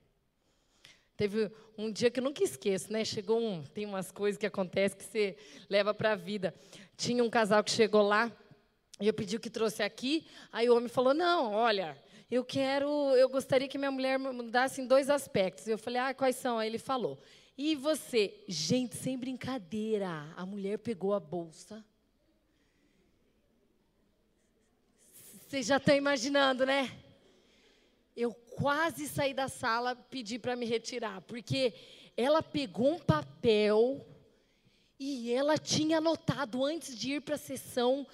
Teve 1.18 1.50
um 1.78 1.92
dia 1.92 2.12
que 2.12 2.20
eu 2.20 2.24
nunca 2.24 2.44
esqueço, 2.44 2.94
né? 2.94 3.04
Chegou 3.04 3.42
um. 3.42 3.64
Tem 3.64 3.86
umas 3.88 4.12
coisas 4.12 4.38
que 4.38 4.46
acontecem 4.46 4.98
que 4.98 5.04
você 5.04 5.36
leva 5.68 5.96
para 5.96 6.12
a 6.12 6.16
vida. 6.16 6.54
Tinha 6.96 7.24
um 7.24 7.30
casal 7.30 7.64
que 7.64 7.72
chegou 7.72 8.04
lá 8.04 8.32
e 9.02 9.08
eu 9.08 9.14
pedi 9.14 9.36
o 9.36 9.40
que 9.40 9.50
trouxe 9.50 9.82
aqui. 9.82 10.28
Aí 10.52 10.70
o 10.70 10.76
homem 10.76 10.90
falou: 10.90 11.14
Não, 11.14 11.54
olha, 11.54 11.98
eu 12.30 12.44
quero, 12.46 12.88
eu 13.16 13.30
gostaria 13.30 13.68
que 13.68 13.78
minha 13.78 13.92
mulher 13.92 14.20
mudasse 14.20 14.80
em 14.80 14.86
dois 14.86 15.10
aspectos. 15.10 15.68
Eu 15.68 15.78
falei: 15.78 16.00
Ah, 16.02 16.14
quais 16.14 16.36
são? 16.36 16.60
Aí 16.60 16.68
ele 16.68 16.78
falou: 16.78 17.20
e 17.58 17.76
você, 17.76 18.44
gente, 18.48 18.96
sem 18.96 19.18
brincadeira, 19.18 20.34
a 20.36 20.46
mulher 20.46 20.78
pegou 20.80 21.14
a 21.14 21.20
bolsa. 21.20 21.84
Vocês 25.48 25.66
já 25.68 25.78
estão 25.78 25.96
imaginando, 25.96 26.66
né? 26.66 26.92
Eu 28.16 28.34
quase 28.34 29.08
saí 29.08 29.34
da 29.34 29.48
sala, 29.48 29.96
pedi 29.96 30.38
para 30.38 30.56
me 30.56 30.66
retirar, 30.66 31.22
porque 31.22 31.74
ela 32.18 32.44
pegou 32.44 32.94
um 32.94 33.00
papel 33.00 34.06
e 35.00 35.32
ela 35.32 35.58
tinha 35.58 36.00
anotado 36.00 36.64
antes 36.64 36.98
de 36.98 37.14
ir 37.14 37.22
para 37.22 37.36
a 37.36 37.38
sessão 37.38 38.06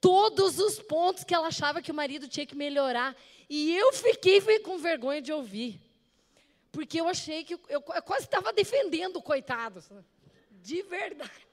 todos 0.00 0.58
os 0.58 0.78
pontos 0.78 1.24
que 1.24 1.34
ela 1.34 1.48
achava 1.48 1.82
que 1.82 1.90
o 1.90 1.94
marido 1.94 2.28
tinha 2.28 2.46
que 2.46 2.54
melhorar. 2.54 3.16
E 3.48 3.74
eu 3.76 3.92
fiquei 3.92 4.40
com 4.60 4.78
vergonha 4.78 5.20
de 5.20 5.32
ouvir. 5.32 5.80
Porque 6.76 7.00
eu 7.00 7.08
achei 7.08 7.42
que 7.42 7.54
eu, 7.54 7.60
eu 7.70 7.80
quase 7.80 8.26
estava 8.26 8.52
defendendo 8.52 9.16
o 9.16 9.22
coitado. 9.22 9.82
De 10.60 10.82
verdade. 10.82 11.48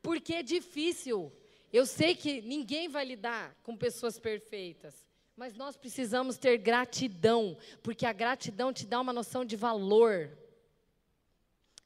Porque 0.00 0.32
é 0.32 0.44
difícil. 0.44 1.32
Eu 1.72 1.84
sei 1.84 2.14
que 2.14 2.40
ninguém 2.42 2.88
vai 2.88 3.04
lidar 3.04 3.52
com 3.64 3.76
pessoas 3.76 4.16
perfeitas. 4.16 4.94
Mas 5.36 5.56
nós 5.56 5.76
precisamos 5.76 6.38
ter 6.38 6.56
gratidão. 6.56 7.58
Porque 7.82 8.06
a 8.06 8.12
gratidão 8.12 8.72
te 8.72 8.86
dá 8.86 9.00
uma 9.00 9.12
noção 9.12 9.44
de 9.44 9.56
valor. 9.56 10.30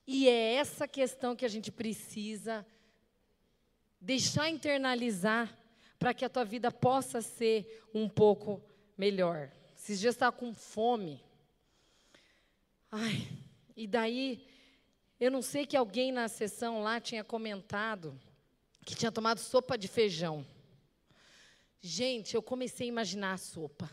E 0.06 0.28
é 0.28 0.56
essa 0.56 0.86
questão 0.86 1.34
que 1.34 1.46
a 1.46 1.48
gente 1.48 1.72
precisa 1.72 2.66
deixar 3.98 4.50
internalizar 4.50 5.58
para 5.98 6.12
que 6.12 6.22
a 6.22 6.28
tua 6.28 6.44
vida 6.44 6.70
possa 6.70 7.22
ser 7.22 7.82
um 7.94 8.10
pouco 8.10 8.62
melhor. 8.94 9.50
Esses 9.74 9.98
dias 9.98 10.14
estava 10.14 10.36
com 10.36 10.52
fome. 10.52 11.31
Ai, 12.94 13.26
e 13.74 13.86
daí, 13.86 14.46
eu 15.18 15.30
não 15.30 15.40
sei 15.40 15.64
que 15.64 15.78
alguém 15.78 16.12
na 16.12 16.28
sessão 16.28 16.82
lá 16.82 17.00
tinha 17.00 17.24
comentado 17.24 18.20
que 18.84 18.94
tinha 18.94 19.10
tomado 19.10 19.38
sopa 19.38 19.78
de 19.78 19.88
feijão. 19.88 20.44
Gente, 21.80 22.34
eu 22.34 22.42
comecei 22.42 22.86
a 22.86 22.88
imaginar 22.88 23.32
a 23.32 23.38
sopa. 23.38 23.90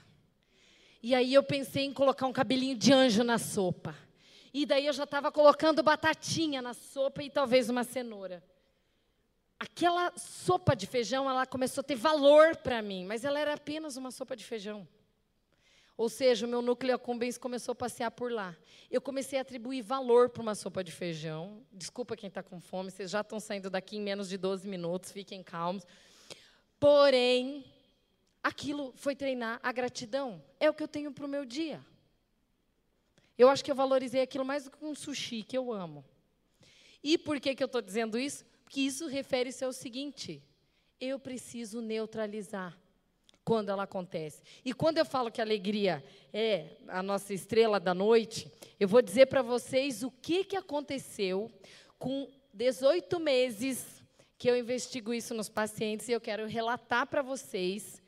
E 1.02 1.16
aí 1.16 1.34
eu 1.34 1.42
pensei 1.42 1.86
em 1.86 1.94
colocar 1.94 2.28
um 2.28 2.34
cabelinho 2.34 2.76
de 2.76 2.92
anjo 2.92 3.24
na 3.24 3.38
sopa. 3.38 3.96
E 4.54 4.66
daí 4.66 4.86
eu 4.86 4.92
já 4.92 5.06
estava 5.06 5.32
colocando 5.32 5.82
batatinha 5.82 6.62
na 6.62 6.74
sopa 6.74 7.24
e 7.24 7.30
talvez 7.30 7.70
uma 7.70 7.86
cenoura. 7.86 8.44
Aquela 9.58 10.12
sopa 10.18 10.76
de 10.76 10.86
feijão, 10.86 11.30
ela 11.30 11.46
começou 11.46 11.82
a 11.82 11.86
ter 11.86 11.96
valor 11.96 12.58
para 12.58 12.82
mim, 12.82 13.06
mas 13.06 13.24
ela 13.24 13.40
era 13.40 13.54
apenas 13.54 13.96
uma 13.96 14.12
sopa 14.12 14.36
de 14.36 14.44
feijão. 14.44 14.86
Ou 16.00 16.08
seja, 16.08 16.46
o 16.46 16.50
meu 16.50 16.62
núcleo 16.62 16.96
accumbens 16.96 17.38
começou 17.38 17.74
a 17.74 17.76
passear 17.76 18.10
por 18.10 18.32
lá. 18.32 18.56
Eu 18.90 19.02
comecei 19.02 19.38
a 19.38 19.42
atribuir 19.42 19.82
valor 19.82 20.30
para 20.30 20.42
uma 20.42 20.56
sopa 20.56 20.82
de 20.82 20.94
feijão. 20.94 21.62
Desculpa 21.74 22.16
quem 22.16 22.30
está 22.30 22.42
com 22.42 22.58
fome, 22.58 22.90
vocês 22.90 23.12
já 23.12 23.20
estão 23.20 23.38
saindo 23.38 23.70
daqui 23.70 23.98
em 23.98 24.02
menos 24.02 24.30
de 24.30 24.38
12 24.38 24.66
minutos, 24.66 25.12
fiquem 25.12 25.44
calmos. 25.44 25.86
Porém, 26.80 27.66
aquilo 28.42 28.94
foi 28.96 29.14
treinar 29.14 29.60
a 29.62 29.74
gratidão. 29.74 30.42
É 30.58 30.70
o 30.70 30.74
que 30.74 30.82
eu 30.82 30.88
tenho 30.88 31.12
para 31.12 31.26
o 31.26 31.28
meu 31.28 31.44
dia. 31.44 31.86
Eu 33.38 33.50
acho 33.50 33.62
que 33.62 33.70
eu 33.70 33.76
valorizei 33.76 34.22
aquilo 34.22 34.46
mais 34.46 34.64
do 34.64 34.72
que 34.72 34.86
um 34.86 34.96
sushi, 34.96 35.44
que 35.44 35.58
eu 35.58 35.70
amo. 35.70 36.06
E 37.04 37.18
por 37.18 37.42
que, 37.42 37.54
que 37.54 37.62
eu 37.62 37.66
estou 37.66 37.82
dizendo 37.82 38.18
isso? 38.18 38.46
Porque 38.64 38.80
isso 38.80 39.06
refere-se 39.06 39.66
ao 39.66 39.74
seguinte: 39.74 40.42
eu 40.98 41.20
preciso 41.20 41.82
neutralizar 41.82 42.80
quando 43.50 43.70
ela 43.70 43.82
acontece. 43.82 44.44
E 44.64 44.76
quando 44.76 45.00
eu 45.00 45.06
falo 45.06 45.32
que 45.32 45.42
a 45.42 45.44
alegria 45.44 46.04
é 46.32 46.68
a 46.88 47.02
nossa 47.02 47.34
estrela 47.34 47.80
da 47.80 47.96
noite, 47.96 48.48
eu 48.80 48.88
vou 48.88 49.02
dizer 49.02 49.26
para 49.26 49.42
vocês 49.42 50.04
o 50.04 50.12
que, 50.12 50.44
que 50.44 50.56
aconteceu 50.56 51.52
com 51.98 52.30
18 52.54 53.20
meses 53.20 54.04
que 54.38 54.48
eu 54.48 54.56
investigo 54.56 55.12
isso 55.12 55.34
nos 55.34 55.50
pacientes 55.50 56.08
e 56.08 56.12
eu 56.12 56.22
quero 56.22 56.46
relatar 56.46 57.08
para 57.08 57.24
vocês 57.24 58.00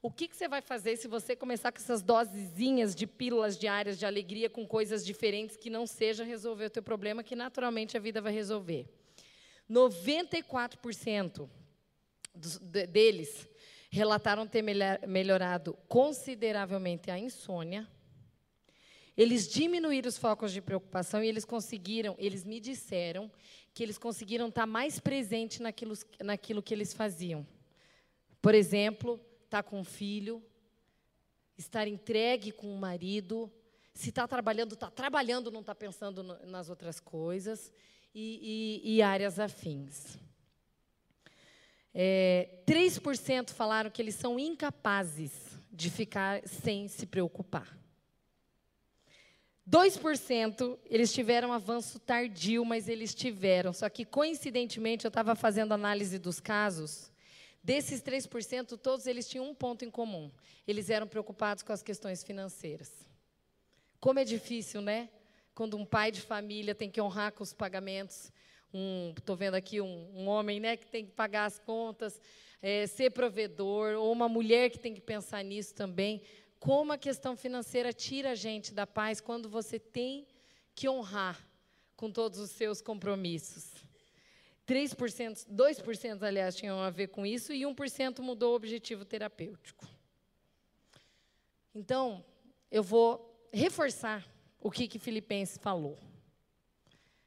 o 0.00 0.10
que, 0.10 0.28
que 0.28 0.34
você 0.34 0.48
vai 0.48 0.62
fazer 0.62 0.96
se 0.96 1.06
você 1.06 1.36
começar 1.36 1.72
com 1.72 1.78
essas 1.78 2.00
dosezinhas 2.00 2.94
de 2.94 3.06
pílulas 3.06 3.58
diárias 3.58 3.98
de 3.98 4.06
alegria 4.06 4.48
com 4.48 4.66
coisas 4.66 5.04
diferentes 5.04 5.58
que 5.58 5.68
não 5.68 5.86
seja 5.86 6.24
resolver 6.24 6.64
o 6.64 6.70
teu 6.70 6.82
problema, 6.82 7.22
que 7.22 7.36
naturalmente 7.36 7.98
a 7.98 8.00
vida 8.00 8.22
vai 8.22 8.32
resolver. 8.32 8.88
94% 9.70 11.46
dos, 12.34 12.58
deles 12.58 13.46
relataram 13.96 14.46
ter 14.46 14.62
melhorado 15.06 15.72
consideravelmente 15.88 17.10
a 17.10 17.18
insônia. 17.18 17.88
Eles 19.16 19.48
diminuíram 19.48 20.08
os 20.08 20.18
focos 20.18 20.52
de 20.52 20.60
preocupação 20.60 21.24
e 21.24 21.26
eles 21.26 21.46
conseguiram, 21.46 22.14
eles 22.18 22.44
me 22.44 22.60
disseram 22.60 23.32
que 23.72 23.82
eles 23.82 23.96
conseguiram 23.96 24.48
estar 24.48 24.66
mais 24.66 25.00
presente 25.00 25.62
naquilo, 25.62 25.94
naquilo 26.22 26.62
que 26.62 26.74
eles 26.74 26.92
faziam. 26.92 27.46
Por 28.42 28.54
exemplo, 28.54 29.18
estar 29.44 29.62
com 29.62 29.80
o 29.80 29.84
filho, 29.84 30.42
estar 31.56 31.88
entregue 31.88 32.52
com 32.52 32.72
o 32.72 32.78
marido, 32.78 33.50
se 33.94 34.10
está 34.10 34.28
trabalhando, 34.28 34.74
está 34.74 34.90
trabalhando, 34.90 35.50
não 35.50 35.60
está 35.60 35.74
pensando 35.74 36.22
nas 36.44 36.68
outras 36.68 37.00
coisas, 37.00 37.72
e, 38.14 38.82
e, 38.84 38.96
e 38.96 39.02
áreas 39.02 39.38
afins. 39.38 40.18
É, 41.98 42.50
3% 42.66 43.52
falaram 43.52 43.90
que 43.90 44.02
eles 44.02 44.16
são 44.16 44.38
incapazes 44.38 45.32
de 45.72 45.88
ficar 45.88 46.46
sem 46.46 46.88
se 46.88 47.06
preocupar. 47.06 47.74
2% 49.66 50.78
eles 50.84 51.10
tiveram 51.10 51.54
avanço 51.54 51.98
tardio, 51.98 52.66
mas 52.66 52.86
eles 52.86 53.14
tiveram. 53.14 53.72
Só 53.72 53.88
que, 53.88 54.04
coincidentemente, 54.04 55.06
eu 55.06 55.08
estava 55.08 55.34
fazendo 55.34 55.72
análise 55.72 56.18
dos 56.18 56.38
casos. 56.38 57.10
Desses 57.64 58.02
3%, 58.02 58.76
todos 58.76 59.06
eles 59.06 59.26
tinham 59.26 59.48
um 59.48 59.54
ponto 59.54 59.82
em 59.82 59.90
comum. 59.90 60.30
Eles 60.68 60.90
eram 60.90 61.06
preocupados 61.06 61.62
com 61.62 61.72
as 61.72 61.82
questões 61.82 62.22
financeiras. 62.22 62.92
Como 63.98 64.18
é 64.18 64.24
difícil, 64.24 64.82
né? 64.82 65.08
Quando 65.54 65.78
um 65.78 65.84
pai 65.86 66.12
de 66.12 66.20
família 66.20 66.74
tem 66.74 66.90
que 66.90 67.00
honrar 67.00 67.32
com 67.32 67.42
os 67.42 67.54
pagamentos 67.54 68.30
um, 68.76 69.14
estou 69.16 69.34
vendo 69.34 69.54
aqui 69.54 69.80
um, 69.80 70.10
um, 70.14 70.26
homem, 70.28 70.60
né, 70.60 70.76
que 70.76 70.86
tem 70.86 71.06
que 71.06 71.12
pagar 71.12 71.46
as 71.46 71.58
contas, 71.58 72.20
é, 72.60 72.86
ser 72.86 73.10
provedor, 73.10 73.94
ou 73.94 74.12
uma 74.12 74.28
mulher 74.28 74.70
que 74.70 74.78
tem 74.78 74.92
que 74.92 75.00
pensar 75.00 75.42
nisso 75.42 75.74
também. 75.74 76.20
Como 76.60 76.92
a 76.92 76.98
questão 76.98 77.36
financeira 77.36 77.92
tira 77.92 78.32
a 78.32 78.34
gente 78.34 78.74
da 78.74 78.86
paz 78.86 79.20
quando 79.20 79.48
você 79.48 79.78
tem 79.78 80.26
que 80.74 80.88
honrar 80.88 81.42
com 81.96 82.10
todos 82.10 82.38
os 82.38 82.50
seus 82.50 82.82
compromissos. 82.82 83.72
3%, 84.66 85.46
2%, 85.48 86.22
aliás, 86.22 86.56
tinham 86.56 86.80
a 86.80 86.90
ver 86.90 87.08
com 87.08 87.24
isso, 87.24 87.52
e 87.52 87.62
1% 87.62 88.20
mudou 88.20 88.52
o 88.52 88.56
objetivo 88.56 89.04
terapêutico. 89.04 89.86
Então, 91.74 92.24
eu 92.70 92.82
vou 92.82 93.48
reforçar 93.52 94.26
o 94.60 94.70
que, 94.70 94.88
que 94.88 94.98
Filipenses 94.98 95.56
falou. 95.56 95.96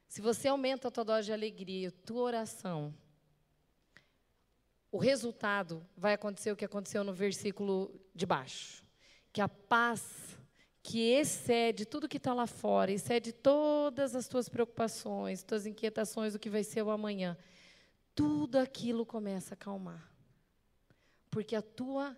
Se 0.10 0.22
você 0.22 0.48
aumenta 0.48 0.88
a 0.88 0.92
tua 0.92 1.06
dose 1.06 1.28
de 1.28 1.34
alegria, 1.34 1.90
a 1.90 2.06
tua 2.06 2.24
oração, 2.24 2.92
o 4.92 4.98
resultado 4.98 5.86
vai 5.96 6.16
acontecer 6.16 6.52
o 6.52 6.56
que 6.56 6.66
aconteceu 6.66 7.04
no 7.04 7.14
versículo 7.14 7.94
de 8.16 8.26
baixo. 8.26 8.84
Que 9.32 9.40
a 9.40 9.48
paz 9.48 10.36
que 10.82 11.12
excede 11.12 11.86
tudo 11.86 12.10
que 12.10 12.18
está 12.18 12.34
lá 12.34 12.48
fora, 12.48 12.92
excede 12.92 13.32
todas 13.32 14.16
as 14.16 14.28
tuas 14.28 14.50
preocupações, 14.50 15.44
tuas 15.44 15.68
inquietações 15.68 16.34
do 16.34 16.40
que 16.40 16.50
vai 16.50 16.64
ser 16.64 16.82
o 16.82 16.90
amanhã, 16.90 17.38
tudo 18.16 18.56
aquilo 18.56 19.06
começa 19.06 19.54
a 19.54 19.56
acalmar. 19.56 20.12
Porque 21.30 21.56
a 21.56 21.62
tua 21.62 22.18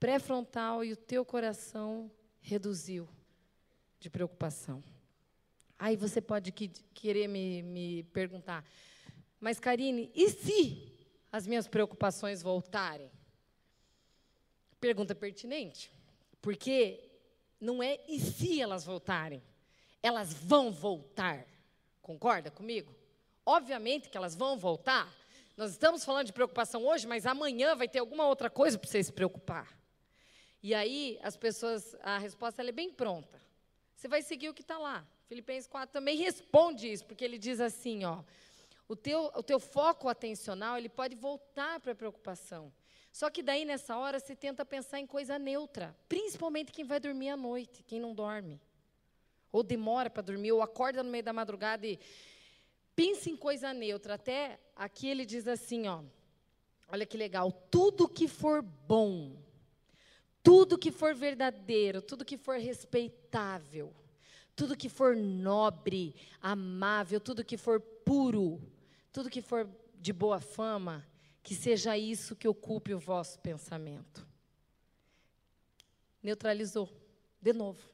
pré-frontal 0.00 0.84
e 0.84 0.92
o 0.92 0.96
teu 0.96 1.24
coração 1.24 2.10
reduziu 2.40 3.08
de 4.00 4.10
preocupação. 4.10 4.82
Aí 5.78 5.96
você 5.96 6.20
pode 6.20 6.50
que, 6.50 6.68
querer 6.92 7.28
me, 7.28 7.62
me 7.62 8.02
perguntar, 8.04 8.64
mas 9.38 9.60
Karine, 9.60 10.10
e 10.14 10.28
se 10.30 10.92
as 11.30 11.46
minhas 11.46 11.68
preocupações 11.68 12.42
voltarem? 12.42 13.10
Pergunta 14.80 15.14
pertinente, 15.14 15.92
porque 16.42 17.08
não 17.60 17.82
é 17.82 18.00
e 18.08 18.18
se 18.18 18.60
elas 18.60 18.84
voltarem, 18.84 19.42
elas 20.02 20.32
vão 20.32 20.72
voltar. 20.72 21.46
Concorda 22.02 22.50
comigo? 22.50 22.94
Obviamente 23.44 24.08
que 24.08 24.16
elas 24.16 24.34
vão 24.34 24.58
voltar. 24.58 25.12
Nós 25.56 25.72
estamos 25.72 26.04
falando 26.04 26.26
de 26.26 26.32
preocupação 26.32 26.86
hoje, 26.86 27.06
mas 27.06 27.26
amanhã 27.26 27.74
vai 27.74 27.88
ter 27.88 27.98
alguma 27.98 28.26
outra 28.26 28.48
coisa 28.48 28.78
para 28.78 28.88
você 28.88 29.02
se 29.02 29.12
preocupar. 29.12 29.76
E 30.62 30.74
aí, 30.74 31.18
as 31.22 31.36
pessoas, 31.36 31.96
a 32.00 32.18
resposta 32.18 32.62
é 32.62 32.72
bem 32.72 32.92
pronta. 32.92 33.40
Você 33.94 34.08
vai 34.08 34.22
seguir 34.22 34.48
o 34.48 34.54
que 34.54 34.62
está 34.62 34.78
lá. 34.78 35.06
Filipenses 35.28 35.68
4 35.68 35.92
também 35.92 36.16
responde 36.16 36.90
isso, 36.90 37.04
porque 37.04 37.22
ele 37.22 37.38
diz 37.38 37.60
assim, 37.60 38.04
ó, 38.04 38.22
o 38.88 38.96
teu, 38.96 39.30
o 39.34 39.42
teu 39.42 39.60
foco 39.60 40.08
atencional, 40.08 40.78
ele 40.78 40.88
pode 40.88 41.14
voltar 41.14 41.78
para 41.80 41.92
a 41.92 41.94
preocupação. 41.94 42.72
Só 43.12 43.28
que 43.28 43.42
daí, 43.42 43.66
nessa 43.66 43.96
hora, 43.98 44.18
você 44.18 44.34
tenta 44.34 44.64
pensar 44.64 45.00
em 45.00 45.06
coisa 45.06 45.38
neutra, 45.38 45.94
principalmente 46.08 46.72
quem 46.72 46.84
vai 46.84 46.98
dormir 46.98 47.28
à 47.28 47.36
noite, 47.36 47.82
quem 47.82 48.00
não 48.00 48.14
dorme. 48.14 48.58
Ou 49.52 49.62
demora 49.62 50.08
para 50.08 50.22
dormir, 50.22 50.52
ou 50.52 50.62
acorda 50.62 51.02
no 51.02 51.10
meio 51.10 51.24
da 51.24 51.32
madrugada 51.32 51.86
e 51.86 51.98
pensa 52.96 53.28
em 53.28 53.36
coisa 53.36 53.74
neutra. 53.74 54.14
Até 54.14 54.58
aqui 54.74 55.08
ele 55.08 55.26
diz 55.26 55.46
assim, 55.46 55.88
ó, 55.88 56.02
olha 56.88 57.04
que 57.04 57.18
legal, 57.18 57.52
tudo 57.70 58.08
que 58.08 58.28
for 58.28 58.62
bom, 58.62 59.36
tudo 60.42 60.78
que 60.78 60.90
for 60.90 61.14
verdadeiro, 61.14 62.00
tudo 62.00 62.24
que 62.24 62.38
for 62.38 62.56
respeitável, 62.58 63.92
tudo 64.58 64.76
que 64.76 64.88
for 64.88 65.14
nobre, 65.14 66.16
amável, 66.42 67.20
tudo 67.20 67.44
que 67.44 67.56
for 67.56 67.80
puro, 67.80 68.60
tudo 69.12 69.30
que 69.30 69.40
for 69.40 69.70
de 69.94 70.12
boa 70.12 70.40
fama, 70.40 71.06
que 71.44 71.54
seja 71.54 71.96
isso 71.96 72.34
que 72.34 72.48
ocupe 72.48 72.92
o 72.92 72.98
vosso 72.98 73.38
pensamento. 73.38 74.26
Neutralizou, 76.20 76.88
de 77.40 77.52
novo. 77.52 77.88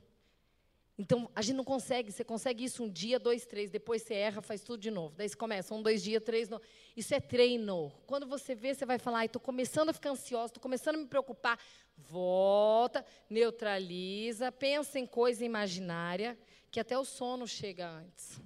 Então, 0.96 1.28
a 1.34 1.42
gente 1.42 1.56
não 1.56 1.64
consegue, 1.64 2.10
você 2.10 2.24
consegue 2.24 2.64
isso 2.64 2.82
um 2.82 2.88
dia, 2.88 3.18
dois, 3.18 3.44
três, 3.44 3.70
depois 3.70 4.00
você 4.00 4.14
erra, 4.14 4.40
faz 4.40 4.62
tudo 4.62 4.80
de 4.80 4.90
novo. 4.90 5.14
Daí 5.16 5.28
você 5.28 5.36
começa, 5.36 5.74
um, 5.74 5.82
dois 5.82 6.02
dias, 6.02 6.22
três, 6.22 6.48
no... 6.48 6.58
isso 6.96 7.12
é 7.14 7.20
treino. 7.20 7.92
Quando 8.06 8.26
você 8.26 8.54
vê, 8.54 8.72
você 8.72 8.86
vai 8.86 8.98
falar, 8.98 9.26
estou 9.26 9.42
começando 9.42 9.90
a 9.90 9.92
ficar 9.92 10.10
ansiosa, 10.10 10.46
estou 10.46 10.62
começando 10.62 10.94
a 10.94 10.98
me 10.98 11.06
preocupar. 11.06 11.58
Volta, 11.96 13.04
neutraliza, 13.28 14.50
pensa 14.50 14.98
em 14.98 15.06
coisa 15.06 15.44
imaginária, 15.44 16.38
que 16.74 16.80
até 16.80 16.98
o 16.98 17.04
sono 17.04 17.46
chega 17.46 17.88
antes. 17.88 18.40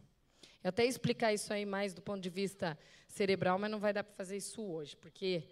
Eu 0.63 0.69
até 0.69 0.85
explicar 0.85 1.33
isso 1.33 1.51
aí 1.51 1.65
mais 1.65 1.95
do 1.95 2.03
ponto 2.03 2.21
de 2.21 2.29
vista 2.29 2.79
cerebral, 3.09 3.59
mas 3.59 3.71
não 3.71 3.79
vai 3.79 3.91
dar 3.91 4.05
para 4.05 4.15
fazer 4.15 4.37
isso 4.37 4.63
hoje, 4.63 4.95
porque 4.95 5.43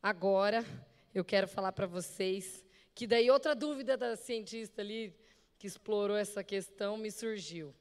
agora 0.00 0.64
eu 1.12 1.24
quero 1.24 1.48
falar 1.48 1.72
para 1.72 1.88
vocês 1.88 2.64
que 2.94 3.04
daí 3.04 3.28
outra 3.28 3.52
dúvida 3.52 3.96
da 3.96 4.14
cientista 4.14 4.80
ali 4.80 5.12
que 5.58 5.66
explorou 5.66 6.16
essa 6.16 6.44
questão 6.44 6.96
me 6.96 7.10
surgiu. 7.10 7.74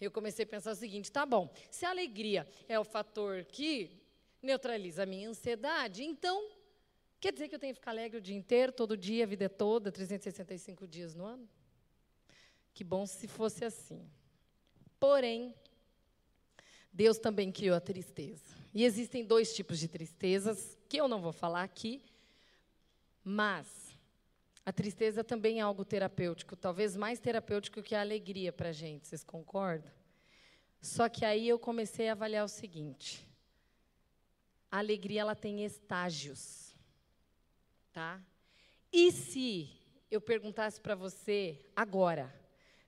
Eu 0.00 0.10
comecei 0.10 0.42
a 0.44 0.48
pensar 0.48 0.72
o 0.72 0.74
seguinte: 0.74 1.12
tá 1.12 1.24
bom, 1.24 1.48
se 1.70 1.86
a 1.86 1.90
alegria 1.90 2.44
é 2.66 2.80
o 2.80 2.84
fator 2.84 3.44
que 3.44 4.02
neutraliza 4.42 5.04
a 5.04 5.06
minha 5.06 5.28
ansiedade, 5.28 6.02
então 6.02 6.50
Quer 7.18 7.32
dizer 7.32 7.48
que 7.48 7.54
eu 7.54 7.58
tenho 7.58 7.72
que 7.72 7.80
ficar 7.80 7.92
alegre 7.92 8.18
o 8.18 8.20
dia 8.20 8.36
inteiro, 8.36 8.70
todo 8.70 8.94
dia, 8.96 9.24
a 9.24 9.26
vida 9.26 9.48
toda, 9.48 9.90
365 9.90 10.86
dias 10.86 11.14
no 11.14 11.24
ano? 11.24 11.48
Que 12.76 12.84
bom 12.84 13.06
se 13.06 13.26
fosse 13.26 13.64
assim. 13.64 14.06
Porém, 15.00 15.54
Deus 16.92 17.16
também 17.16 17.50
criou 17.50 17.74
a 17.74 17.80
tristeza. 17.80 18.54
E 18.74 18.84
existem 18.84 19.24
dois 19.24 19.54
tipos 19.54 19.78
de 19.78 19.88
tristezas, 19.88 20.76
que 20.86 20.98
eu 20.98 21.08
não 21.08 21.22
vou 21.22 21.32
falar 21.32 21.62
aqui, 21.62 22.02
mas 23.24 23.96
a 24.62 24.70
tristeza 24.74 25.24
também 25.24 25.58
é 25.58 25.62
algo 25.62 25.86
terapêutico, 25.86 26.54
talvez 26.54 26.94
mais 26.94 27.18
terapêutico 27.18 27.82
que 27.82 27.94
a 27.94 28.02
alegria 28.02 28.52
para 28.52 28.68
a 28.68 28.72
gente, 28.72 29.08
vocês 29.08 29.24
concordam? 29.24 29.90
Só 30.78 31.08
que 31.08 31.24
aí 31.24 31.48
eu 31.48 31.58
comecei 31.58 32.10
a 32.10 32.12
avaliar 32.12 32.44
o 32.44 32.48
seguinte: 32.48 33.26
a 34.70 34.76
alegria 34.76 35.22
ela 35.22 35.34
tem 35.34 35.64
estágios, 35.64 36.76
tá? 37.90 38.22
E 38.92 39.10
se 39.10 39.70
eu 40.10 40.20
perguntasse 40.20 40.78
para 40.78 40.94
você 40.94 41.58
agora, 41.74 42.44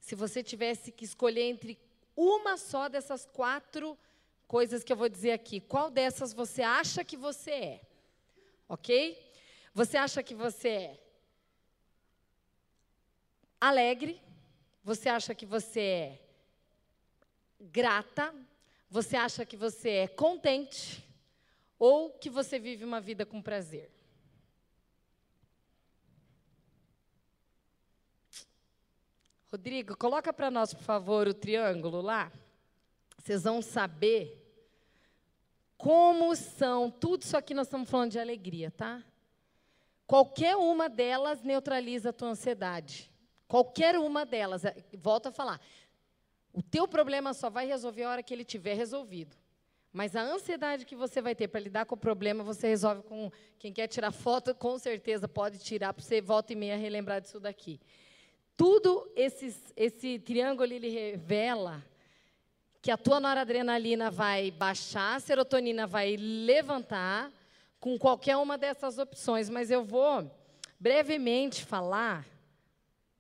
se 0.09 0.15
você 0.15 0.43
tivesse 0.43 0.91
que 0.91 1.05
escolher 1.05 1.43
entre 1.43 1.79
uma 2.17 2.57
só 2.57 2.89
dessas 2.89 3.27
quatro 3.27 3.95
coisas 4.47 4.83
que 4.83 4.91
eu 4.91 4.97
vou 4.97 5.07
dizer 5.07 5.33
aqui, 5.33 5.61
qual 5.61 5.91
dessas 5.91 6.33
você 6.33 6.63
acha 6.63 7.05
que 7.05 7.15
você 7.15 7.51
é? 7.51 7.81
Ok? 8.67 9.23
Você 9.75 9.99
acha 9.99 10.23
que 10.23 10.35
você 10.35 10.69
é 10.69 11.05
alegre? 13.61 14.19
Você 14.83 15.11
acha 15.11 15.35
que 15.35 15.45
você 15.45 15.81
é 15.81 16.19
grata? 17.61 18.35
Você 18.89 19.15
acha 19.15 19.45
que 19.45 19.59
você 19.59 19.91
é 19.91 20.09
contente? 20.09 21.07
Ou 21.79 22.13
que 22.13 22.31
você 22.31 22.59
vive 22.59 22.83
uma 22.83 22.99
vida 22.99 23.27
com 23.27 23.43
prazer? 23.43 23.91
Rodrigo, 29.51 29.97
coloca 29.97 30.31
para 30.31 30.51
nós, 30.51 30.75
por 30.75 30.83
favor, 30.83 31.27
o 31.27 31.33
triângulo 31.33 32.03
lá. 32.03 32.31
Vocês 33.17 33.45
vão 33.45 33.63
saber 33.63 34.45
como 35.79 36.37
são. 36.37 36.91
Tudo 36.91 37.23
isso 37.23 37.35
aqui 37.35 37.55
nós 37.55 37.67
estamos 37.67 37.89
falando 37.89 38.11
de 38.11 38.19
alegria, 38.19 38.71
tá? 38.71 39.03
Qualquer 40.07 40.55
uma 40.55 40.89
delas 40.89 41.43
neutraliza 41.43 42.11
a 42.11 42.13
tua 42.13 42.29
ansiedade. 42.29 43.11
Qualquer 43.47 43.97
uma 43.97 44.27
delas. 44.27 44.67
É, 44.67 44.77
volto 44.99 45.29
a 45.29 45.33
falar. 45.33 45.59
O 46.53 46.63
teu 46.63 46.87
problema 46.87 47.33
só 47.33 47.49
vai 47.49 47.67
resolver 47.67 48.03
a 48.03 48.11
hora 48.11 48.23
que 48.23 48.35
ele 48.35 48.45
tiver 48.45 48.75
resolvido. 48.75 49.35
Mas 49.91 50.15
a 50.15 50.21
ansiedade 50.21 50.85
que 50.85 50.95
você 50.95 51.23
vai 51.23 51.35
ter 51.35 51.49
para 51.49 51.61
lidar 51.61 51.87
com 51.87 51.95
o 51.95 51.99
problema, 51.99 52.45
você 52.45 52.69
resolve 52.69 53.03
com 53.03 53.33
quem 53.59 53.73
quer 53.73 53.87
tirar 53.87 54.13
foto, 54.13 54.55
com 54.55 54.79
certeza 54.79 55.27
pode 55.27 55.59
tirar 55.59 55.95
para 55.95 56.05
você 56.05 56.21
volta 56.21 56.53
e 56.53 56.57
meia 56.57 56.77
relembrar 56.77 57.23
disso 57.23 57.41
daqui. 57.41 57.81
Tudo 58.59 59.09
esses, 59.15 59.73
esse 59.77 60.19
triângulo 60.19 60.73
ele 60.73 60.89
revela 60.89 61.81
que 62.83 62.91
a 62.91 62.97
tua 62.97 63.21
noradrenalina 63.21 64.11
vai 64.11 64.51
baixar, 64.51 65.15
a 65.15 65.21
serotonina 65.21 65.87
vai 65.87 66.17
levantar 66.17 67.33
com 67.79 67.97
qualquer 67.97 68.37
uma 68.37 68.59
dessas 68.59 68.99
opções, 68.99 69.49
mas 69.49 69.71
eu 69.71 69.85
vou 69.85 70.29
brevemente 70.77 71.65
falar 71.65 72.27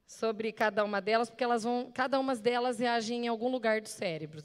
sobre 0.04 0.50
cada 0.50 0.84
uma 0.84 1.00
delas, 1.00 1.30
porque 1.30 1.44
elas 1.44 1.62
vão, 1.62 1.92
cada 1.94 2.18
uma 2.18 2.34
delas 2.34 2.80
reagem 2.80 3.26
em 3.26 3.28
algum 3.28 3.48
lugar 3.48 3.80
do 3.80 3.88
cérebro. 3.88 4.42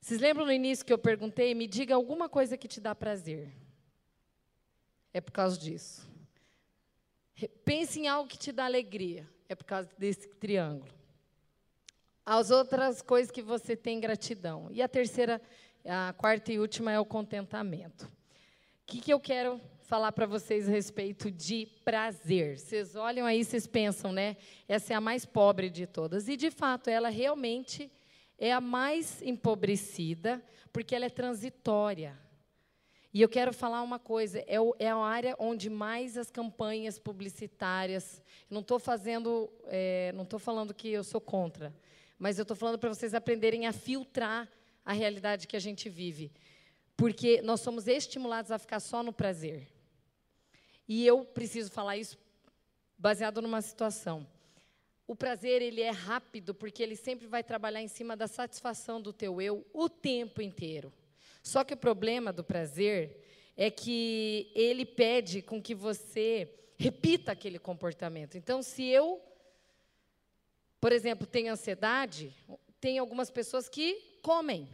Vocês 0.00 0.20
lembram 0.20 0.46
no 0.46 0.52
início 0.52 0.86
que 0.86 0.92
eu 0.92 0.98
perguntei, 0.98 1.52
me 1.52 1.66
diga 1.66 1.96
alguma 1.96 2.28
coisa 2.28 2.56
que 2.56 2.68
te 2.68 2.80
dá 2.80 2.94
prazer? 2.94 3.52
É 5.12 5.20
por 5.20 5.32
causa 5.32 5.58
disso. 5.58 6.08
Pense 7.64 7.98
em 7.98 8.06
algo 8.06 8.28
que 8.28 8.38
te 8.38 8.52
dá 8.52 8.66
alegria 8.66 9.28
é 9.48 9.54
por 9.54 9.64
causa 9.64 9.88
desse 9.98 10.28
triângulo. 10.28 10.92
As 12.24 12.50
outras 12.50 13.00
coisas 13.00 13.30
que 13.30 13.42
você 13.42 13.76
tem 13.76 14.00
gratidão. 14.00 14.68
E 14.70 14.82
a 14.82 14.88
terceira, 14.88 15.40
a 15.84 16.12
quarta 16.12 16.52
e 16.52 16.58
última 16.58 16.90
é 16.90 16.98
o 16.98 17.04
contentamento. 17.04 18.04
O 18.04 18.10
que, 18.86 19.00
que 19.00 19.12
eu 19.12 19.20
quero 19.20 19.60
falar 19.82 20.10
para 20.10 20.26
vocês 20.26 20.68
a 20.68 20.72
respeito 20.72 21.30
de 21.30 21.66
prazer? 21.84 22.58
Vocês 22.58 22.96
olham 22.96 23.24
aí, 23.24 23.44
vocês 23.44 23.66
pensam, 23.66 24.12
né? 24.12 24.36
Essa 24.66 24.92
é 24.92 24.96
a 24.96 25.00
mais 25.00 25.24
pobre 25.24 25.70
de 25.70 25.86
todas. 25.86 26.28
E, 26.28 26.36
de 26.36 26.50
fato, 26.50 26.90
ela 26.90 27.08
realmente 27.08 27.90
é 28.38 28.52
a 28.52 28.60
mais 28.60 29.22
empobrecida, 29.22 30.42
porque 30.72 30.94
ela 30.94 31.06
é 31.06 31.10
transitória. 31.10 32.18
E 33.16 33.22
eu 33.22 33.30
quero 33.30 33.50
falar 33.50 33.80
uma 33.80 33.98
coisa: 33.98 34.40
é, 34.40 34.56
é 34.78 34.90
a 34.90 34.96
área 34.98 35.34
onde 35.38 35.70
mais 35.70 36.18
as 36.18 36.30
campanhas 36.30 36.98
publicitárias. 36.98 38.22
Não 38.50 38.60
estou 38.60 38.78
fazendo, 38.78 39.50
é, 39.68 40.12
não 40.14 40.24
estou 40.24 40.38
falando 40.38 40.74
que 40.74 40.90
eu 40.90 41.02
sou 41.02 41.18
contra, 41.18 41.74
mas 42.18 42.36
eu 42.38 42.42
estou 42.42 42.54
falando 42.54 42.78
para 42.78 42.90
vocês 42.90 43.14
aprenderem 43.14 43.66
a 43.66 43.72
filtrar 43.72 44.46
a 44.84 44.92
realidade 44.92 45.46
que 45.46 45.56
a 45.56 45.58
gente 45.58 45.88
vive, 45.88 46.30
porque 46.94 47.40
nós 47.40 47.62
somos 47.62 47.88
estimulados 47.88 48.50
a 48.50 48.58
ficar 48.58 48.80
só 48.80 49.02
no 49.02 49.14
prazer. 49.14 49.66
E 50.86 51.06
eu 51.06 51.24
preciso 51.24 51.70
falar 51.70 51.96
isso 51.96 52.18
baseado 52.98 53.40
numa 53.40 53.62
situação. 53.62 54.26
O 55.06 55.16
prazer 55.16 55.62
ele 55.62 55.80
é 55.80 55.88
rápido 55.90 56.54
porque 56.54 56.82
ele 56.82 56.96
sempre 56.96 57.26
vai 57.26 57.42
trabalhar 57.42 57.80
em 57.80 57.88
cima 57.88 58.14
da 58.14 58.28
satisfação 58.28 59.00
do 59.00 59.10
teu 59.10 59.40
eu 59.40 59.66
o 59.72 59.88
tempo 59.88 60.42
inteiro. 60.42 60.92
Só 61.46 61.62
que 61.62 61.74
o 61.74 61.76
problema 61.76 62.32
do 62.32 62.42
prazer 62.42 63.22
é 63.56 63.70
que 63.70 64.50
ele 64.52 64.84
pede 64.84 65.40
com 65.40 65.62
que 65.62 65.76
você 65.76 66.52
repita 66.76 67.30
aquele 67.30 67.56
comportamento. 67.56 68.36
Então, 68.36 68.60
se 68.64 68.82
eu, 68.82 69.22
por 70.80 70.90
exemplo, 70.90 71.24
tenho 71.24 71.52
ansiedade, 71.52 72.34
tem 72.80 72.98
algumas 72.98 73.30
pessoas 73.30 73.68
que 73.68 74.18
comem. 74.22 74.68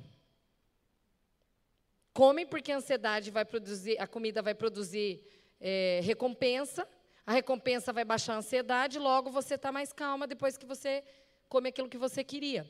Comem 2.14 2.46
porque 2.46 2.72
a 2.72 2.78
ansiedade 2.78 3.30
vai 3.30 3.44
produzir, 3.44 4.00
a 4.00 4.06
comida 4.06 4.40
vai 4.40 4.54
produzir 4.54 5.20
é, 5.60 6.00
recompensa, 6.02 6.88
a 7.26 7.34
recompensa 7.34 7.92
vai 7.92 8.02
baixar 8.06 8.32
a 8.32 8.38
ansiedade, 8.38 8.98
logo 8.98 9.30
você 9.30 9.56
está 9.56 9.70
mais 9.70 9.92
calma 9.92 10.26
depois 10.26 10.56
que 10.56 10.64
você 10.64 11.04
come 11.50 11.68
aquilo 11.68 11.90
que 11.90 11.98
você 11.98 12.24
queria. 12.24 12.66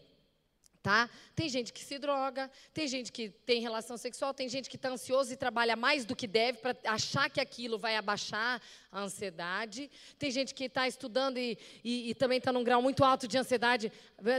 Tá? 0.82 1.08
Tem 1.36 1.48
gente 1.48 1.72
que 1.72 1.84
se 1.84 1.96
droga, 1.96 2.50
tem 2.74 2.88
gente 2.88 3.12
que 3.12 3.28
tem 3.28 3.60
relação 3.60 3.96
sexual, 3.96 4.34
tem 4.34 4.48
gente 4.48 4.68
que 4.68 4.74
está 4.74 4.88
ansioso 4.88 5.32
e 5.32 5.36
trabalha 5.36 5.76
mais 5.76 6.04
do 6.04 6.16
que 6.16 6.26
deve 6.26 6.58
para 6.58 6.76
achar 6.86 7.30
que 7.30 7.40
aquilo 7.40 7.78
vai 7.78 7.94
abaixar 7.94 8.60
a 8.90 9.02
ansiedade. 9.02 9.88
Tem 10.18 10.28
gente 10.28 10.52
que 10.52 10.64
está 10.64 10.88
estudando 10.88 11.38
e, 11.38 11.56
e, 11.84 12.10
e 12.10 12.14
também 12.16 12.38
está 12.38 12.52
num 12.52 12.64
grau 12.64 12.82
muito 12.82 13.04
alto 13.04 13.28
de 13.28 13.38
ansiedade. 13.38 13.92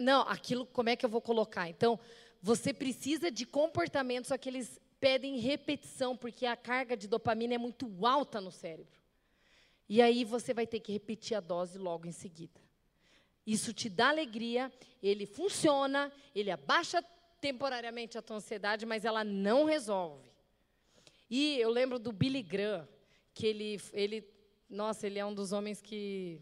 Não, 0.04 0.24
aquilo, 0.24 0.66
como 0.66 0.90
é 0.90 0.98
que 0.98 1.06
eu 1.06 1.10
vou 1.10 1.22
colocar? 1.22 1.70
Então, 1.70 1.98
você 2.42 2.74
precisa 2.74 3.32
de 3.32 3.46
comportamentos, 3.46 4.28
só 4.28 4.38
que 4.38 4.50
eles 4.50 4.82
pedem 5.00 5.40
repetição, 5.40 6.16
porque 6.18 6.46
a 6.46 6.58
carga 6.58 6.98
de 6.98 7.08
dopamina 7.08 7.54
é 7.54 7.58
muito 7.58 8.06
alta 8.06 8.42
no 8.42 8.52
cérebro. 8.52 9.00
E 9.88 10.02
aí 10.02 10.26
você 10.26 10.54
vai 10.54 10.68
ter 10.68 10.82
que 10.82 10.92
repetir 10.92 11.38
a 11.38 11.40
dose 11.40 11.78
logo 11.78 12.06
em 12.06 12.12
seguida. 12.12 12.60
Isso 13.46 13.74
te 13.74 13.90
dá 13.90 14.10
alegria, 14.10 14.72
ele 15.02 15.26
funciona, 15.26 16.12
ele 16.34 16.50
abaixa 16.50 17.04
temporariamente 17.42 18.18
a 18.18 18.22
tua 18.22 18.38
ansiedade, 18.38 18.86
mas 18.86 19.04
ela 19.04 19.24
não 19.24 19.66
resolve. 19.66 20.32
E 21.30 21.60
eu 21.60 21.70
lembro 21.70 22.00
do 22.00 22.12
Billy 22.12 22.42
Graham, 22.42 22.88
que 23.34 23.46
ele, 23.46 23.82
ele 23.92 24.26
nossa, 24.70 25.06
ele 25.08 25.20
é 25.20 25.26
um 25.26 25.34
dos 25.34 25.52
homens 25.52 25.82
que 25.82 26.42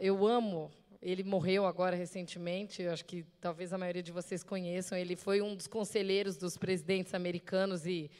eu 0.00 0.26
amo. 0.26 0.70
Ele 1.00 1.22
morreu 1.22 1.66
agora 1.66 1.94
recentemente, 1.94 2.86
acho 2.86 3.04
que 3.04 3.24
talvez 3.40 3.72
a 3.72 3.78
maioria 3.78 4.02
de 4.02 4.12
vocês 4.12 4.42
conheçam. 4.42 4.96
Ele 4.98 5.16
foi 5.16 5.40
um 5.40 5.54
dos 5.54 5.66
conselheiros 5.66 6.36
dos 6.36 6.56
presidentes 6.56 7.14
americanos 7.14 7.86
e 7.86 8.10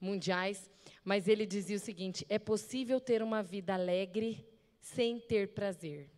mundiais, 0.00 0.70
mas 1.04 1.28
ele 1.28 1.46
dizia 1.46 1.76
o 1.76 1.80
seguinte: 1.80 2.24
é 2.28 2.38
possível 2.38 3.00
ter 3.00 3.22
uma 3.22 3.42
vida 3.42 3.74
alegre 3.74 4.46
sem 4.80 5.20
ter 5.20 5.48
prazer. 5.48 6.10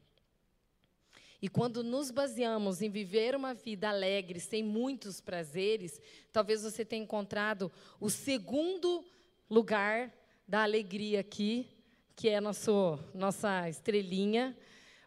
E 1.42 1.48
quando 1.48 1.82
nos 1.82 2.12
baseamos 2.12 2.80
em 2.82 2.88
viver 2.88 3.34
uma 3.34 3.52
vida 3.52 3.88
alegre, 3.88 4.38
sem 4.38 4.62
muitos 4.62 5.20
prazeres, 5.20 6.00
talvez 6.32 6.62
você 6.62 6.84
tenha 6.84 7.02
encontrado 7.02 7.70
o 7.98 8.08
segundo 8.08 9.04
lugar 9.50 10.14
da 10.46 10.62
alegria 10.62 11.18
aqui, 11.18 11.66
que 12.14 12.28
é 12.28 12.40
nosso, 12.40 12.96
nossa 13.12 13.68
estrelinha. 13.68 14.56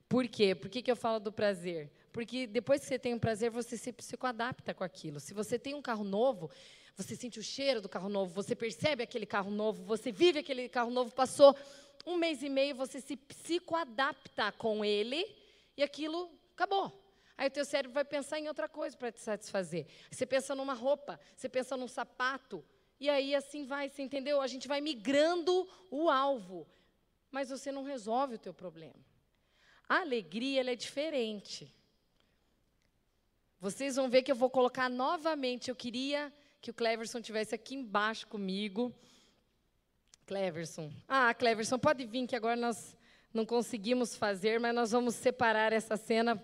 Por 0.10 0.28
quê? 0.28 0.54
Por 0.54 0.70
que, 0.70 0.82
que 0.82 0.92
eu 0.92 0.96
falo 0.98 1.22
do 1.22 1.32
prazer? 1.32 1.90
Porque 2.12 2.46
depois 2.46 2.82
que 2.82 2.88
você 2.88 3.00
tem 3.00 3.14
um 3.14 3.20
prazer, 3.20 3.50
você 3.50 3.78
se 3.78 3.94
psicoadapta 3.94 4.74
com 4.74 4.84
aquilo. 4.84 5.22
Se 5.22 5.34
você 5.34 5.58
tem 5.58 5.74
um 5.74 5.82
carro 5.82 6.04
novo, 6.04 6.52
você 6.98 7.16
sente 7.16 7.40
o 7.40 7.44
cheiro 7.44 7.80
do 7.80 7.88
carro 7.88 8.10
novo, 8.10 8.34
você 8.34 8.54
percebe 8.54 9.02
aquele 9.02 9.26
carro 9.26 9.52
novo, 9.52 9.86
você 9.86 10.12
vive 10.12 10.40
aquele 10.40 10.68
carro 10.68 10.92
novo, 10.92 11.16
passou 11.16 11.56
um 12.06 12.18
mês 12.18 12.44
e 12.44 12.50
meio, 12.50 12.76
você 12.76 13.00
se 13.00 13.16
psicoadapta 13.16 14.52
com 14.52 14.84
ele 14.84 15.26
e 15.78 15.84
aquilo 15.84 16.32
acabou. 16.54 17.02
Aí 17.38 17.48
o 17.48 17.52
teu 17.52 17.66
cérebro 17.66 17.94
vai 17.94 18.06
pensar 18.06 18.40
em 18.40 18.48
outra 18.48 18.70
coisa 18.70 18.96
para 18.96 19.12
te 19.12 19.20
satisfazer. 19.20 19.88
Você 20.10 20.26
pensa 20.26 20.56
numa 20.56 20.74
roupa, 20.74 21.20
você 21.36 21.50
pensa 21.50 21.76
num 21.76 21.88
sapato, 21.88 22.64
E 22.98 23.10
aí 23.10 23.36
assim 23.36 23.66
vai, 23.66 23.90
você 23.90 24.02
entendeu? 24.02 24.40
A 24.40 24.48
gente 24.48 24.68
vai 24.68 24.80
migrando 24.80 25.68
o 25.92 26.10
alvo, 26.10 26.66
mas 27.30 27.50
você 27.50 27.72
não 27.72 27.84
resolve 27.84 28.36
o 28.36 28.40
teu 28.40 28.54
problema. 28.54 29.04
A 29.88 30.00
alegria 30.00 30.62
ela 30.62 30.72
é 30.72 30.76
diferente. 30.76 31.74
Vocês 33.60 33.96
vão 33.98 34.10
ver 34.10 34.24
que 34.24 34.32
eu 34.32 34.36
vou 34.36 34.50
colocar 34.50 34.90
novamente. 34.90 35.70
Eu 35.70 35.76
queria 35.76 36.34
que 36.62 36.72
o 36.72 36.74
Cleverson 36.74 37.22
tivesse 37.22 37.54
aqui 37.54 37.76
embaixo 37.76 38.28
comigo. 38.28 38.94
Cleverson. 40.26 40.92
Ah, 41.08 41.34
Cleverson, 41.34 41.78
pode 41.78 42.06
vir 42.06 42.26
que 42.26 42.36
agora 42.36 42.56
nós 42.56 42.95
não 43.36 43.46
conseguimos 43.46 44.16
fazer, 44.16 44.60
mas 44.60 44.74
nós 44.74 44.92
vamos 44.92 45.14
separar 45.14 45.74
essa 45.74 45.98
cena 45.98 46.42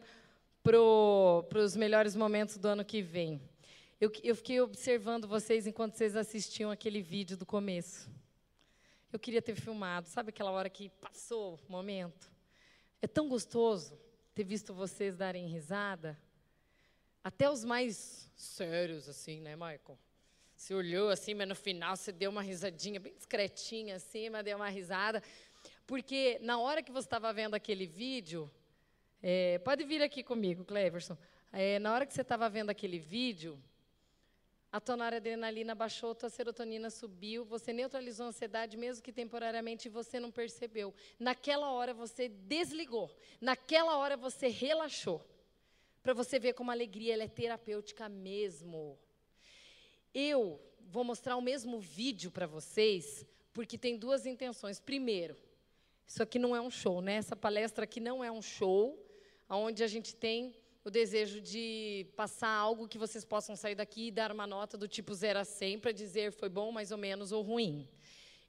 para 0.62 0.78
os 0.78 1.76
melhores 1.76 2.16
momentos 2.16 2.58
do 2.58 2.68
ano 2.68 2.84
que 2.84 3.02
vem. 3.02 3.42
Eu, 4.00 4.12
eu 4.24 4.36
fiquei 4.36 4.60
observando 4.60 5.28
vocês 5.28 5.66
enquanto 5.66 5.96
vocês 5.96 6.16
assistiam 6.16 6.70
aquele 6.70 7.02
vídeo 7.02 7.38
do 7.38 7.46
começo. 7.46 8.10
Eu 9.12 9.20
queria 9.20 9.42
ter 9.42 9.56
filmado, 9.56 10.08
sabe 10.10 10.30
aquela 10.30 10.52
hora 10.52 10.70
que 10.70 10.90
passou 11.02 11.60
o 11.68 11.72
momento? 11.72 12.30
É 13.02 13.08
tão 13.08 13.30
gostoso 13.30 13.98
ter 14.36 14.44
visto 14.44 14.74
vocês 14.74 15.16
darem 15.16 15.48
risada. 15.48 16.18
Até 17.24 17.50
os 17.50 17.64
mais 17.64 18.30
sérios, 18.36 19.08
assim, 19.08 19.40
né, 19.40 19.56
Michael? 19.56 19.98
Você 20.56 20.74
olhou 20.74 21.10
assim, 21.10 21.34
mas 21.34 21.48
no 21.48 21.56
final 21.56 21.96
você 21.96 22.12
deu 22.12 22.30
uma 22.30 22.42
risadinha 22.42 23.00
bem 23.00 23.14
discretinha 23.16 23.96
assim, 23.96 24.30
mas 24.30 24.44
deu 24.46 24.58
uma 24.58 24.70
risada. 24.70 25.24
Porque 25.92 26.40
na 26.42 26.58
hora 26.58 26.82
que 26.82 26.90
você 26.90 27.06
estava 27.06 27.34
vendo 27.34 27.54
aquele 27.54 27.86
vídeo, 27.86 28.50
é, 29.22 29.60
pode 29.60 29.84
vir 29.84 30.02
aqui 30.02 30.24
comigo, 30.24 30.64
Cleverson. 30.64 31.18
É, 31.52 31.80
na 31.80 31.94
hora 31.94 32.06
que 32.06 32.14
você 32.14 32.22
estava 32.22 32.50
vendo 32.50 32.70
aquele 32.70 32.98
vídeo, 32.98 33.62
a 34.72 34.80
tua 34.80 35.06
adrenalina 35.06 35.76
baixou, 35.76 36.12
a 36.12 36.16
tua 36.16 36.30
serotonina 36.30 36.90
subiu, 36.90 37.44
você 37.44 37.74
neutralizou 37.74 38.28
a 38.28 38.30
ansiedade, 38.30 38.78
mesmo 38.78 39.04
que 39.04 39.12
temporariamente 39.12 39.90
você 39.90 40.18
não 40.18 40.32
percebeu. 40.32 40.94
Naquela 41.20 41.70
hora 41.74 41.94
você 41.94 42.30
desligou, 42.30 43.14
naquela 43.42 43.98
hora 43.98 44.16
você 44.16 44.48
relaxou. 44.48 45.22
Para 46.02 46.14
você 46.14 46.40
ver 46.40 46.54
como 46.54 46.72
a 46.72 46.74
alegria 46.74 47.22
é 47.22 47.28
terapêutica 47.28 48.08
mesmo. 48.08 48.98
Eu 50.14 50.58
vou 50.88 51.04
mostrar 51.04 51.36
o 51.36 51.42
mesmo 51.42 51.82
vídeo 51.82 52.32
para 52.32 52.48
vocês, 52.48 53.26
porque 53.52 53.78
tem 53.78 53.98
duas 53.98 54.26
intenções. 54.26 54.80
Primeiro, 54.80 55.36
isso 56.12 56.22
aqui 56.22 56.38
não 56.38 56.54
é 56.54 56.60
um 56.60 56.70
show, 56.70 57.02
né? 57.02 57.14
Essa 57.14 57.38
palestra 57.38 57.86
aqui 57.86 58.02
não 58.02 58.22
é 58.22 58.30
um 58.30 58.42
show, 58.42 59.02
onde 59.50 59.82
a 59.82 59.88
gente 59.88 60.14
tem 60.14 60.54
o 60.84 60.90
desejo 60.90 61.40
de 61.40 62.06
passar 62.18 62.50
algo 62.50 62.86
que 62.86 62.98
vocês 62.98 63.24
possam 63.24 63.56
sair 63.56 63.76
daqui 63.76 64.08
e 64.08 64.12
dar 64.12 64.30
uma 64.30 64.46
nota 64.46 64.78
do 64.78 64.90
tipo 64.90 65.14
0 65.14 65.40
a 65.40 65.46
100 65.46 65.80
para 65.80 65.94
dizer 65.94 66.34
foi 66.34 66.50
bom, 66.50 66.70
mais 66.70 66.92
ou 66.92 66.98
menos, 66.98 67.32
ou 67.32 67.42
ruim. 67.42 67.88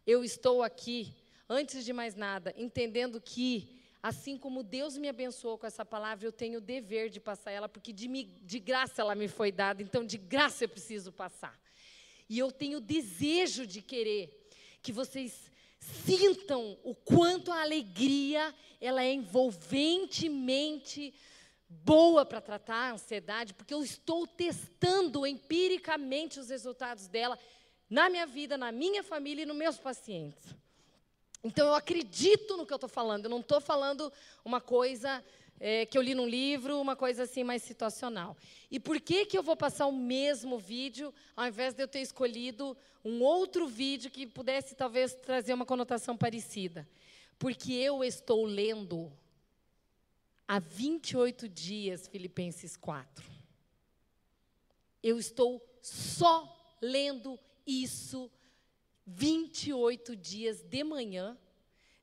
Eu 0.04 0.24
estou 0.24 0.60
aqui, 0.60 1.14
antes 1.48 1.84
de 1.84 1.92
mais 1.92 2.16
nada, 2.16 2.52
entendendo 2.56 3.20
que, 3.20 3.78
assim 4.02 4.36
como 4.36 4.64
Deus 4.64 4.98
me 4.98 5.08
abençoou 5.08 5.56
com 5.56 5.64
essa 5.64 5.84
palavra, 5.84 6.26
eu 6.26 6.32
tenho 6.32 6.58
o 6.58 6.60
dever 6.60 7.10
de 7.10 7.20
passar 7.20 7.52
ela, 7.52 7.68
porque 7.68 7.92
de, 7.92 8.08
de 8.24 8.58
graça 8.58 9.02
ela 9.02 9.14
me 9.14 9.28
foi 9.28 9.52
dada, 9.52 9.80
então 9.80 10.04
de 10.04 10.18
graça 10.18 10.64
eu 10.64 10.68
preciso 10.68 11.12
passar. 11.12 11.56
E 12.28 12.40
eu 12.40 12.50
tenho 12.50 12.78
o 12.78 12.80
desejo 12.80 13.64
de 13.64 13.80
querer 13.80 14.48
que 14.82 14.90
vocês 14.90 15.52
sintam 16.05 16.78
o 16.85 16.95
quanto 16.95 17.51
a 17.51 17.62
alegria 17.62 18.55
ela 18.80 19.03
é 19.03 19.12
envolventemente 19.12 21.12
boa 21.68 22.24
para 22.24 22.41
tratar 22.41 22.91
a 22.91 22.93
ansiedade, 22.93 23.55
porque 23.55 23.74
eu 23.74 23.83
estou 23.83 24.26
testando 24.26 25.26
empiricamente 25.26 26.39
os 26.39 26.51
resultados 26.51 27.09
dela 27.09 27.39
na 27.89 28.09
minha 28.09 28.26
vida, 28.26 28.57
na 28.57 28.70
minha 28.70 29.03
família 29.03 29.43
e 29.43 29.47
nos 29.47 29.57
meus 29.57 29.78
pacientes. 29.78 30.55
Então 31.45 31.66
eu 31.66 31.74
acredito 31.74 32.57
no 32.57 32.64
que 32.64 32.72
eu 32.72 32.76
estou 32.76 32.89
falando, 32.89 33.24
eu 33.24 33.30
não 33.30 33.41
estou 33.41 33.61
falando 33.61 34.12
uma 34.45 34.61
coisa 34.61 35.24
é, 35.64 35.86
que 35.86 35.96
eu 35.96 36.02
li 36.02 36.12
num 36.12 36.26
livro, 36.26 36.80
uma 36.80 36.96
coisa 36.96 37.22
assim 37.22 37.44
mais 37.44 37.62
situacional. 37.62 38.36
E 38.68 38.80
por 38.80 39.00
que, 39.00 39.24
que 39.24 39.38
eu 39.38 39.44
vou 39.44 39.56
passar 39.56 39.86
o 39.86 39.92
mesmo 39.92 40.58
vídeo, 40.58 41.14
ao 41.36 41.46
invés 41.46 41.72
de 41.72 41.80
eu 41.80 41.86
ter 41.86 42.00
escolhido 42.00 42.76
um 43.04 43.22
outro 43.22 43.68
vídeo 43.68 44.10
que 44.10 44.26
pudesse 44.26 44.74
talvez 44.74 45.14
trazer 45.14 45.54
uma 45.54 45.64
conotação 45.64 46.16
parecida? 46.16 46.88
Porque 47.38 47.72
eu 47.74 48.02
estou 48.02 48.44
lendo 48.44 49.12
há 50.48 50.58
28 50.58 51.48
dias, 51.48 52.08
Filipenses 52.08 52.76
4. 52.76 53.24
Eu 55.00 55.16
estou 55.16 55.64
só 55.80 56.76
lendo 56.80 57.38
isso 57.64 58.28
28 59.06 60.16
dias 60.16 60.60
de 60.60 60.82
manhã, 60.82 61.38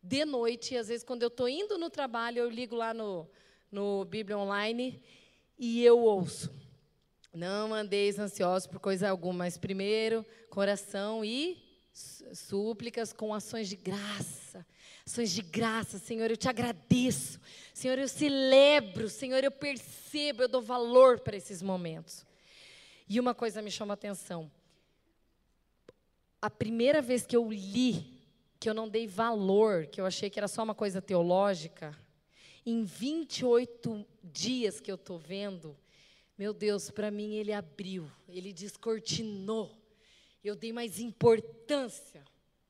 de 0.01 0.23
noite, 0.23 0.75
e 0.75 0.77
às 0.77 0.87
vezes 0.87 1.03
quando 1.03 1.23
eu 1.23 1.27
estou 1.27 1.49
indo 1.49 1.77
no 1.77 1.89
trabalho, 1.89 2.39
eu 2.39 2.49
ligo 2.49 2.73
lá 2.73 2.93
no, 2.93 3.29
no 3.71 4.05
Bíblia 4.05 4.37
Online 4.37 5.01
e 5.57 5.83
eu 5.83 5.99
ouço. 5.99 6.51
Não 7.33 7.73
andeis 7.73 8.17
ansiosos 8.17 8.67
por 8.67 8.79
coisa 8.79 9.09
alguma, 9.09 9.39
mas 9.39 9.57
primeiro, 9.57 10.25
coração 10.49 11.23
e 11.23 11.61
súplicas 11.93 13.13
com 13.13 13.33
ações 13.33 13.69
de 13.69 13.75
graça. 13.75 14.65
Ações 15.05 15.31
de 15.31 15.41
graça, 15.41 15.99
Senhor, 15.99 16.29
eu 16.29 16.37
te 16.37 16.47
agradeço. 16.47 17.39
Senhor, 17.73 17.97
eu 17.97 18.07
celebro. 18.07 19.09
Senhor, 19.09 19.43
eu 19.43 19.51
percebo, 19.51 20.43
eu 20.43 20.47
dou 20.47 20.61
valor 20.61 21.19
para 21.19 21.37
esses 21.37 21.61
momentos. 21.61 22.25
E 23.07 23.19
uma 23.19 23.33
coisa 23.33 23.61
me 23.61 23.71
chama 23.71 23.93
a 23.93 23.95
atenção. 23.95 24.51
A 26.41 26.49
primeira 26.49 27.01
vez 27.01 27.25
que 27.25 27.35
eu 27.35 27.51
li, 27.51 28.19
que 28.59 28.69
eu 28.69 28.73
não 28.73 28.87
dei 28.87 29.07
valor, 29.07 29.87
que 29.87 29.99
eu 29.99 30.05
achei 30.05 30.29
que 30.29 30.39
era 30.39 30.47
só 30.47 30.63
uma 30.63 30.75
coisa 30.75 31.01
teológica, 31.01 31.95
em 32.65 32.83
28 32.83 34.05
dias 34.23 34.79
que 34.79 34.91
eu 34.91 34.95
estou 34.95 35.17
vendo, 35.17 35.75
meu 36.37 36.53
Deus, 36.53 36.89
para 36.89 37.11
mim 37.11 37.35
ele 37.35 37.51
abriu, 37.51 38.09
ele 38.27 38.53
descortinou. 38.53 39.71
Eu 40.43 40.55
dei 40.55 40.71
mais 40.71 40.99
importância 40.99 42.23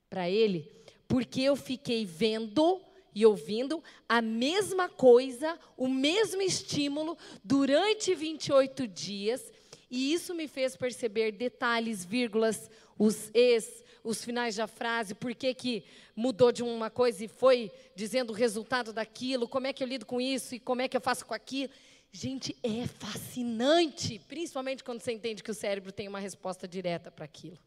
para 0.10 0.30
ele, 0.30 0.70
porque 1.08 1.42
eu 1.42 1.56
fiquei 1.56 2.04
vendo 2.06 2.82
e 3.14 3.26
ouvindo 3.26 3.84
a 4.08 4.22
mesma 4.22 4.90
coisa, 4.90 5.60
o 5.76 5.88
mesmo 5.88 6.42
estímulo 6.42 7.18
durante 7.44 8.16
28 8.16 8.88
dias, 8.88 9.52
e 9.90 10.14
isso 10.14 10.34
me 10.34 10.48
fez 10.48 10.76
perceber 10.76 11.32
detalhes, 11.32 12.06
vírgulas, 12.06 12.70
os 12.98 13.30
es, 13.34 13.84
os 14.04 14.24
finais 14.24 14.56
da 14.56 14.68
frase, 14.68 15.14
por 15.14 15.34
que, 15.36 15.54
que 15.54 15.84
mudou 16.16 16.52
de 16.52 16.64
uma 16.64 16.90
coisa 16.90 17.26
e 17.26 17.28
foi 17.28 17.72
dizendo 17.96 18.32
o 18.32 18.36
resultado 18.36 18.92
daquilo, 18.94 19.48
como 19.48 19.68
é 19.68 19.74
que 19.74 19.84
eu 19.84 19.88
lido 19.88 20.06
com 20.06 20.20
isso 20.20 20.56
e 20.56 20.60
como 20.60 20.82
é 20.82 20.88
que 20.88 20.98
eu 20.98 21.02
faço 21.02 21.26
com 21.26 21.34
aquilo. 21.34 21.72
Gente, 22.12 22.56
é 22.64 22.88
fascinante, 22.88 24.20
principalmente 24.28 24.84
quando 24.84 25.02
você 25.02 25.12
entende 25.12 25.44
que 25.44 25.52
o 25.52 25.54
cérebro 25.54 25.92
tem 25.92 26.08
uma 26.08 26.20
resposta 26.20 26.68
direta 26.68 27.12
para 27.12 27.26
aquilo. 27.26 27.58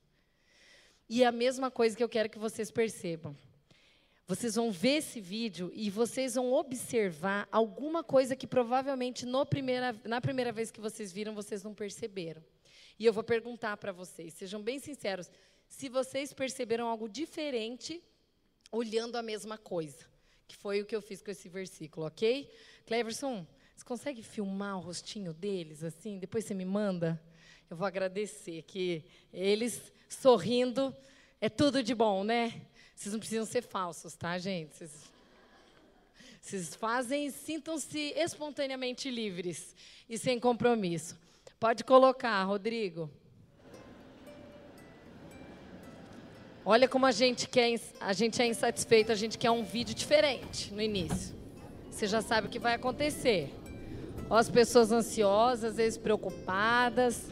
E 1.09 1.23
é 1.23 1.27
a 1.27 1.33
mesma 1.33 1.71
coisa 1.71 1.97
que 1.97 2.03
eu 2.03 2.09
quero 2.09 2.29
que 2.29 2.39
vocês 2.39 2.71
percebam. 2.71 3.37
Vocês 4.27 4.55
vão 4.55 4.71
ver 4.71 4.99
esse 4.99 5.21
vídeo 5.21 5.71
e 5.75 5.91
vocês 5.91 6.35
vão 6.37 6.53
observar 6.53 7.47
alguma 7.53 8.03
coisa 8.03 8.35
que 8.35 8.47
provavelmente 8.47 9.27
primeira, 9.51 9.95
na 10.05 10.21
primeira 10.21 10.51
vez 10.51 10.71
que 10.71 10.81
vocês 10.81 11.13
viram, 11.13 11.35
vocês 11.35 11.63
não 11.63 11.75
perceberam. 11.75 12.43
E 12.99 13.05
eu 13.05 13.13
vou 13.13 13.23
perguntar 13.23 13.77
para 13.77 13.93
vocês, 13.93 14.33
sejam 14.35 14.63
bem 14.63 14.79
sinceros, 14.79 15.31
se 15.73 15.89
vocês 15.89 16.35
perceberam 16.35 16.87
algo 16.87 17.09
diferente 17.09 18.03
olhando 18.71 19.17
a 19.17 19.23
mesma 19.23 19.57
coisa, 19.57 20.05
que 20.47 20.55
foi 20.55 20.83
o 20.83 20.85
que 20.85 20.95
eu 20.95 21.01
fiz 21.01 21.23
com 21.23 21.31
esse 21.31 21.49
versículo, 21.49 22.07
ok? 22.07 22.53
Cleverson, 22.87 23.47
você 23.75 23.83
consegue 23.83 24.23
filmar 24.23 24.77
o 24.77 24.81
rostinho 24.83 25.33
deles 25.33 25.83
assim? 25.83 26.19
Depois 26.19 26.45
você 26.45 26.53
me 26.53 26.67
manda? 26.67 27.21
Eu 27.71 27.77
vou 27.77 27.87
agradecer 27.87 28.63
que 28.63 29.03
eles 29.33 29.91
sorrindo 30.11 30.95
é 31.41 31.49
tudo 31.49 31.83
de 31.83 31.95
bom, 31.95 32.23
né? 32.23 32.67
Vocês 32.95 33.15
não 33.15 33.19
precisam 33.19 33.47
ser 33.47 33.63
falsos, 33.63 34.15
tá, 34.15 34.37
gente? 34.37 34.77
Vocês, 34.77 34.93
vocês 36.39 36.75
fazem 36.75 37.31
sintam-se 37.31 38.13
espontaneamente 38.15 39.11
livres 39.11 39.75
e 40.07 40.19
sem 40.19 40.39
compromisso. 40.39 41.19
Pode 41.59 41.83
colocar, 41.83 42.45
Rodrigo. 42.45 43.11
Olha 46.65 46.87
como 46.87 47.07
a 47.07 47.11
gente 47.11 47.49
quer, 47.49 47.75
a 48.01 48.13
gente 48.13 48.41
é 48.41 48.47
insatisfeito, 48.47 49.11
a 49.11 49.17
gente 49.17 49.37
quer 49.37 49.51
um 49.51 49.65
vídeo 49.65 49.97
diferente 49.97 50.73
no 50.73 50.81
início. 50.81 51.35
Você 51.91 52.07
já 52.07 52.23
sabe 52.23 52.47
o 52.47 52.51
que 52.51 52.59
vai 52.61 52.75
acontecer. 52.75 53.53
Ó, 54.31 54.37
as 54.37 54.49
pessoas 54.49 54.93
ansiosas, 54.93 55.73
às 55.73 55.77
vezes 55.77 55.99
preocupadas. 55.99 57.27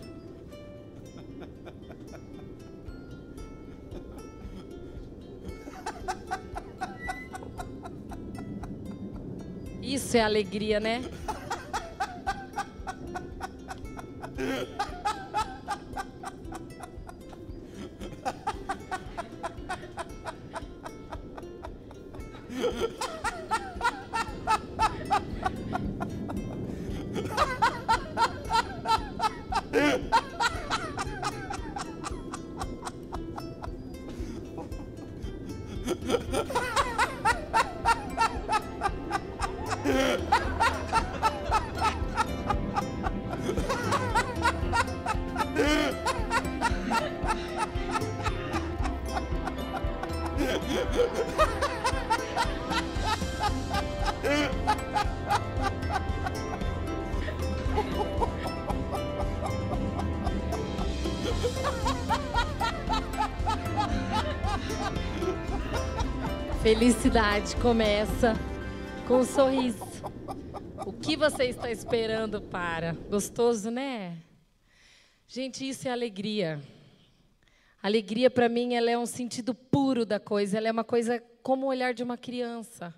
Isso 9.80 10.16
é 10.16 10.22
alegria, 10.22 10.80
né? 10.80 11.02
Felicidade 67.10 67.56
começa 67.56 68.34
com 69.08 69.16
um 69.16 69.24
sorriso. 69.24 69.84
O 70.86 70.92
que 70.92 71.16
você 71.16 71.46
está 71.46 71.68
esperando 71.68 72.40
para? 72.40 72.92
Gostoso, 72.92 73.68
né? 73.68 74.16
Gente, 75.26 75.68
isso 75.68 75.88
é 75.88 75.90
alegria. 75.90 76.62
Alegria 77.82 78.30
para 78.30 78.48
mim, 78.48 78.74
ela 78.74 78.88
é 78.92 78.96
um 78.96 79.06
sentido 79.06 79.52
puro 79.52 80.06
da 80.06 80.20
coisa, 80.20 80.56
ela 80.56 80.68
é 80.68 80.70
uma 80.70 80.84
coisa 80.84 81.20
como 81.42 81.66
o 81.66 81.68
olhar 81.68 81.92
de 81.92 82.04
uma 82.04 82.16
criança. 82.16 82.94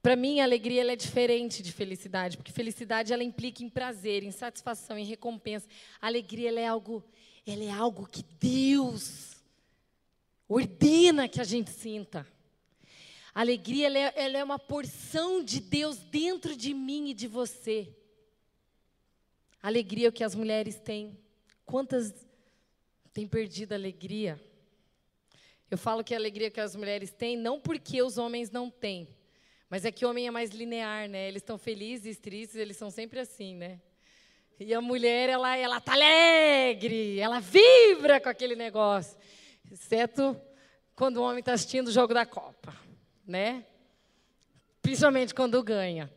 Para 0.00 0.14
mim, 0.14 0.38
a 0.38 0.44
alegria 0.44 0.82
ela 0.82 0.92
é 0.92 0.96
diferente 0.96 1.60
de 1.60 1.72
felicidade, 1.72 2.36
porque 2.36 2.52
felicidade 2.52 3.12
ela 3.12 3.24
implica 3.24 3.64
em 3.64 3.68
prazer, 3.68 4.22
em 4.22 4.30
satisfação, 4.30 4.96
em 4.96 5.04
recompensa. 5.04 5.66
A 6.00 6.06
alegria 6.06 6.50
ela 6.50 6.60
é 6.60 6.68
algo, 6.68 7.04
ela 7.44 7.64
é 7.64 7.70
algo 7.70 8.06
que 8.06 8.24
Deus 8.38 9.42
ordena 10.48 11.26
que 11.26 11.40
a 11.40 11.44
gente 11.44 11.70
sinta. 11.70 12.24
Alegria 13.38 13.86
ela 13.86 13.98
é, 13.98 14.12
ela 14.16 14.38
é 14.38 14.42
uma 14.42 14.58
porção 14.58 15.44
de 15.44 15.60
Deus 15.60 15.98
dentro 15.98 16.56
de 16.56 16.74
mim 16.74 17.10
e 17.10 17.14
de 17.14 17.28
você. 17.28 17.88
Alegria 19.62 20.08
é 20.08 20.10
o 20.10 20.12
que 20.12 20.24
as 20.24 20.34
mulheres 20.34 20.80
têm. 20.80 21.16
Quantas 21.64 22.12
têm 23.12 23.28
perdido 23.28 23.74
a 23.74 23.76
alegria? 23.76 24.42
Eu 25.70 25.78
falo 25.78 26.02
que 26.02 26.14
a 26.14 26.16
alegria 26.16 26.50
que 26.50 26.58
as 26.58 26.74
mulheres 26.74 27.12
têm, 27.12 27.36
não 27.36 27.60
porque 27.60 28.02
os 28.02 28.18
homens 28.18 28.50
não 28.50 28.68
têm, 28.68 29.06
mas 29.70 29.84
é 29.84 29.92
que 29.92 30.04
o 30.04 30.10
homem 30.10 30.26
é 30.26 30.32
mais 30.32 30.50
linear, 30.50 31.08
né? 31.08 31.28
Eles 31.28 31.40
estão 31.40 31.56
felizes, 31.56 32.18
tristes, 32.18 32.56
eles 32.56 32.76
são 32.76 32.90
sempre 32.90 33.20
assim, 33.20 33.54
né? 33.54 33.80
E 34.58 34.74
a 34.74 34.80
mulher, 34.80 35.28
ela, 35.28 35.56
ela 35.56 35.80
tá 35.80 35.92
alegre, 35.92 37.20
ela 37.20 37.38
vibra 37.38 38.20
com 38.20 38.30
aquele 38.30 38.56
negócio. 38.56 39.16
Exceto 39.70 40.36
quando 40.96 41.18
o 41.18 41.22
homem 41.22 41.38
está 41.38 41.52
assistindo 41.52 41.86
o 41.86 41.92
jogo 41.92 42.12
da 42.12 42.26
Copa 42.26 42.87
né? 43.28 43.64
Principalmente 44.80 45.34
quando 45.34 45.62
ganha. 45.62 46.10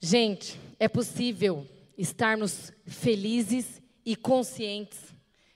Gente, 0.00 0.58
é 0.80 0.88
possível 0.88 1.68
estarmos 1.96 2.72
felizes 2.86 3.80
e 4.04 4.16
conscientes, 4.16 4.98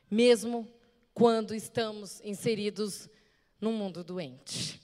mesmo 0.08 0.68
quando 1.14 1.54
estamos 1.54 2.20
inseridos 2.20 3.08
num 3.60 3.72
mundo 3.72 4.04
doente. 4.04 4.80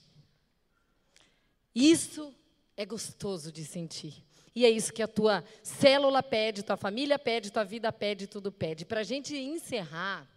Isso 1.75 2.35
é 2.77 2.85
gostoso 2.85 3.53
de 3.53 3.65
sentir. 3.65 4.25
E 4.55 4.65
é 4.65 4.71
isso 4.71 4.93
que 4.93 5.03
a 5.03 5.09
tua 5.09 5.45
célula 5.63 6.23
pede, 6.23 6.63
tua 6.63 6.77
família 6.77 7.19
pede, 7.19 7.53
tua 7.53 7.65
vida 7.65 7.93
pede, 7.93 8.27
tudo 8.27 8.51
pede. 8.51 8.85
Para 8.85 9.01
a 9.01 9.05
gente 9.05 9.37
encerrar, 9.37 10.29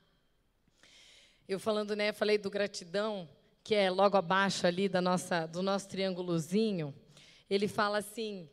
eu 1.48 1.60
falando, 1.60 1.96
né, 1.96 2.14
falei 2.14 2.38
do 2.38 2.50
gratidão, 2.50 3.28
que 3.66 3.74
é 3.74 3.90
logo 3.90 4.16
abaixo 4.16 4.68
ali 4.68 4.88
da 4.88 5.02
nossa, 5.02 5.48
do 5.48 5.64
nosso 5.64 5.90
triângulozinho, 5.90 6.94
ele 7.50 7.68
fala 7.68 7.98
assim: 7.98 8.48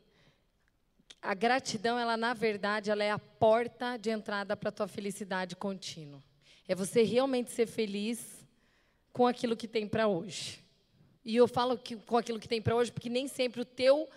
a 1.20 1.34
gratidão, 1.34 1.98
ela 1.98 2.16
na 2.16 2.32
verdade, 2.32 2.90
ela 2.90 3.04
é 3.04 3.10
a 3.10 3.18
porta 3.18 3.98
de 3.98 4.08
entrada 4.08 4.56
para 4.56 4.70
a 4.70 4.72
tua 4.72 4.88
felicidade 4.88 5.54
contínua. 5.54 6.24
É 6.66 6.74
você 6.74 7.02
realmente 7.02 7.50
ser 7.50 7.66
feliz 7.66 8.42
com 9.12 9.26
aquilo 9.26 9.54
que 9.54 9.68
tem 9.68 9.86
para 9.86 10.08
hoje. 10.08 10.64
E 11.22 11.36
eu 11.36 11.46
falo 11.46 11.76
que, 11.76 11.94
com 11.94 12.16
aquilo 12.16 12.40
que 12.40 12.48
tem 12.48 12.62
para 12.62 12.74
hoje, 12.74 12.90
porque 12.90 13.10
nem 13.10 13.28
sempre 13.28 13.60
o 13.60 13.66
teu 13.66 14.08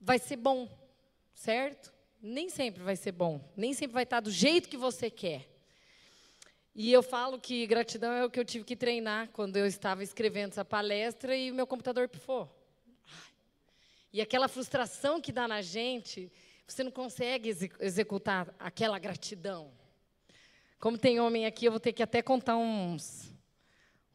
vai 0.00 0.18
ser 0.18 0.36
bom, 0.36 0.68
certo? 1.32 1.92
Nem 2.20 2.48
sempre 2.48 2.82
vai 2.82 2.96
ser 2.96 3.12
bom, 3.12 3.40
nem 3.56 3.72
sempre 3.72 3.94
vai 3.94 4.02
estar 4.02 4.18
do 4.18 4.32
jeito 4.32 4.68
que 4.68 4.76
você 4.76 5.08
quer. 5.12 5.47
E 6.80 6.92
eu 6.92 7.02
falo 7.02 7.40
que 7.40 7.66
gratidão 7.66 8.12
é 8.12 8.24
o 8.24 8.30
que 8.30 8.38
eu 8.38 8.44
tive 8.44 8.64
que 8.64 8.76
treinar 8.76 9.30
quando 9.32 9.56
eu 9.56 9.66
estava 9.66 10.00
escrevendo 10.00 10.52
essa 10.52 10.64
palestra 10.64 11.36
e 11.36 11.50
o 11.50 11.54
meu 11.56 11.66
computador 11.66 12.08
pifou. 12.08 12.48
E 14.12 14.20
aquela 14.20 14.46
frustração 14.46 15.20
que 15.20 15.32
dá 15.32 15.48
na 15.48 15.60
gente, 15.60 16.30
você 16.68 16.84
não 16.84 16.92
consegue 16.92 17.48
executar 17.80 18.54
aquela 18.60 18.96
gratidão. 18.96 19.72
Como 20.78 20.96
tem 20.96 21.18
homem 21.18 21.46
aqui, 21.46 21.64
eu 21.66 21.72
vou 21.72 21.80
ter 21.80 21.92
que 21.92 22.00
até 22.00 22.22
contar 22.22 22.56
uns, 22.56 23.28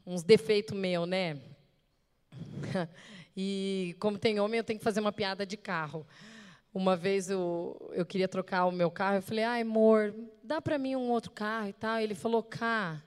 uns 0.05 0.23
defeitos 0.23 0.73
meus, 0.73 1.05
né? 1.05 1.37
E 3.35 3.95
como 3.99 4.19
tem 4.19 4.39
homem, 4.39 4.59
eu 4.59 4.63
tenho 4.63 4.77
que 4.77 4.85
fazer 4.85 4.99
uma 4.99 5.11
piada 5.11 5.43
de 5.43 5.57
carro. 5.57 6.07
Uma 6.71 6.95
vez 6.95 7.31
eu, 7.31 7.91
eu 7.93 8.05
queria 8.05 8.27
trocar 8.27 8.67
o 8.67 8.71
meu 8.71 8.91
carro, 8.91 9.17
eu 9.17 9.21
falei, 9.23 9.43
ai, 9.43 9.63
amor, 9.63 10.13
dá 10.43 10.61
para 10.61 10.77
mim 10.77 10.95
um 10.95 11.09
outro 11.09 11.31
carro 11.31 11.69
e 11.69 11.73
tal. 11.73 11.99
Ele 11.99 12.13
falou, 12.13 12.43
cá, 12.43 13.01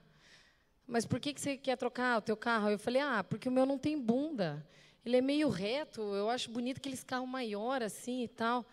mas 0.85 1.05
por 1.05 1.19
que, 1.19 1.33
que 1.33 1.39
você 1.39 1.55
quer 1.55 1.77
trocar 1.77 2.17
o 2.17 2.21
teu 2.21 2.35
carro? 2.35 2.69
Eu 2.69 2.79
falei, 2.79 3.01
ah, 3.01 3.23
porque 3.23 3.47
o 3.47 3.51
meu 3.51 3.65
não 3.65 3.77
tem 3.77 3.99
bunda. 3.99 4.65
Ele 5.05 5.17
é 5.17 5.21
meio 5.21 5.47
reto, 5.47 6.01
eu 6.01 6.29
acho 6.29 6.51
bonito 6.51 6.77
aqueles 6.77 7.03
carros 7.03 7.29
maior 7.29 7.81
assim 7.81 8.23
e 8.23 8.27
tal. 8.27 8.65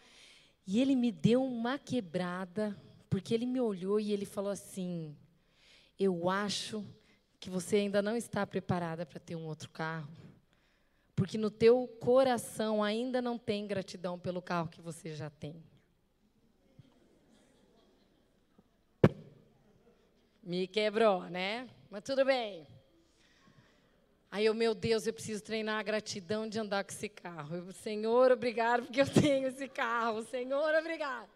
E 0.67 0.81
ele 0.81 0.97
me 0.97 1.13
deu 1.13 1.45
uma 1.45 1.79
quebrada, 1.79 2.77
porque 3.11 3.35
ele 3.35 3.47
me 3.47 3.61
olhou 3.61 4.01
e 4.01 4.11
ele 4.13 4.25
falou 4.25 4.51
assim: 4.51 5.15
Eu 5.99 6.29
acho 6.29 6.85
que 7.39 7.51
você 7.51 7.77
ainda 7.77 8.01
não 8.01 8.17
está 8.17 8.47
preparada 8.47 9.05
para 9.05 9.21
ter 9.21 9.37
um 9.37 9.45
outro 9.45 9.71
carro 9.71 10.09
porque 11.15 11.39
no 11.39 11.51
teu 11.51 11.87
coração 12.01 12.83
ainda 12.83 13.23
não 13.23 13.39
tem 13.39 13.67
gratidão 13.67 14.19
pelo 14.19 14.43
carro 14.43 14.69
que 14.69 14.81
você 14.81 15.15
já 15.15 15.31
tem. 15.31 15.63
Me 20.45 20.67
quebrou, 20.67 21.23
né? 21.23 21.67
Mas 21.91 22.03
tudo 22.03 22.23
bem. 22.23 22.67
Aí 24.31 24.45
eu, 24.45 24.53
meu 24.53 24.75
Deus, 24.75 25.07
eu 25.07 25.13
preciso 25.15 25.43
treinar 25.43 25.81
a 25.81 25.83
gratidão 25.83 26.47
de 26.47 26.59
andar 26.59 26.85
com 26.85 26.91
esse 26.91 27.09
carro. 27.09 27.57
Eu, 27.57 27.73
Senhor, 27.73 28.31
obrigado 28.31 28.83
porque 28.83 29.01
eu 29.01 29.09
tenho 29.09 29.49
esse 29.49 29.67
carro. 29.69 30.23
Senhor, 30.25 30.75
obrigado. 30.75 31.31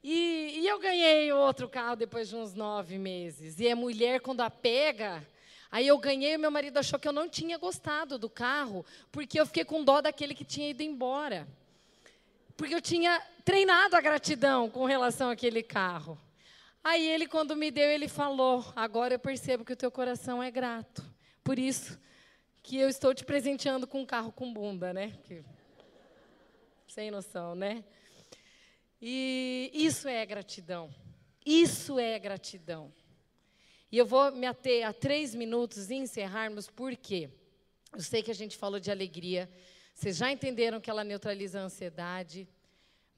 E, 0.00 0.60
e 0.60 0.68
eu 0.68 0.78
ganhei 0.78 1.32
outro 1.32 1.68
carro 1.68 1.96
depois 1.96 2.28
de 2.28 2.36
uns 2.36 2.54
nove 2.54 2.98
meses. 2.98 3.58
E 3.58 3.68
a 3.68 3.74
mulher, 3.74 4.20
quando 4.20 4.42
a 4.42 4.50
pega, 4.50 5.26
Aí 5.72 5.88
eu 5.88 5.98
ganhei 5.98 6.34
e 6.34 6.38
meu 6.38 6.52
marido 6.52 6.78
achou 6.78 6.98
que 6.98 7.08
eu 7.08 7.12
não 7.12 7.28
tinha 7.28 7.58
gostado 7.58 8.16
do 8.16 8.30
carro, 8.30 8.86
porque 9.10 9.40
eu 9.40 9.44
fiquei 9.44 9.64
com 9.64 9.82
dó 9.82 10.00
daquele 10.00 10.34
que 10.34 10.44
tinha 10.44 10.70
ido 10.70 10.84
embora. 10.84 11.48
Porque 12.56 12.74
eu 12.74 12.80
tinha 12.80 13.20
treinado 13.44 13.96
a 13.96 14.00
gratidão 14.00 14.70
com 14.70 14.84
relação 14.84 15.30
àquele 15.30 15.64
carro. 15.64 16.16
Aí 16.88 17.04
ele, 17.04 17.26
quando 17.26 17.56
me 17.56 17.68
deu, 17.72 17.90
ele 17.90 18.06
falou: 18.06 18.64
Agora 18.76 19.12
eu 19.12 19.18
percebo 19.18 19.64
que 19.64 19.72
o 19.72 19.76
teu 19.76 19.90
coração 19.90 20.40
é 20.40 20.52
grato. 20.52 21.02
Por 21.42 21.58
isso 21.58 22.00
que 22.62 22.76
eu 22.76 22.88
estou 22.88 23.12
te 23.12 23.24
presenteando 23.24 23.88
com 23.88 24.02
um 24.02 24.06
carro 24.06 24.30
com 24.30 24.54
bunda, 24.54 24.92
né? 24.92 25.18
Que... 25.24 25.42
Sem 26.86 27.10
noção, 27.10 27.56
né? 27.56 27.84
E 29.02 29.68
isso 29.74 30.06
é 30.06 30.24
gratidão. 30.24 30.94
Isso 31.44 31.98
é 31.98 32.16
gratidão. 32.20 32.92
E 33.90 33.98
eu 33.98 34.06
vou 34.06 34.30
me 34.30 34.46
ater 34.46 34.86
a 34.86 34.92
três 34.92 35.34
minutos 35.34 35.90
e 35.90 35.96
encerrarmos, 35.96 36.70
porque 36.70 37.28
eu 37.92 38.00
sei 38.00 38.22
que 38.22 38.30
a 38.30 38.34
gente 38.34 38.56
falou 38.56 38.78
de 38.78 38.92
alegria, 38.92 39.50
vocês 39.92 40.18
já 40.18 40.30
entenderam 40.30 40.80
que 40.80 40.88
ela 40.88 41.02
neutraliza 41.02 41.58
a 41.58 41.64
ansiedade, 41.64 42.48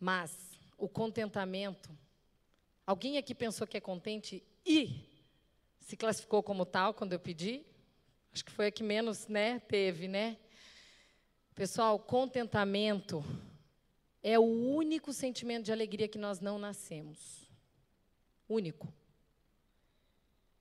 mas 0.01 0.59
o 0.79 0.89
contentamento. 0.89 1.91
Alguém 2.89 3.19
aqui 3.19 3.35
pensou 3.35 3.67
que 3.67 3.77
é 3.77 3.81
contente 3.81 4.43
e 4.65 5.07
se 5.79 5.95
classificou 5.95 6.43
como 6.43 6.65
tal 6.65 6.95
quando 6.95 7.13
eu 7.13 7.21
pedi? 7.21 7.63
Acho 8.33 8.43
que 8.43 8.51
foi 8.51 8.69
a 8.69 8.71
que 8.71 8.83
menos 8.83 9.29
né, 9.29 9.59
teve, 9.59 10.09
né? 10.09 10.39
Pessoal, 11.55 11.99
contentamento 11.99 13.23
é 14.23 14.39
o 14.39 14.43
único 14.43 15.13
sentimento 15.13 15.67
de 15.67 15.73
alegria 15.73 16.09
que 16.09 16.17
nós 16.17 16.41
não 16.41 16.59
nascemos. 16.59 17.47
Único. 18.49 18.91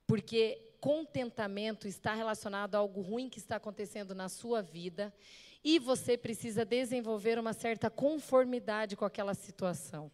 Porque 0.05 0.75
contentamento 0.81 1.87
está 1.87 2.13
relacionado 2.13 2.75
a 2.75 2.79
algo 2.79 2.99
ruim 2.99 3.29
que 3.29 3.39
está 3.39 3.55
acontecendo 3.55 4.13
na 4.13 4.27
sua 4.27 4.61
vida 4.61 5.15
e 5.63 5.79
você 5.79 6.17
precisa 6.17 6.65
desenvolver 6.65 7.39
uma 7.39 7.53
certa 7.53 7.89
conformidade 7.89 8.97
com 8.97 9.05
aquela 9.05 9.33
situação. 9.33 10.11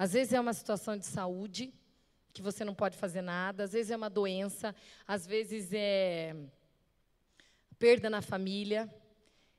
Às 0.00 0.14
vezes 0.14 0.32
é 0.32 0.40
uma 0.40 0.54
situação 0.54 0.96
de 0.96 1.04
saúde, 1.04 1.74
que 2.32 2.40
você 2.40 2.64
não 2.64 2.74
pode 2.74 2.96
fazer 2.96 3.20
nada, 3.20 3.64
às 3.64 3.72
vezes 3.72 3.90
é 3.90 3.96
uma 3.96 4.08
doença, 4.08 4.74
às 5.06 5.26
vezes 5.26 5.74
é 5.74 6.34
perda 7.78 8.08
na 8.08 8.22
família. 8.22 8.90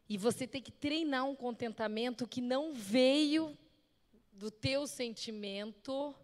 E 0.09 0.17
você 0.17 0.47
tem 0.47 0.59
que 0.59 0.71
treinar 0.71 1.25
um 1.25 1.35
contentamento 1.35 2.27
que 2.27 2.41
não 2.41 2.73
veio 2.73 3.55
do 4.33 4.49
teu 4.49 4.87
sentimento 4.87 6.15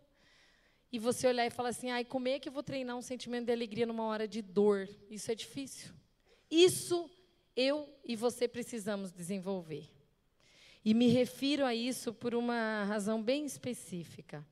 e 0.91 0.97
você 0.97 1.28
olhar 1.28 1.45
e 1.45 1.51
falar 1.51 1.70
assim: 1.70 1.91
ai, 1.91 2.03
como 2.03 2.28
é 2.28 2.39
que 2.39 2.49
eu 2.49 2.53
vou 2.53 2.63
treinar 2.63 2.97
um 2.97 3.03
sentimento 3.03 3.45
de 3.45 3.51
alegria 3.51 3.86
numa 3.86 4.05
hora 4.05 4.28
de 4.28 4.41
dor? 4.41 4.89
Isso 5.11 5.32
é 5.32 5.36
difícil. 5.36 5.93
Isso 6.49 7.07
eu 7.55 7.88
e 8.03 8.15
você 8.15 8.47
precisamos 8.47 9.11
desenvolver. 9.11 9.97
E 10.84 10.93
me 10.93 11.07
refiro 11.07 11.65
a 11.65 11.75
isso 11.75 12.13
por 12.13 12.34
uma 12.34 12.84
razão 12.86 13.21
bem 13.21 13.45
específica. 13.45 14.45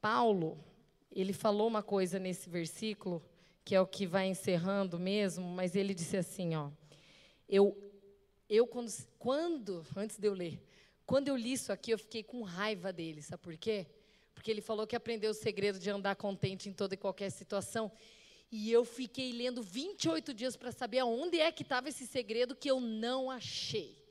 Paulo, 0.00 0.58
ele 1.10 1.32
falou 1.32 1.68
uma 1.68 1.82
coisa 1.82 2.18
nesse 2.18 2.48
versículo, 2.48 3.22
que 3.64 3.74
é 3.74 3.80
o 3.80 3.86
que 3.86 4.06
vai 4.06 4.26
encerrando 4.26 4.98
mesmo, 4.98 5.46
mas 5.46 5.76
ele 5.76 5.94
disse 5.94 6.16
assim, 6.16 6.54
ó: 6.56 6.70
Eu 7.48 7.76
eu 8.48 8.66
quando, 8.66 8.92
quando 9.18 9.86
antes 9.96 10.18
de 10.18 10.28
eu 10.28 10.34
ler, 10.34 10.62
quando 11.06 11.28
eu 11.28 11.36
li 11.36 11.52
isso 11.52 11.72
aqui, 11.72 11.90
eu 11.90 11.98
fiquei 11.98 12.22
com 12.22 12.42
raiva 12.42 12.92
dele, 12.92 13.22
sabe 13.22 13.42
por 13.42 13.56
quê? 13.56 13.86
Porque 14.34 14.50
ele 14.50 14.60
falou 14.60 14.86
que 14.86 14.94
aprendeu 14.94 15.30
o 15.30 15.34
segredo 15.34 15.78
de 15.78 15.88
andar 15.88 16.16
contente 16.16 16.68
em 16.68 16.72
toda 16.72 16.94
e 16.94 16.98
qualquer 16.98 17.30
situação. 17.30 17.90
E 18.50 18.70
eu 18.70 18.84
fiquei 18.84 19.32
lendo 19.32 19.62
28 19.62 20.34
dias 20.34 20.56
para 20.56 20.70
saber 20.70 20.98
aonde 20.98 21.40
é 21.40 21.50
que 21.50 21.62
estava 21.62 21.88
esse 21.88 22.06
segredo 22.06 22.54
que 22.54 22.70
eu 22.70 22.78
não 22.80 23.30
achei. 23.30 24.01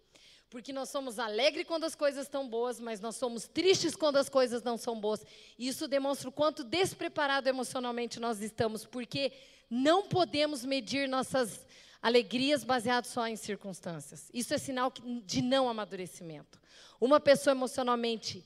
Porque 0.52 0.74
nós 0.74 0.90
somos 0.90 1.18
alegres 1.18 1.66
quando 1.66 1.86
as 1.86 1.96
coisas 1.96 2.26
estão 2.26 2.46
boas, 2.46 2.78
mas 2.78 3.00
nós 3.00 3.16
somos 3.16 3.48
tristes 3.48 3.96
quando 3.96 4.18
as 4.18 4.28
coisas 4.28 4.62
não 4.62 4.76
são 4.76 5.00
boas. 5.00 5.26
E 5.58 5.66
isso 5.70 5.88
demonstra 5.88 6.28
o 6.28 6.32
quanto 6.32 6.62
despreparado 6.62 7.48
emocionalmente 7.48 8.20
nós 8.20 8.42
estamos, 8.42 8.86
porque 8.86 9.32
não 9.70 10.10
podemos 10.10 10.66
medir 10.66 11.08
nossas 11.08 11.66
alegrias 12.02 12.66
baseadas 12.66 13.10
só 13.10 13.26
em 13.28 13.38
circunstâncias. 13.38 14.30
Isso 14.34 14.54
é 14.54 14.58
sinal 14.58 14.92
de 15.26 15.42
não 15.42 15.70
amadurecimento. 15.70 16.60
Uma 17.00 17.22
pessoa 17.22 17.54
emocionalmente, 17.54 18.44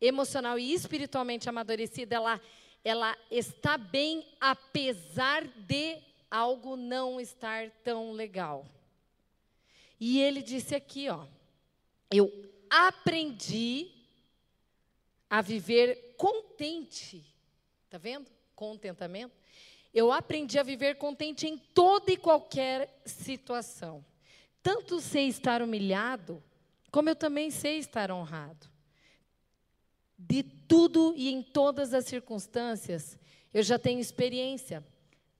emocional 0.00 0.58
e 0.58 0.72
espiritualmente 0.72 1.46
amadurecida, 1.46 2.14
ela, 2.14 2.40
ela 2.82 3.14
está 3.30 3.76
bem 3.76 4.26
apesar 4.40 5.44
de 5.44 5.98
algo 6.30 6.74
não 6.74 7.20
estar 7.20 7.70
tão 7.82 8.12
legal. 8.12 8.64
E 10.00 10.20
ele 10.20 10.42
disse 10.42 10.74
aqui, 10.74 11.08
ó, 11.10 11.26
eu 12.16 12.50
aprendi 12.68 13.90
a 15.28 15.40
viver 15.40 16.14
contente. 16.16 17.24
Tá 17.88 17.98
vendo? 17.98 18.30
Contentamento. 18.54 19.34
Eu 19.92 20.10
aprendi 20.10 20.58
a 20.58 20.62
viver 20.62 20.96
contente 20.96 21.46
em 21.46 21.56
toda 21.56 22.12
e 22.12 22.16
qualquer 22.16 23.00
situação. 23.04 24.04
Tanto 24.62 25.00
sei 25.00 25.28
estar 25.28 25.62
humilhado, 25.62 26.42
como 26.90 27.08
eu 27.08 27.16
também 27.16 27.50
sei 27.50 27.78
estar 27.78 28.10
honrado. 28.10 28.66
De 30.18 30.42
tudo 30.42 31.14
e 31.16 31.28
em 31.28 31.42
todas 31.42 31.92
as 31.92 32.06
circunstâncias, 32.06 33.18
eu 33.52 33.62
já 33.62 33.78
tenho 33.78 34.00
experiência, 34.00 34.84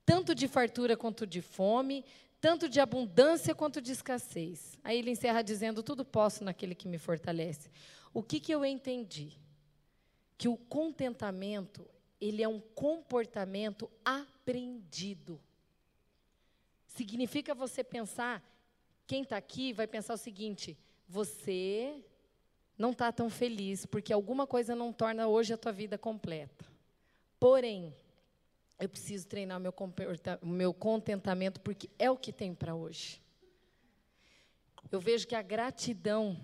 tanto 0.05 0.35
de 0.35 0.47
fartura 0.47 0.95
quanto 0.95 1.25
de 1.25 1.41
fome, 1.41 2.05
tanto 2.45 2.69
de 2.69 2.79
abundância 2.79 3.55
quanto 3.55 3.81
de 3.81 3.91
escassez. 3.91 4.77
Aí 4.83 4.99
ele 4.99 5.09
encerra 5.09 5.41
dizendo: 5.41 5.81
Tudo 5.81 6.05
posso 6.05 6.43
naquele 6.43 6.75
que 6.75 6.87
me 6.87 6.99
fortalece. 6.99 7.71
O 8.13 8.21
que, 8.21 8.39
que 8.39 8.53
eu 8.53 8.63
entendi? 8.63 9.35
Que 10.37 10.47
o 10.47 10.55
contentamento, 10.55 11.89
ele 12.21 12.43
é 12.43 12.47
um 12.47 12.59
comportamento 12.59 13.89
aprendido. 14.05 15.41
Significa 16.85 17.55
você 17.55 17.83
pensar, 17.83 18.47
quem 19.07 19.23
está 19.23 19.37
aqui 19.37 19.73
vai 19.73 19.87
pensar 19.87 20.13
o 20.13 20.17
seguinte: 20.17 20.77
você 21.09 21.99
não 22.77 22.91
está 22.91 23.11
tão 23.11 23.27
feliz 23.27 23.87
porque 23.87 24.13
alguma 24.13 24.45
coisa 24.45 24.75
não 24.75 24.93
torna 24.93 25.27
hoje 25.27 25.51
a 25.51 25.57
tua 25.57 25.71
vida 25.71 25.97
completa. 25.97 26.63
Porém, 27.39 27.91
eu 28.79 28.89
preciso 28.89 29.27
treinar 29.27 29.59
meu, 29.59 29.73
meu 30.41 30.73
contentamento 30.73 31.59
porque 31.61 31.89
é 31.97 32.11
o 32.11 32.17
que 32.17 32.33
tem 32.33 32.53
para 32.53 32.75
hoje. 32.75 33.21
Eu 34.91 34.99
vejo 34.99 35.27
que 35.27 35.35
a 35.35 35.41
gratidão, 35.41 36.39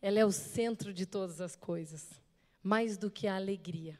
ela 0.00 0.18
é 0.18 0.24
o 0.24 0.32
centro 0.32 0.92
de 0.92 1.06
todas 1.06 1.40
as 1.40 1.54
coisas, 1.56 2.20
mais 2.62 2.96
do 2.96 3.10
que 3.10 3.26
a 3.26 3.36
alegria. 3.36 3.98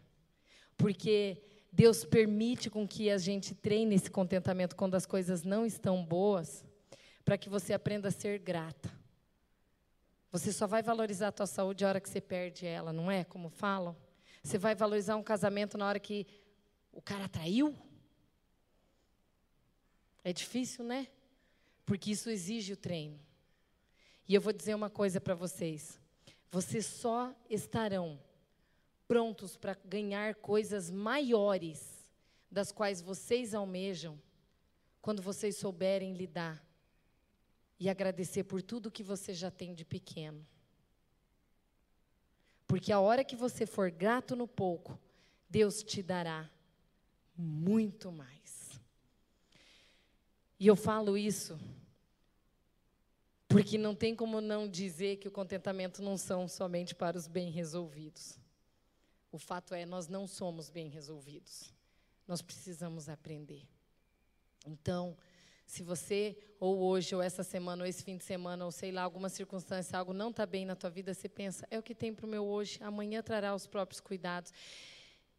Porque 0.77 1.43
Deus 1.71 2.05
permite 2.05 2.71
com 2.71 2.87
que 2.87 3.11
a 3.11 3.19
gente 3.19 3.55
treine 3.55 3.95
esse 3.95 4.11
contentamento 4.11 4.77
quando 4.77 4.95
as 4.95 5.07
coisas 5.07 5.43
não 5.43 5.67
estão 5.67 6.05
boas, 6.05 6.65
para 7.25 7.39
que 7.39 7.49
você 7.49 7.73
aprenda 7.73 8.09
a 8.09 8.13
ser 8.13 8.39
grata. 8.39 8.91
Você 10.31 10.53
só 10.53 10.67
vai 10.67 10.83
valorizar 10.83 11.29
a 11.29 11.33
tua 11.33 11.47
saúde 11.47 11.85
a 11.85 11.89
hora 11.89 12.01
que 12.01 12.09
você 12.09 12.21
perde 12.21 12.67
ela, 12.67 12.93
não 12.93 13.11
é? 13.11 13.23
Como 13.23 13.51
falam. 13.51 13.97
Você 14.43 14.59
vai 14.59 14.75
valorizar 14.75 15.17
um 15.17 15.23
casamento 15.23 15.79
na 15.79 15.87
hora 15.87 16.01
que 16.01 16.27
o 16.93 17.01
cara 17.01 17.29
traiu. 17.29 17.77
É 20.23 20.33
difícil, 20.33 20.85
né? 20.85 21.09
Porque 21.85 22.11
isso 22.13 22.31
exige 22.31 22.75
o 22.75 22.77
treino. 22.77 23.19
E 24.29 24.35
eu 24.35 24.41
vou 24.41 24.53
dizer 24.53 24.75
uma 24.75 24.91
coisa 24.91 25.21
para 25.21 25.35
vocês: 25.35 25.99
vocês 26.51 26.87
só 26.87 27.35
estarão 27.51 28.21
prontos 29.09 29.57
para 29.57 29.77
ganhar 29.85 30.37
coisas 30.37 30.91
maiores 30.91 32.11
das 32.51 32.71
quais 32.71 33.01
vocês 33.01 33.55
almejam 33.55 34.21
quando 35.01 35.21
vocês 35.21 35.57
souberem 35.57 36.15
lidar 36.15 36.65
e 37.81 37.91
agradecer 37.91 38.45
por 38.45 38.63
tudo 38.63 38.91
que 38.91 39.03
você 39.03 39.35
já 39.35 39.51
tem 39.51 39.75
de 39.75 39.85
pequeno. 39.85 40.47
Porque 42.67 42.93
a 42.93 43.01
hora 43.01 43.25
que 43.25 43.35
você 43.35 43.67
for 43.67 43.91
grato 43.91 44.37
no 44.37 44.47
pouco, 44.47 44.99
Deus 45.51 45.83
te 45.83 46.03
dará 46.03 46.49
muito 47.37 48.11
mais. 48.11 48.81
E 50.59 50.67
eu 50.67 50.77
falo 50.77 51.17
isso 51.17 51.59
porque 53.53 53.77
não 53.77 53.95
tem 53.95 54.17
como 54.17 54.41
não 54.41 54.67
dizer 54.67 55.17
que 55.17 55.29
o 55.29 55.31
contentamento 55.31 56.03
não 56.03 56.17
são 56.17 56.49
somente 56.49 56.95
para 56.95 57.19
os 57.19 57.27
bem 57.27 57.51
resolvidos. 57.51 58.39
O 59.31 59.39
fato 59.39 59.75
é, 59.75 59.85
nós 59.85 60.09
não 60.09 60.27
somos 60.27 60.71
bem 60.71 60.89
resolvidos. 60.89 61.73
Nós 62.27 62.41
precisamos 62.41 63.11
aprender. 63.11 63.69
Então, 64.67 65.17
se 65.67 65.83
você, 65.83 66.37
ou 66.59 66.79
hoje, 66.79 67.15
ou 67.15 67.23
essa 67.23 67.43
semana, 67.43 67.83
ou 67.83 67.89
esse 67.89 68.03
fim 68.03 68.17
de 68.17 68.25
semana, 68.25 68.65
ou 68.65 68.71
sei 68.71 68.91
lá, 68.91 69.03
alguma 69.03 69.29
circunstância, 69.29 69.99
algo 69.99 70.13
não 70.13 70.31
está 70.31 70.47
bem 70.47 70.65
na 70.65 70.75
tua 70.75 70.91
vida, 70.91 71.13
você 71.13 71.29
pensa, 71.29 71.67
é 71.71 71.79
o 71.79 71.83
que 71.83 71.95
tem 71.95 72.15
para 72.15 72.27
o 72.27 72.29
meu 72.29 72.45
hoje, 72.45 72.79
amanhã 72.83 73.23
trará 73.23 73.55
os 73.55 73.67
próprios 73.67 74.01
cuidados. 74.01 74.53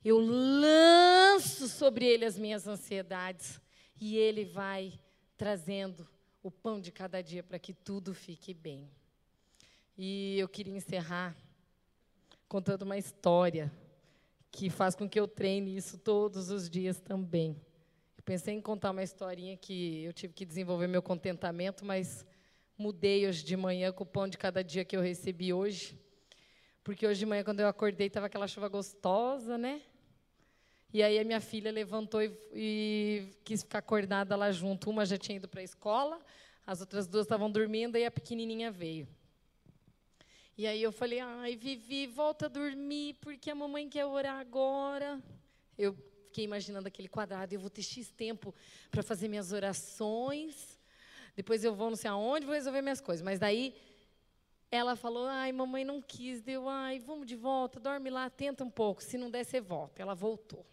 Eu 0.03 0.19
lanço 0.19 1.67
sobre 1.69 2.05
ele 2.05 2.25
as 2.25 2.37
minhas 2.37 2.67
ansiedades, 2.67 3.61
e 4.01 4.17
ele 4.17 4.43
vai 4.43 4.99
trazendo 5.37 6.05
o 6.41 6.51
pão 6.51 6.79
de 6.81 6.91
cada 6.91 7.21
dia 7.21 7.41
para 7.41 7.57
que 7.57 7.73
tudo 7.73 8.13
fique 8.13 8.53
bem. 8.53 8.89
E 9.97 10.37
eu 10.37 10.49
queria 10.49 10.75
encerrar 10.75 11.33
contando 12.49 12.81
uma 12.81 12.97
história 12.97 13.71
que 14.51 14.69
faz 14.69 14.93
com 14.93 15.07
que 15.07 15.19
eu 15.19 15.27
treine 15.27 15.75
isso 15.75 15.97
todos 15.97 16.49
os 16.49 16.69
dias 16.69 16.99
também. 16.99 17.55
Pensei 18.25 18.53
em 18.53 18.61
contar 18.61 18.91
uma 18.91 19.03
historinha 19.03 19.57
que 19.57 20.03
eu 20.03 20.13
tive 20.13 20.33
que 20.33 20.45
desenvolver 20.45 20.87
meu 20.87 21.01
contentamento, 21.01 21.83
mas 21.85 22.25
mudei 22.77 23.27
hoje 23.27 23.43
de 23.43 23.55
manhã 23.57 23.91
com 23.91 24.03
o 24.03 24.07
pão 24.07 24.27
de 24.27 24.37
cada 24.37 24.63
dia 24.63 24.85
que 24.85 24.95
eu 24.95 25.01
recebi 25.01 25.53
hoje. 25.53 25.99
Porque 26.83 27.07
hoje 27.07 27.19
de 27.19 27.25
manhã, 27.25 27.43
quando 27.43 27.61
eu 27.61 27.67
acordei, 27.67 28.07
estava 28.07 28.27
aquela 28.27 28.47
chuva 28.47 28.67
gostosa, 28.67 29.57
né? 29.57 29.81
E 30.93 31.01
aí 31.01 31.17
a 31.17 31.23
minha 31.23 31.41
filha 31.41 31.71
levantou 31.71 32.21
e, 32.21 32.31
e, 32.53 33.27
quis 33.43 33.63
ficar 33.63 33.79
acordada 33.79 34.35
lá 34.35 34.51
junto. 34.51 34.91
Uma 34.91 35.07
já 35.07 35.17
tinha 35.17 35.37
ido 35.37 35.47
para 35.47 35.61
a 35.61 35.63
escola, 35.63 36.21
as 36.67 36.81
outras 36.81 37.07
duas 37.07 37.25
estavam 37.25 37.49
dormindo 37.49 37.97
e 37.97 38.05
a 38.05 38.11
pequenininha 38.11 38.69
veio. 38.69 39.07
E 40.55 40.67
aí 40.67 40.83
eu 40.83 40.91
falei, 40.91 41.19
ai, 41.19 41.55
Vivi, 41.55 42.05
volta 42.05 42.45
a 42.45 42.47
dormir, 42.47 43.15
porque 43.21 43.49
a 43.49 43.55
mamãe 43.55 43.89
quer 43.89 44.05
orar 44.05 44.39
agora. 44.39 45.19
Eu 45.75 45.95
fiquei 46.27 46.43
imaginando 46.43 46.87
aquele 46.87 47.07
quadrado, 47.07 47.55
eu 47.55 47.59
vou 47.59 47.71
ter 47.71 47.81
X 47.81 48.11
tempo 48.11 48.53
para 48.91 49.01
fazer 49.01 49.27
minhas 49.27 49.51
orações, 49.51 50.79
depois 51.35 51.63
eu 51.63 51.73
vou 51.73 51.89
não 51.89 51.97
sei 51.97 52.11
aonde, 52.11 52.45
vou 52.45 52.53
resolver 52.53 52.83
minhas 52.83 53.01
coisas. 53.01 53.23
Mas 53.23 53.39
daí 53.39 53.75
ela 54.69 54.95
falou, 54.95 55.25
ai, 55.25 55.51
mamãe 55.51 55.83
não 55.83 55.99
quis, 55.99 56.39
deu, 56.39 56.69
ai, 56.69 56.99
vamos 56.99 57.25
de 57.25 57.35
volta, 57.35 57.79
dorme 57.79 58.11
lá, 58.11 58.29
tenta 58.29 58.63
um 58.63 58.69
pouco, 58.69 59.01
se 59.01 59.17
não 59.17 59.31
der, 59.31 59.43
você 59.43 59.59
volta. 59.59 59.99
Ela 59.99 60.13
voltou. 60.13 60.63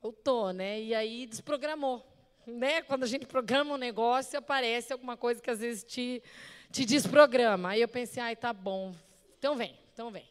Voltou, 0.00 0.52
né? 0.52 0.80
E 0.80 0.94
aí 0.94 1.26
desprogramou. 1.26 2.06
Né? 2.46 2.82
Quando 2.82 3.02
a 3.02 3.06
gente 3.06 3.26
programa 3.26 3.74
um 3.74 3.78
negócio, 3.78 4.38
aparece 4.38 4.92
alguma 4.92 5.16
coisa 5.16 5.42
que 5.42 5.50
às 5.50 5.58
vezes 5.58 5.84
te, 5.84 6.22
te 6.70 6.84
desprograma. 6.84 7.70
Aí 7.70 7.80
eu 7.80 7.88
pensei, 7.88 8.22
ai, 8.22 8.36
tá 8.36 8.52
bom, 8.52 8.94
então 9.38 9.56
vem, 9.56 9.78
então 9.92 10.10
vem. 10.10 10.28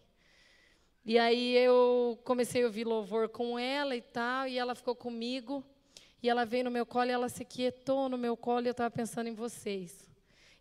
E 1.05 1.18
aí 1.20 1.55
eu 1.57 2.20
comecei 2.24 2.63
a 2.63 2.65
ouvir 2.65 2.86
louvor 2.86 3.30
com 3.30 3.57
ela 3.57 3.95
e 3.95 4.01
tal, 4.01 4.47
e 4.47 4.57
ela 4.57 4.74
ficou 4.74 4.95
comigo. 4.95 5.63
E 6.22 6.30
ela 6.30 6.45
veio 6.45 6.63
no 6.63 6.72
meu 6.72 6.86
colo 6.86 7.09
e 7.09 7.11
ela 7.11 7.30
se 7.30 7.45
quietou 7.45 8.09
no 8.09 8.18
meu 8.18 8.36
colo 8.36 8.65
e 8.65 8.68
eu 8.68 8.72
estava 8.72 8.89
pensando 8.89 9.28
em 9.28 9.34
vocês. 9.34 10.09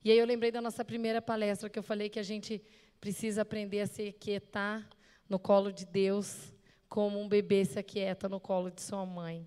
E 0.04 0.10
aí 0.10 0.18
eu 0.18 0.26
lembrei 0.26 0.52
da 0.52 0.60
nossa 0.60 0.84
primeira 0.84 1.22
palestra 1.22 1.70
que 1.70 1.78
eu 1.78 1.82
falei 1.82 2.08
que 2.08 2.18
a 2.18 2.22
gente 2.22 2.62
precisa 3.00 3.42
aprender 3.42 3.80
a 3.80 3.86
se 3.86 4.12
quietar 4.12 4.88
no 5.28 5.38
colo 5.38 5.72
de 5.72 5.84
Deus, 5.84 6.52
como 6.96 7.20
um 7.20 7.28
bebê 7.28 7.62
se 7.62 7.78
aquieta 7.78 8.26
no 8.26 8.40
colo 8.40 8.70
de 8.70 8.80
sua 8.80 9.04
mãe. 9.04 9.46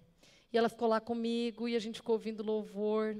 E 0.53 0.57
ela 0.59 0.69
ficou 0.69 0.87
lá 0.87 1.01
comigo 1.01 1.67
e 1.67 1.75
a 1.75 1.79
gente 1.79 1.95
ficou 1.95 2.13
ouvindo 2.13 2.43
louvor. 2.43 3.17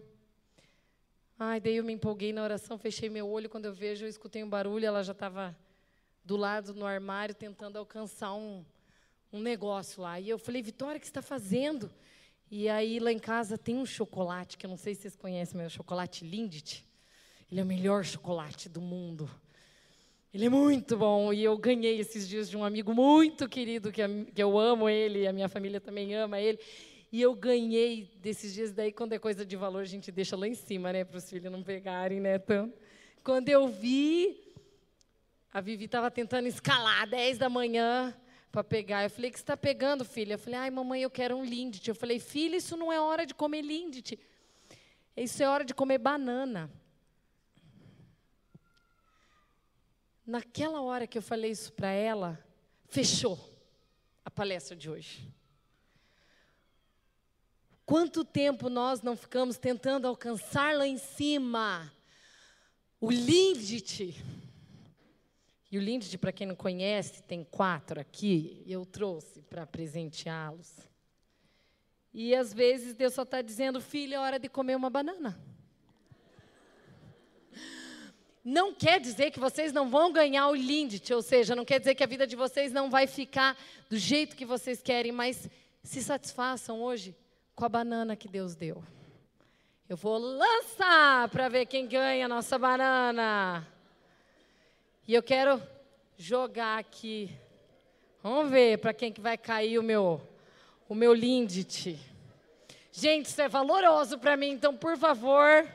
Ai, 1.40 1.60
daí 1.60 1.78
eu 1.78 1.84
me 1.84 1.94
empolguei 1.94 2.32
na 2.32 2.44
oração, 2.44 2.78
fechei 2.78 3.10
meu 3.10 3.28
olho. 3.28 3.50
Quando 3.50 3.66
eu 3.66 3.74
vejo, 3.74 4.06
eu 4.06 4.08
escutei 4.08 4.44
um 4.44 4.48
barulho. 4.48 4.86
Ela 4.86 5.02
já 5.02 5.14
estava 5.14 5.58
do 6.24 6.38
lado 6.38 6.76
no 6.76 6.86
armário, 6.86 7.34
tentando 7.34 7.80
alcançar 7.80 8.36
um, 8.36 8.64
um 9.34 9.42
negócio 9.42 10.04
lá. 10.04 10.20
E 10.20 10.30
eu 10.30 10.38
falei, 10.38 10.62
Vitória, 10.62 10.98
o 10.98 11.00
que 11.00 11.08
você 11.08 11.10
está 11.10 11.24
fazendo? 11.24 11.92
E 12.52 12.70
aí, 12.70 13.00
lá 13.00 13.12
em 13.12 13.18
casa, 13.18 13.58
tem 13.58 13.78
um 13.78 13.86
chocolate, 13.86 14.60
que 14.60 14.66
eu 14.68 14.70
não 14.70 14.78
sei 14.78 14.94
se 14.94 15.02
vocês 15.02 15.16
conhecem, 15.16 15.58
mas 15.58 15.64
é 15.64 15.68
o 15.70 15.72
chocolate 15.72 16.24
Lindt. 16.24 16.88
Ele 17.52 17.62
é 17.62 17.64
o 17.64 17.66
melhor 17.66 18.06
chocolate 18.06 18.70
do 18.70 18.80
mundo. 18.80 19.28
Ele 20.32 20.46
é 20.46 20.50
muito 20.50 20.96
bom. 20.96 21.34
E 21.34 21.44
eu 21.44 21.58
ganhei 21.58 22.00
esses 22.00 22.28
dias 22.28 22.50
de 22.50 22.56
um 22.56 22.64
amigo 22.64 22.94
muito 22.94 23.50
querido, 23.50 23.92
que, 23.92 24.02
eu 24.36 24.60
amo 24.60 24.88
ele, 24.88 25.28
a 25.28 25.34
minha 25.34 25.50
família 25.50 25.82
também 25.82 26.14
ama 26.14 26.40
ele. 26.40 26.60
E 27.12 27.20
eu 27.20 27.34
ganhei 27.34 28.12
desses 28.22 28.54
dias 28.54 28.72
daí, 28.72 28.92
quando 28.92 29.14
é 29.14 29.20
coisa 29.20 29.44
de 29.44 29.56
valor, 29.56 29.82
a 29.82 29.86
gente 29.86 30.12
deixa 30.12 30.36
lá 30.36 30.48
em 30.48 30.54
cima, 30.54 30.94
né? 30.94 31.04
Para 31.04 31.18
os 31.18 31.28
filhos 31.28 31.52
não 31.52 31.64
pegarem, 31.64 32.20
né? 32.20 32.36
Então, 32.36 32.72
quando 33.24 33.50
eu 33.50 33.68
vi, 33.68 34.54
a 35.52 35.60
Vivi 35.60 35.86
estava 35.86 36.12
tentando 36.12 36.48
escalar, 36.48 37.10
10 37.10 37.40
da 37.40 37.50
manhã, 37.50 38.16
para 38.52 38.64
pegar. 38.64 39.04
Eu 39.04 39.10
falei, 39.10 39.32
o 39.32 39.34
que 39.34 39.40
você 39.40 39.44
está 39.44 39.58
pegando, 39.58 40.06
filha? 40.06 40.34
Eu 40.34 40.40
falei, 40.40 40.60
ai, 40.60 40.70
mamãe, 40.70 41.02
eu 41.02 41.10
quero 41.10 41.36
um 41.36 41.44
Lindt. 41.44 41.88
Eu 41.88 41.96
falei, 41.96 42.20
filha, 42.20 42.56
isso 42.56 42.78
não 42.78 42.94
é 42.94 43.02
hora 43.02 43.26
de 43.26 43.34
comer 43.34 43.64
Lindt. 43.64 44.20
Isso 45.18 45.42
é 45.42 45.50
hora 45.50 45.66
de 45.66 45.74
comer 45.74 45.98
banana. 45.98 46.72
Naquela 50.30 50.80
hora 50.84 51.08
que 51.08 51.18
eu 51.18 51.24
falei 51.24 51.50
isso 51.50 51.74
para 51.74 51.90
ela, 51.90 52.40
fechou 52.88 53.36
a 54.24 54.30
palestra 54.30 54.76
de 54.76 54.88
hoje. 54.88 55.28
Quanto 57.84 58.24
tempo 58.24 58.70
nós 58.70 59.02
não 59.02 59.18
ficamos 59.18 59.58
tentando 59.58 60.06
alcançar 60.08 60.76
lá 60.76 60.86
em 60.86 61.00
cima 61.00 61.92
o 63.02 63.10
Lindt? 63.10 64.24
E 65.72 65.80
o 65.80 65.82
Lindt, 65.82 66.16
para 66.20 66.32
quem 66.32 66.46
não 66.46 66.56
conhece, 66.56 67.24
tem 67.24 67.44
quatro 67.44 68.00
aqui, 68.00 68.64
eu 68.68 68.86
trouxe 68.86 69.42
para 69.42 69.66
presenteá-los. 69.66 70.88
E 72.14 72.36
às 72.36 72.54
vezes 72.54 72.94
Deus 72.94 73.16
só 73.16 73.24
está 73.24 73.42
dizendo, 73.42 73.82
filho, 73.82 74.14
é 74.14 74.20
hora 74.20 74.38
de 74.38 74.48
comer 74.48 74.76
uma 74.76 74.92
banana. 74.92 75.44
Não 78.44 78.74
quer 78.74 79.00
dizer 79.00 79.32
que 79.32 79.40
vocês 79.40 79.74
não 79.74 79.90
vão 79.90 80.12
ganhar 80.12 80.48
o 80.48 80.56
Lindt, 80.56 81.14
ou 81.14 81.22
seja, 81.22 81.56
não 81.56 81.66
quer 81.66 81.80
dizer 81.80 81.96
que 81.96 82.04
a 82.04 82.08
vida 82.08 82.26
de 82.26 82.36
vocês 82.36 82.72
não 82.72 82.90
vai 82.90 83.06
ficar 83.06 83.58
do 83.90 83.98
jeito 83.98 84.36
que 84.36 84.46
vocês 84.46 84.82
querem, 84.82 85.12
mas 85.12 85.50
se 85.84 86.02
satisfaçam 86.02 86.82
hoje 86.82 87.16
com 87.56 87.66
a 87.66 87.70
banana 87.70 88.16
que 88.16 88.28
Deus 88.28 88.56
deu. 88.56 88.84
Eu 89.88 89.98
vou 89.98 90.18
lançar 90.18 91.28
para 91.30 91.50
ver 91.50 91.66
quem 91.66 91.88
ganha 91.88 92.26
a 92.26 92.30
nossa 92.30 92.58
banana. 92.58 93.68
E 95.08 95.14
eu 95.14 95.24
quero 95.24 95.62
jogar 96.18 96.78
aqui. 96.78 97.30
Vamos 98.22 98.52
ver 98.52 98.78
para 98.78 98.94
quem 98.94 99.12
que 99.12 99.20
vai 99.20 99.38
cair 99.38 99.80
o 99.80 99.84
meu 99.84 100.22
o 100.90 100.96
meu 100.96 101.14
Lindt. 101.14 102.00
Gente, 102.92 103.28
isso 103.28 103.40
é 103.40 103.48
valoroso 103.48 104.18
para 104.18 104.36
mim, 104.36 104.50
então 104.50 104.76
por 104.76 104.98
favor, 104.98 105.68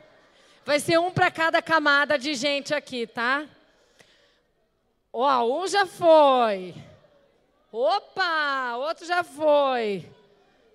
vai 0.64 0.80
ser 0.80 0.98
um 0.98 1.10
para 1.10 1.30
cada 1.30 1.60
camada 1.60 2.18
de 2.18 2.34
gente 2.34 2.74
aqui, 2.74 3.06
tá? 3.06 3.46
Ó, 5.12 5.62
um 5.62 5.66
já 5.68 5.86
foi. 5.86 6.74
Opa, 7.70 8.76
outro 8.76 9.06
já 9.06 9.22
foi. 9.22 10.08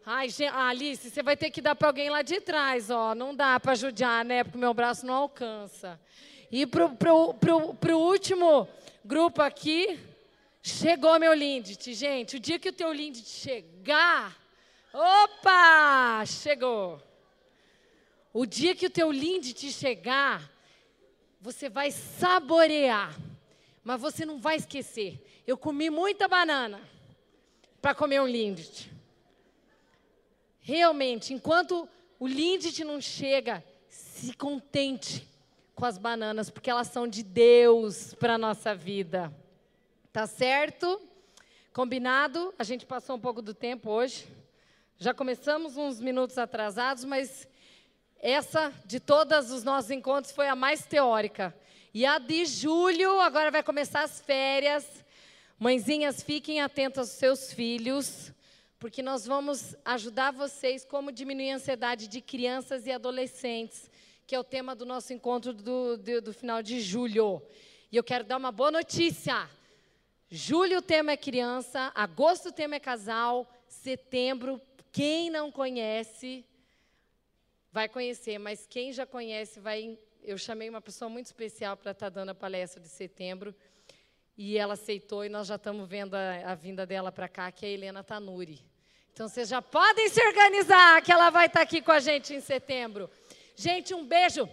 Ai, 0.05 0.29
gente, 0.29 0.53
Alice, 0.53 1.09
você 1.09 1.21
vai 1.21 1.35
ter 1.35 1.49
que 1.49 1.61
dar 1.61 1.75
para 1.75 1.87
alguém 1.87 2.09
lá 2.09 2.21
de 2.21 2.39
trás, 2.39 2.89
ó. 2.89 3.13
Não 3.15 3.35
dá 3.35 3.59
para 3.59 3.75
judiar, 3.75 4.23
né? 4.23 4.43
Porque 4.43 4.57
meu 4.57 4.73
braço 4.73 5.05
não 5.05 5.13
alcança. 5.13 5.99
E 6.51 6.65
pro, 6.65 6.89
pro, 6.95 7.33
pro, 7.33 7.73
pro 7.75 7.99
último 7.99 8.67
grupo 9.03 9.41
aqui, 9.41 9.99
chegou 10.61 11.19
meu 11.19 11.33
Lindt. 11.33 11.93
Gente, 11.93 12.37
o 12.37 12.39
dia 12.39 12.59
que 12.59 12.69
o 12.69 12.73
teu 12.73 12.91
Lindt 12.91 13.23
chegar, 13.23 14.35
opa, 14.93 16.23
chegou. 16.25 17.01
O 18.33 18.45
dia 18.45 18.75
que 18.75 18.85
o 18.85 18.89
teu 18.89 19.11
Lindt 19.11 19.71
chegar, 19.71 20.51
você 21.41 21.67
vai 21.67 21.91
saborear, 21.91 23.17
mas 23.83 23.99
você 23.99 24.25
não 24.25 24.39
vai 24.39 24.55
esquecer. 24.57 25.43
Eu 25.47 25.57
comi 25.57 25.89
muita 25.89 26.27
banana 26.27 26.79
para 27.81 27.95
comer 27.95 28.21
um 28.21 28.27
Lindt. 28.27 28.91
Realmente, 30.59 31.33
enquanto 31.33 31.89
o 32.19 32.27
Lindt 32.27 32.83
não 32.83 33.01
chega, 33.01 33.63
se 33.87 34.33
contente 34.33 35.27
com 35.73 35.85
as 35.85 35.97
bananas, 35.97 36.49
porque 36.49 36.69
elas 36.69 36.89
são 36.89 37.07
de 37.07 37.23
Deus 37.23 38.13
para 38.13 38.35
a 38.35 38.37
nossa 38.37 38.75
vida. 38.75 39.33
Tá 40.11 40.27
certo? 40.27 41.01
Combinado? 41.73 42.53
A 42.59 42.63
gente 42.63 42.85
passou 42.85 43.15
um 43.15 43.19
pouco 43.19 43.41
do 43.41 43.53
tempo 43.53 43.89
hoje. 43.89 44.27
Já 44.97 45.13
começamos 45.13 45.77
uns 45.77 46.01
minutos 46.01 46.37
atrasados, 46.37 47.05
mas 47.05 47.47
essa 48.19 48.73
de 48.85 48.99
todas 48.99 49.51
os 49.51 49.63
nossos 49.63 49.91
encontros 49.91 50.33
foi 50.33 50.47
a 50.47 50.55
mais 50.55 50.85
teórica. 50.85 51.55
E 51.93 52.05
a 52.05 52.19
de 52.19 52.45
julho, 52.45 53.19
agora 53.19 53.49
vai 53.51 53.63
começar 53.63 54.03
as 54.03 54.21
férias. 54.21 54.85
Mãezinhas, 55.57 56.21
fiquem 56.21 56.61
atentas 56.61 57.09
aos 57.09 57.17
seus 57.17 57.53
filhos 57.53 58.31
porque 58.79 59.01
nós 59.01 59.25
vamos 59.25 59.75
ajudar 59.83 60.31
vocês 60.31 60.85
como 60.85 61.11
diminuir 61.11 61.51
a 61.51 61.55
ansiedade 61.55 62.07
de 62.07 62.21
crianças 62.21 62.87
e 62.87 62.91
adolescentes, 62.91 63.91
que 64.25 64.33
é 64.33 64.39
o 64.39 64.43
tema 64.43 64.73
do 64.73 64.85
nosso 64.85 65.11
encontro 65.11 65.51
do, 65.51 65.97
do, 65.97 66.21
do 66.21 66.33
final 66.33 66.63
de 66.63 66.79
julho. 66.79 67.41
E 67.91 67.97
eu 67.97 68.03
quero 68.03 68.23
dar 68.23 68.37
uma 68.37 68.53
boa 68.53 68.71
notícia. 68.71 69.49
Julho 70.31 70.77
o 70.77 70.81
tema 70.81 71.11
é 71.11 71.17
criança, 71.17 71.91
agosto 71.93 72.49
o 72.49 72.51
tema 72.53 72.75
é 72.75 72.79
casal, 72.79 73.51
setembro, 73.67 74.61
quem 74.93 75.29
não 75.29 75.51
conhece, 75.51 76.45
vai 77.79 77.87
conhecer, 77.87 78.37
mas 78.37 78.67
quem 78.69 78.91
já 78.91 79.05
conhece 79.05 79.57
vai. 79.57 79.97
Eu 80.21 80.37
chamei 80.37 80.69
uma 80.69 80.81
pessoa 80.81 81.07
muito 81.07 81.27
especial 81.27 81.77
para 81.77 81.91
estar 81.91 82.07
tá 82.07 82.09
dando 82.09 82.31
a 82.31 82.35
palestra 82.35 82.81
de 82.81 82.89
setembro 82.89 83.55
e 84.37 84.57
ela 84.57 84.73
aceitou 84.73 85.23
e 85.23 85.29
nós 85.29 85.47
já 85.47 85.55
estamos 85.55 85.87
vendo 85.87 86.13
a, 86.13 86.51
a 86.51 86.55
vinda 86.55 86.85
dela 86.85 87.09
para 87.09 87.29
cá, 87.29 87.49
que 87.53 87.65
é 87.65 87.69
a 87.69 87.71
Helena 87.71 88.03
Tanuri. 88.03 88.59
Então 89.13 89.29
vocês 89.29 89.47
já 89.47 89.61
podem 89.61 90.09
se 90.09 90.21
organizar, 90.21 91.01
que 91.01 91.09
ela 91.09 91.29
vai 91.29 91.45
estar 91.45 91.61
aqui 91.61 91.81
com 91.81 91.93
a 91.93 92.01
gente 92.01 92.33
em 92.33 92.41
setembro. 92.41 93.09
Gente, 93.55 93.93
um 93.93 94.05
beijo. 94.05 94.49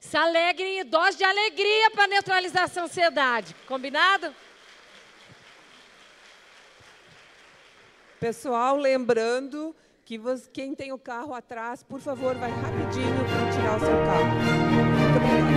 Se 0.00 0.16
alegrem 0.16 0.80
e 0.80 0.84
dose 0.84 1.18
de 1.18 1.24
alegria 1.24 1.90
para 1.90 2.06
neutralizar 2.06 2.64
essa 2.64 2.82
ansiedade. 2.82 3.54
Combinado? 3.66 4.34
Pessoal, 8.18 8.78
lembrando 8.78 9.76
que 10.04 10.18
você, 10.18 10.48
quem 10.52 10.74
tem 10.74 10.92
o 10.92 10.98
carro 10.98 11.34
atrás, 11.34 11.82
por 11.82 12.00
favor, 12.00 12.34
vai 12.34 12.50
rapidinho 12.50 13.24
para 13.24 13.52
tirar 13.52 13.76
o 13.76 13.80
seu 13.80 13.96
carro. 14.04 14.24
Muito 14.98 15.16
obrigada. 15.16 15.52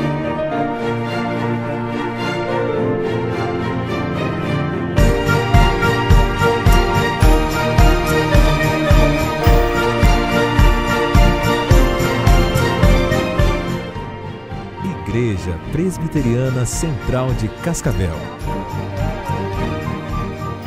Igreja 15.08 15.58
Presbiteriana 15.72 16.66
Central 16.66 17.34
de 17.36 17.48
Cascavel. 17.64 18.16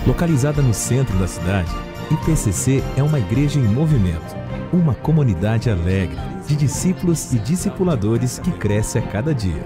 Localizada 0.07 0.63
no 0.63 0.73
centro 0.73 1.19
da 1.19 1.29
cidade, 1.29 1.71
IPCC 2.11 2.83
é 2.97 3.03
uma 3.03 3.19
igreja 3.19 3.61
em 3.61 3.65
movimento, 3.65 4.35
uma 4.73 4.95
comunidade 4.95 5.69
alegre 5.69 6.17
de 6.47 6.57
discípulos 6.57 7.35
e 7.35 7.39
discipuladores 7.39 8.39
que 8.39 8.51
cresce 8.53 8.99
a 8.99 9.03
cada 9.03 9.35
dia. 9.35 9.63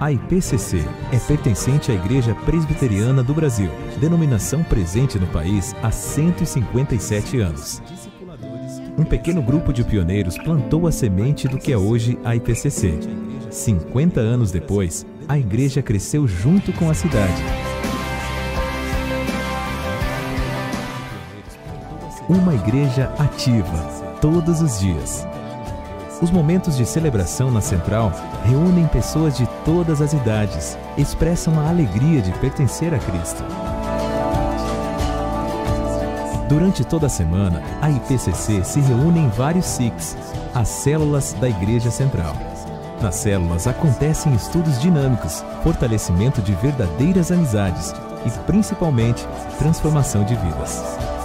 A 0.00 0.10
IPCC 0.10 0.84
é 1.12 1.18
pertencente 1.18 1.92
à 1.92 1.94
Igreja 1.94 2.34
Presbiteriana 2.34 3.22
do 3.22 3.32
Brasil, 3.32 3.70
denominação 4.00 4.64
presente 4.64 5.20
no 5.20 5.26
país 5.28 5.72
há 5.82 5.90
157 5.92 7.38
anos. 7.38 7.80
Um 8.98 9.04
pequeno 9.04 9.40
grupo 9.40 9.72
de 9.72 9.84
pioneiros 9.84 10.36
plantou 10.36 10.86
a 10.86 10.92
semente 10.92 11.46
do 11.46 11.58
que 11.58 11.72
é 11.72 11.78
hoje 11.78 12.18
a 12.24 12.34
IPCC 12.34 12.98
50 13.50 14.20
anos 14.20 14.50
depois, 14.50 15.06
a 15.28 15.38
igreja 15.38 15.82
cresceu 15.82 16.26
junto 16.26 16.72
com 16.72 16.88
a 16.90 16.94
cidade. 16.94 17.69
Uma 22.30 22.54
igreja 22.54 23.12
ativa, 23.18 23.76
todos 24.20 24.62
os 24.62 24.78
dias. 24.78 25.26
Os 26.22 26.30
momentos 26.30 26.76
de 26.76 26.86
celebração 26.86 27.50
na 27.50 27.60
Central 27.60 28.12
reúnem 28.44 28.86
pessoas 28.86 29.36
de 29.36 29.48
todas 29.64 30.00
as 30.00 30.12
idades, 30.12 30.78
expressam 30.96 31.58
a 31.58 31.68
alegria 31.68 32.22
de 32.22 32.30
pertencer 32.38 32.94
a 32.94 33.00
Cristo. 33.00 33.42
Durante 36.48 36.84
toda 36.84 37.08
a 37.08 37.10
semana, 37.10 37.64
a 37.82 37.90
IPCC 37.90 38.62
se 38.62 38.78
reúne 38.78 39.18
em 39.18 39.28
vários 39.30 39.66
SICs, 39.66 40.16
as 40.54 40.68
células 40.68 41.32
da 41.32 41.48
Igreja 41.48 41.90
Central. 41.90 42.36
Nas 43.02 43.16
células 43.16 43.66
acontecem 43.66 44.32
estudos 44.34 44.80
dinâmicos, 44.80 45.44
fortalecimento 45.64 46.40
de 46.40 46.54
verdadeiras 46.54 47.32
amizades 47.32 47.92
e, 48.24 48.30
principalmente, 48.46 49.26
transformação 49.58 50.22
de 50.22 50.36
vidas. 50.36 51.19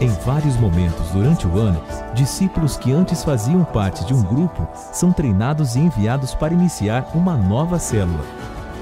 Em 0.00 0.08
vários 0.08 0.56
momentos 0.56 1.10
durante 1.10 1.46
o 1.46 1.58
ano, 1.58 1.82
discípulos 2.14 2.76
que 2.76 2.92
antes 2.92 3.22
faziam 3.22 3.64
parte 3.64 4.04
de 4.06 4.14
um 4.14 4.22
grupo 4.22 4.66
são 4.92 5.12
treinados 5.12 5.76
e 5.76 5.80
enviados 5.80 6.34
para 6.34 6.54
iniciar 6.54 7.10
uma 7.14 7.36
nova 7.36 7.78
célula 7.78 8.24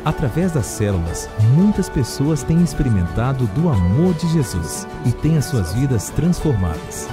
Através 0.05 0.53
das 0.53 0.65
células, 0.65 1.29
muitas 1.55 1.89
pessoas 1.89 2.43
têm 2.43 2.63
experimentado 2.63 3.47
do 3.49 3.69
amor 3.69 4.15
de 4.15 4.27
Jesus 4.29 4.87
e 5.05 5.13
têm 5.13 5.37
as 5.37 5.45
suas 5.45 5.75
vidas 5.75 6.09
transformadas. 6.09 7.09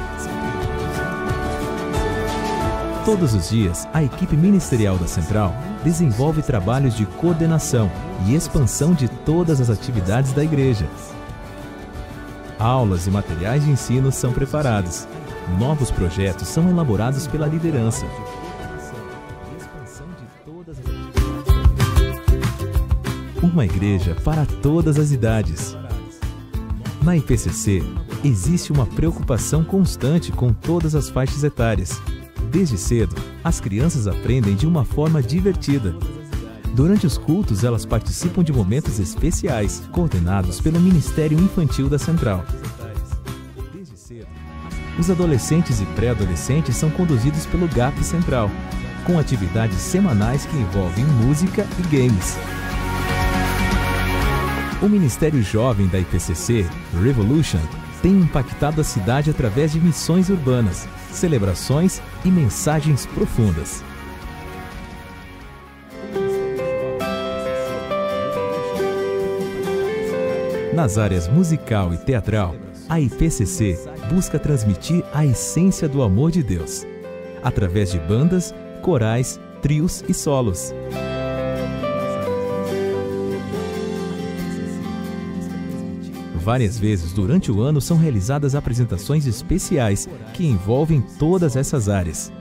Todos 3.04 3.34
os 3.34 3.50
dias, 3.50 3.88
a 3.94 4.04
equipe 4.04 4.38
ministerial 4.38 4.98
da 4.98 5.08
Central 5.08 5.54
desenvolve 5.84 6.42
trabalhos 6.42 6.96
de 6.96 7.06
coordenação 7.06 7.92
e 8.26 8.34
expansão 8.34 8.94
de 8.94 9.08
todas 9.08 9.60
as 9.60 9.70
atividades 9.70 10.32
da 10.32 10.44
igreja. 10.44 10.88
Aulas 12.66 13.06
e 13.06 13.12
materiais 13.12 13.64
de 13.64 13.70
ensino 13.70 14.12
são 14.12 14.34
preparados. 14.34 15.08
Novos 15.60 15.92
projetos 15.92 16.48
são 16.48 16.68
elaborados 16.68 17.28
pela 17.28 17.46
liderança 17.46 18.08
uma 23.44 23.64
igreja 23.64 24.16
para 24.16 24.46
todas 24.46 24.98
as 24.98 25.12
idades. 25.12 25.78
Na 27.04 27.16
IPCC, 27.16 27.84
existe 28.24 28.74
uma 28.74 28.88
preocupação 28.88 29.64
constante 29.64 30.32
com 30.32 30.52
todas 30.52 30.96
as 30.96 31.10
faixas 31.10 31.44
etárias. 31.44 32.02
Desde 32.52 32.78
cedo, 32.80 33.16
as 33.44 33.62
crianças 33.62 34.08
aprendem 34.08 34.56
de 34.56 34.66
uma 34.66 34.84
forma 34.84 35.22
divertida. 35.22 35.96
Durante 36.76 37.08
os 37.08 37.18
cultos, 37.18 37.64
elas 37.64 37.86
participam 37.86 38.44
de 38.44 38.52
momentos 38.52 39.00
especiais, 39.00 39.82
coordenados 39.94 40.60
pelo 40.60 40.78
Ministério 40.78 41.40
Infantil 41.40 41.88
da 41.88 41.98
Central. 41.98 42.44
Os 45.00 45.10
adolescentes 45.10 45.80
e 45.80 45.86
pré-adolescentes 45.86 46.76
são 46.76 46.90
conduzidos 46.90 47.46
pelo 47.46 47.70
GAP 47.70 48.04
Central, 48.04 48.52
com 49.06 49.18
atividades 49.18 49.78
semanais 49.78 50.46
que 50.46 50.58
envolvem 50.58 51.06
música 51.06 51.66
e 51.80 51.82
games. 51.84 52.38
O 54.82 54.90
Ministério 54.90 55.42
Jovem 55.42 55.88
da 55.88 55.98
IPCC, 55.98 56.66
Revolution, 57.02 57.62
tem 58.02 58.20
impactado 58.20 58.82
a 58.82 58.84
cidade 58.84 59.30
através 59.30 59.72
de 59.72 59.80
missões 59.80 60.30
urbanas, 60.30 60.90
celebrações 61.10 62.02
e 62.26 62.28
mensagens 62.28 63.06
profundas. 63.06 63.82
Nas 70.76 70.98
áreas 70.98 71.26
musical 71.30 71.94
e 71.94 71.98
teatral, 71.98 72.54
a 72.90 73.00
IPCC 73.00 73.80
busca 74.14 74.38
transmitir 74.38 75.06
a 75.14 75.26
essência 75.26 75.88
do 75.88 76.04
amor 76.04 76.32
de 76.32 76.44
Deus, 76.44 76.86
através 77.42 77.94
de 77.94 77.98
bandas, 77.98 78.54
corais, 78.82 79.40
trios 79.62 80.04
e 80.06 80.14
solos. 80.14 80.74
Várias 86.44 86.78
vezes 86.78 87.14
durante 87.14 87.50
o 87.50 87.62
ano 87.62 87.80
são 87.80 87.96
realizadas 87.96 88.54
apresentações 88.54 89.26
especiais 89.26 90.10
que 90.34 90.46
envolvem 90.46 91.02
todas 91.18 91.56
essas 91.56 91.88
áreas. 91.88 92.34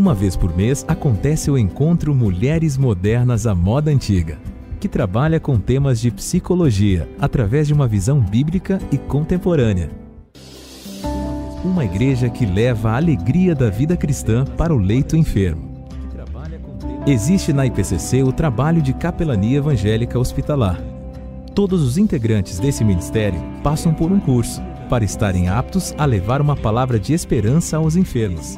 Uma 0.00 0.14
vez 0.14 0.34
por 0.34 0.56
mês 0.56 0.82
acontece 0.88 1.50
o 1.50 1.58
encontro 1.58 2.14
Mulheres 2.14 2.78
Modernas 2.78 3.46
à 3.46 3.54
Moda 3.54 3.90
Antiga, 3.90 4.38
que 4.80 4.88
trabalha 4.88 5.38
com 5.38 5.58
temas 5.58 6.00
de 6.00 6.10
psicologia 6.10 7.06
através 7.20 7.66
de 7.66 7.74
uma 7.74 7.86
visão 7.86 8.18
bíblica 8.18 8.78
e 8.90 8.96
contemporânea 8.96 9.90
uma 11.62 11.84
igreja 11.84 12.30
que 12.30 12.46
leva 12.46 12.92
a 12.92 12.96
alegria 12.96 13.54
da 13.54 13.68
vida 13.68 13.94
cristã 13.94 14.46
para 14.46 14.74
o 14.74 14.78
leito 14.78 15.14
enfermo. 15.14 15.86
Existe 17.06 17.52
na 17.52 17.66
IPCC 17.66 18.22
o 18.22 18.32
trabalho 18.32 18.80
de 18.80 18.94
capelania 18.94 19.58
evangélica 19.58 20.18
hospitalar. 20.18 20.80
Todos 21.54 21.82
os 21.82 21.98
integrantes 21.98 22.58
desse 22.58 22.82
ministério 22.82 23.38
passam 23.62 23.92
por 23.92 24.10
um 24.10 24.18
curso 24.18 24.62
para 24.88 25.04
estarem 25.04 25.50
aptos 25.50 25.94
a 25.98 26.06
levar 26.06 26.40
uma 26.40 26.56
palavra 26.56 26.98
de 26.98 27.12
esperança 27.12 27.76
aos 27.76 27.94
enfermos. 27.94 28.56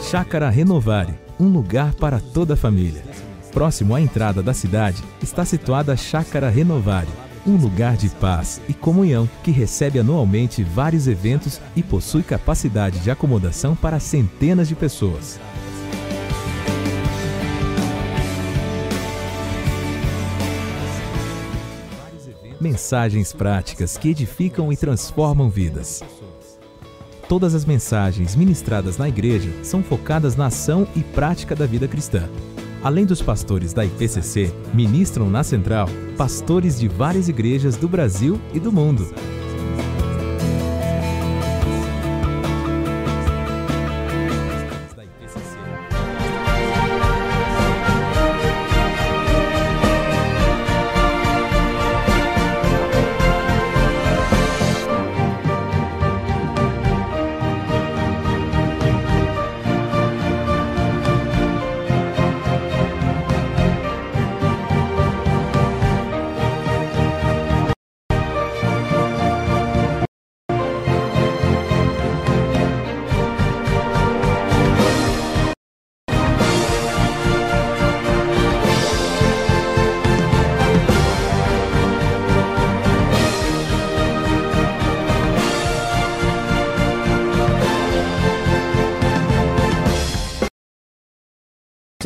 Chácara 0.00 0.48
Renovare, 0.48 1.12
um 1.40 1.48
lugar 1.48 1.92
para 1.94 2.20
toda 2.20 2.54
a 2.54 2.56
família. 2.56 3.02
Próximo 3.52 3.94
à 3.96 4.00
entrada 4.00 4.42
da 4.42 4.54
cidade 4.54 5.02
está 5.20 5.44
situada 5.44 5.92
a 5.92 5.96
Chácara 5.96 6.48
Renovare, 6.48 7.08
um 7.44 7.56
lugar 7.56 7.96
de 7.96 8.08
paz 8.08 8.60
e 8.68 8.74
comunhão 8.74 9.28
que 9.42 9.50
recebe 9.50 9.98
anualmente 9.98 10.62
vários 10.62 11.08
eventos 11.08 11.60
e 11.74 11.82
possui 11.82 12.22
capacidade 12.22 13.00
de 13.00 13.10
acomodação 13.10 13.74
para 13.74 13.98
centenas 13.98 14.68
de 14.68 14.76
pessoas. 14.76 15.40
Mensagens 22.60 23.32
práticas 23.32 23.96
que 23.98 24.10
edificam 24.10 24.72
e 24.72 24.76
transformam 24.76 25.50
vidas. 25.50 26.00
Todas 27.28 27.54
as 27.54 27.64
mensagens 27.64 28.34
ministradas 28.36 28.98
na 28.98 29.08
igreja 29.08 29.50
são 29.62 29.82
focadas 29.82 30.36
na 30.36 30.46
ação 30.46 30.86
e 30.94 31.02
prática 31.02 31.54
da 31.54 31.66
vida 31.66 31.88
cristã. 31.88 32.28
Além 32.82 33.06
dos 33.06 33.22
pastores 33.22 33.72
da 33.72 33.84
IPCC, 33.84 34.52
ministram 34.74 35.30
na 35.30 35.44
central 35.44 35.88
pastores 36.16 36.78
de 36.78 36.88
várias 36.88 37.28
igrejas 37.28 37.76
do 37.76 37.88
Brasil 37.88 38.40
e 38.52 38.58
do 38.58 38.72
mundo. 38.72 39.14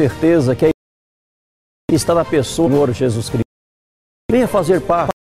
Certeza 0.08 0.54
que 0.54 0.70
está 1.92 2.14
na 2.14 2.24
pessoa 2.24 2.68
do 2.68 2.74
Senhor 2.74 2.92
Jesus 2.92 3.28
Cristo. 3.28 3.44
Venha 4.30 4.46
fazer 4.46 4.80
parte 4.80 5.15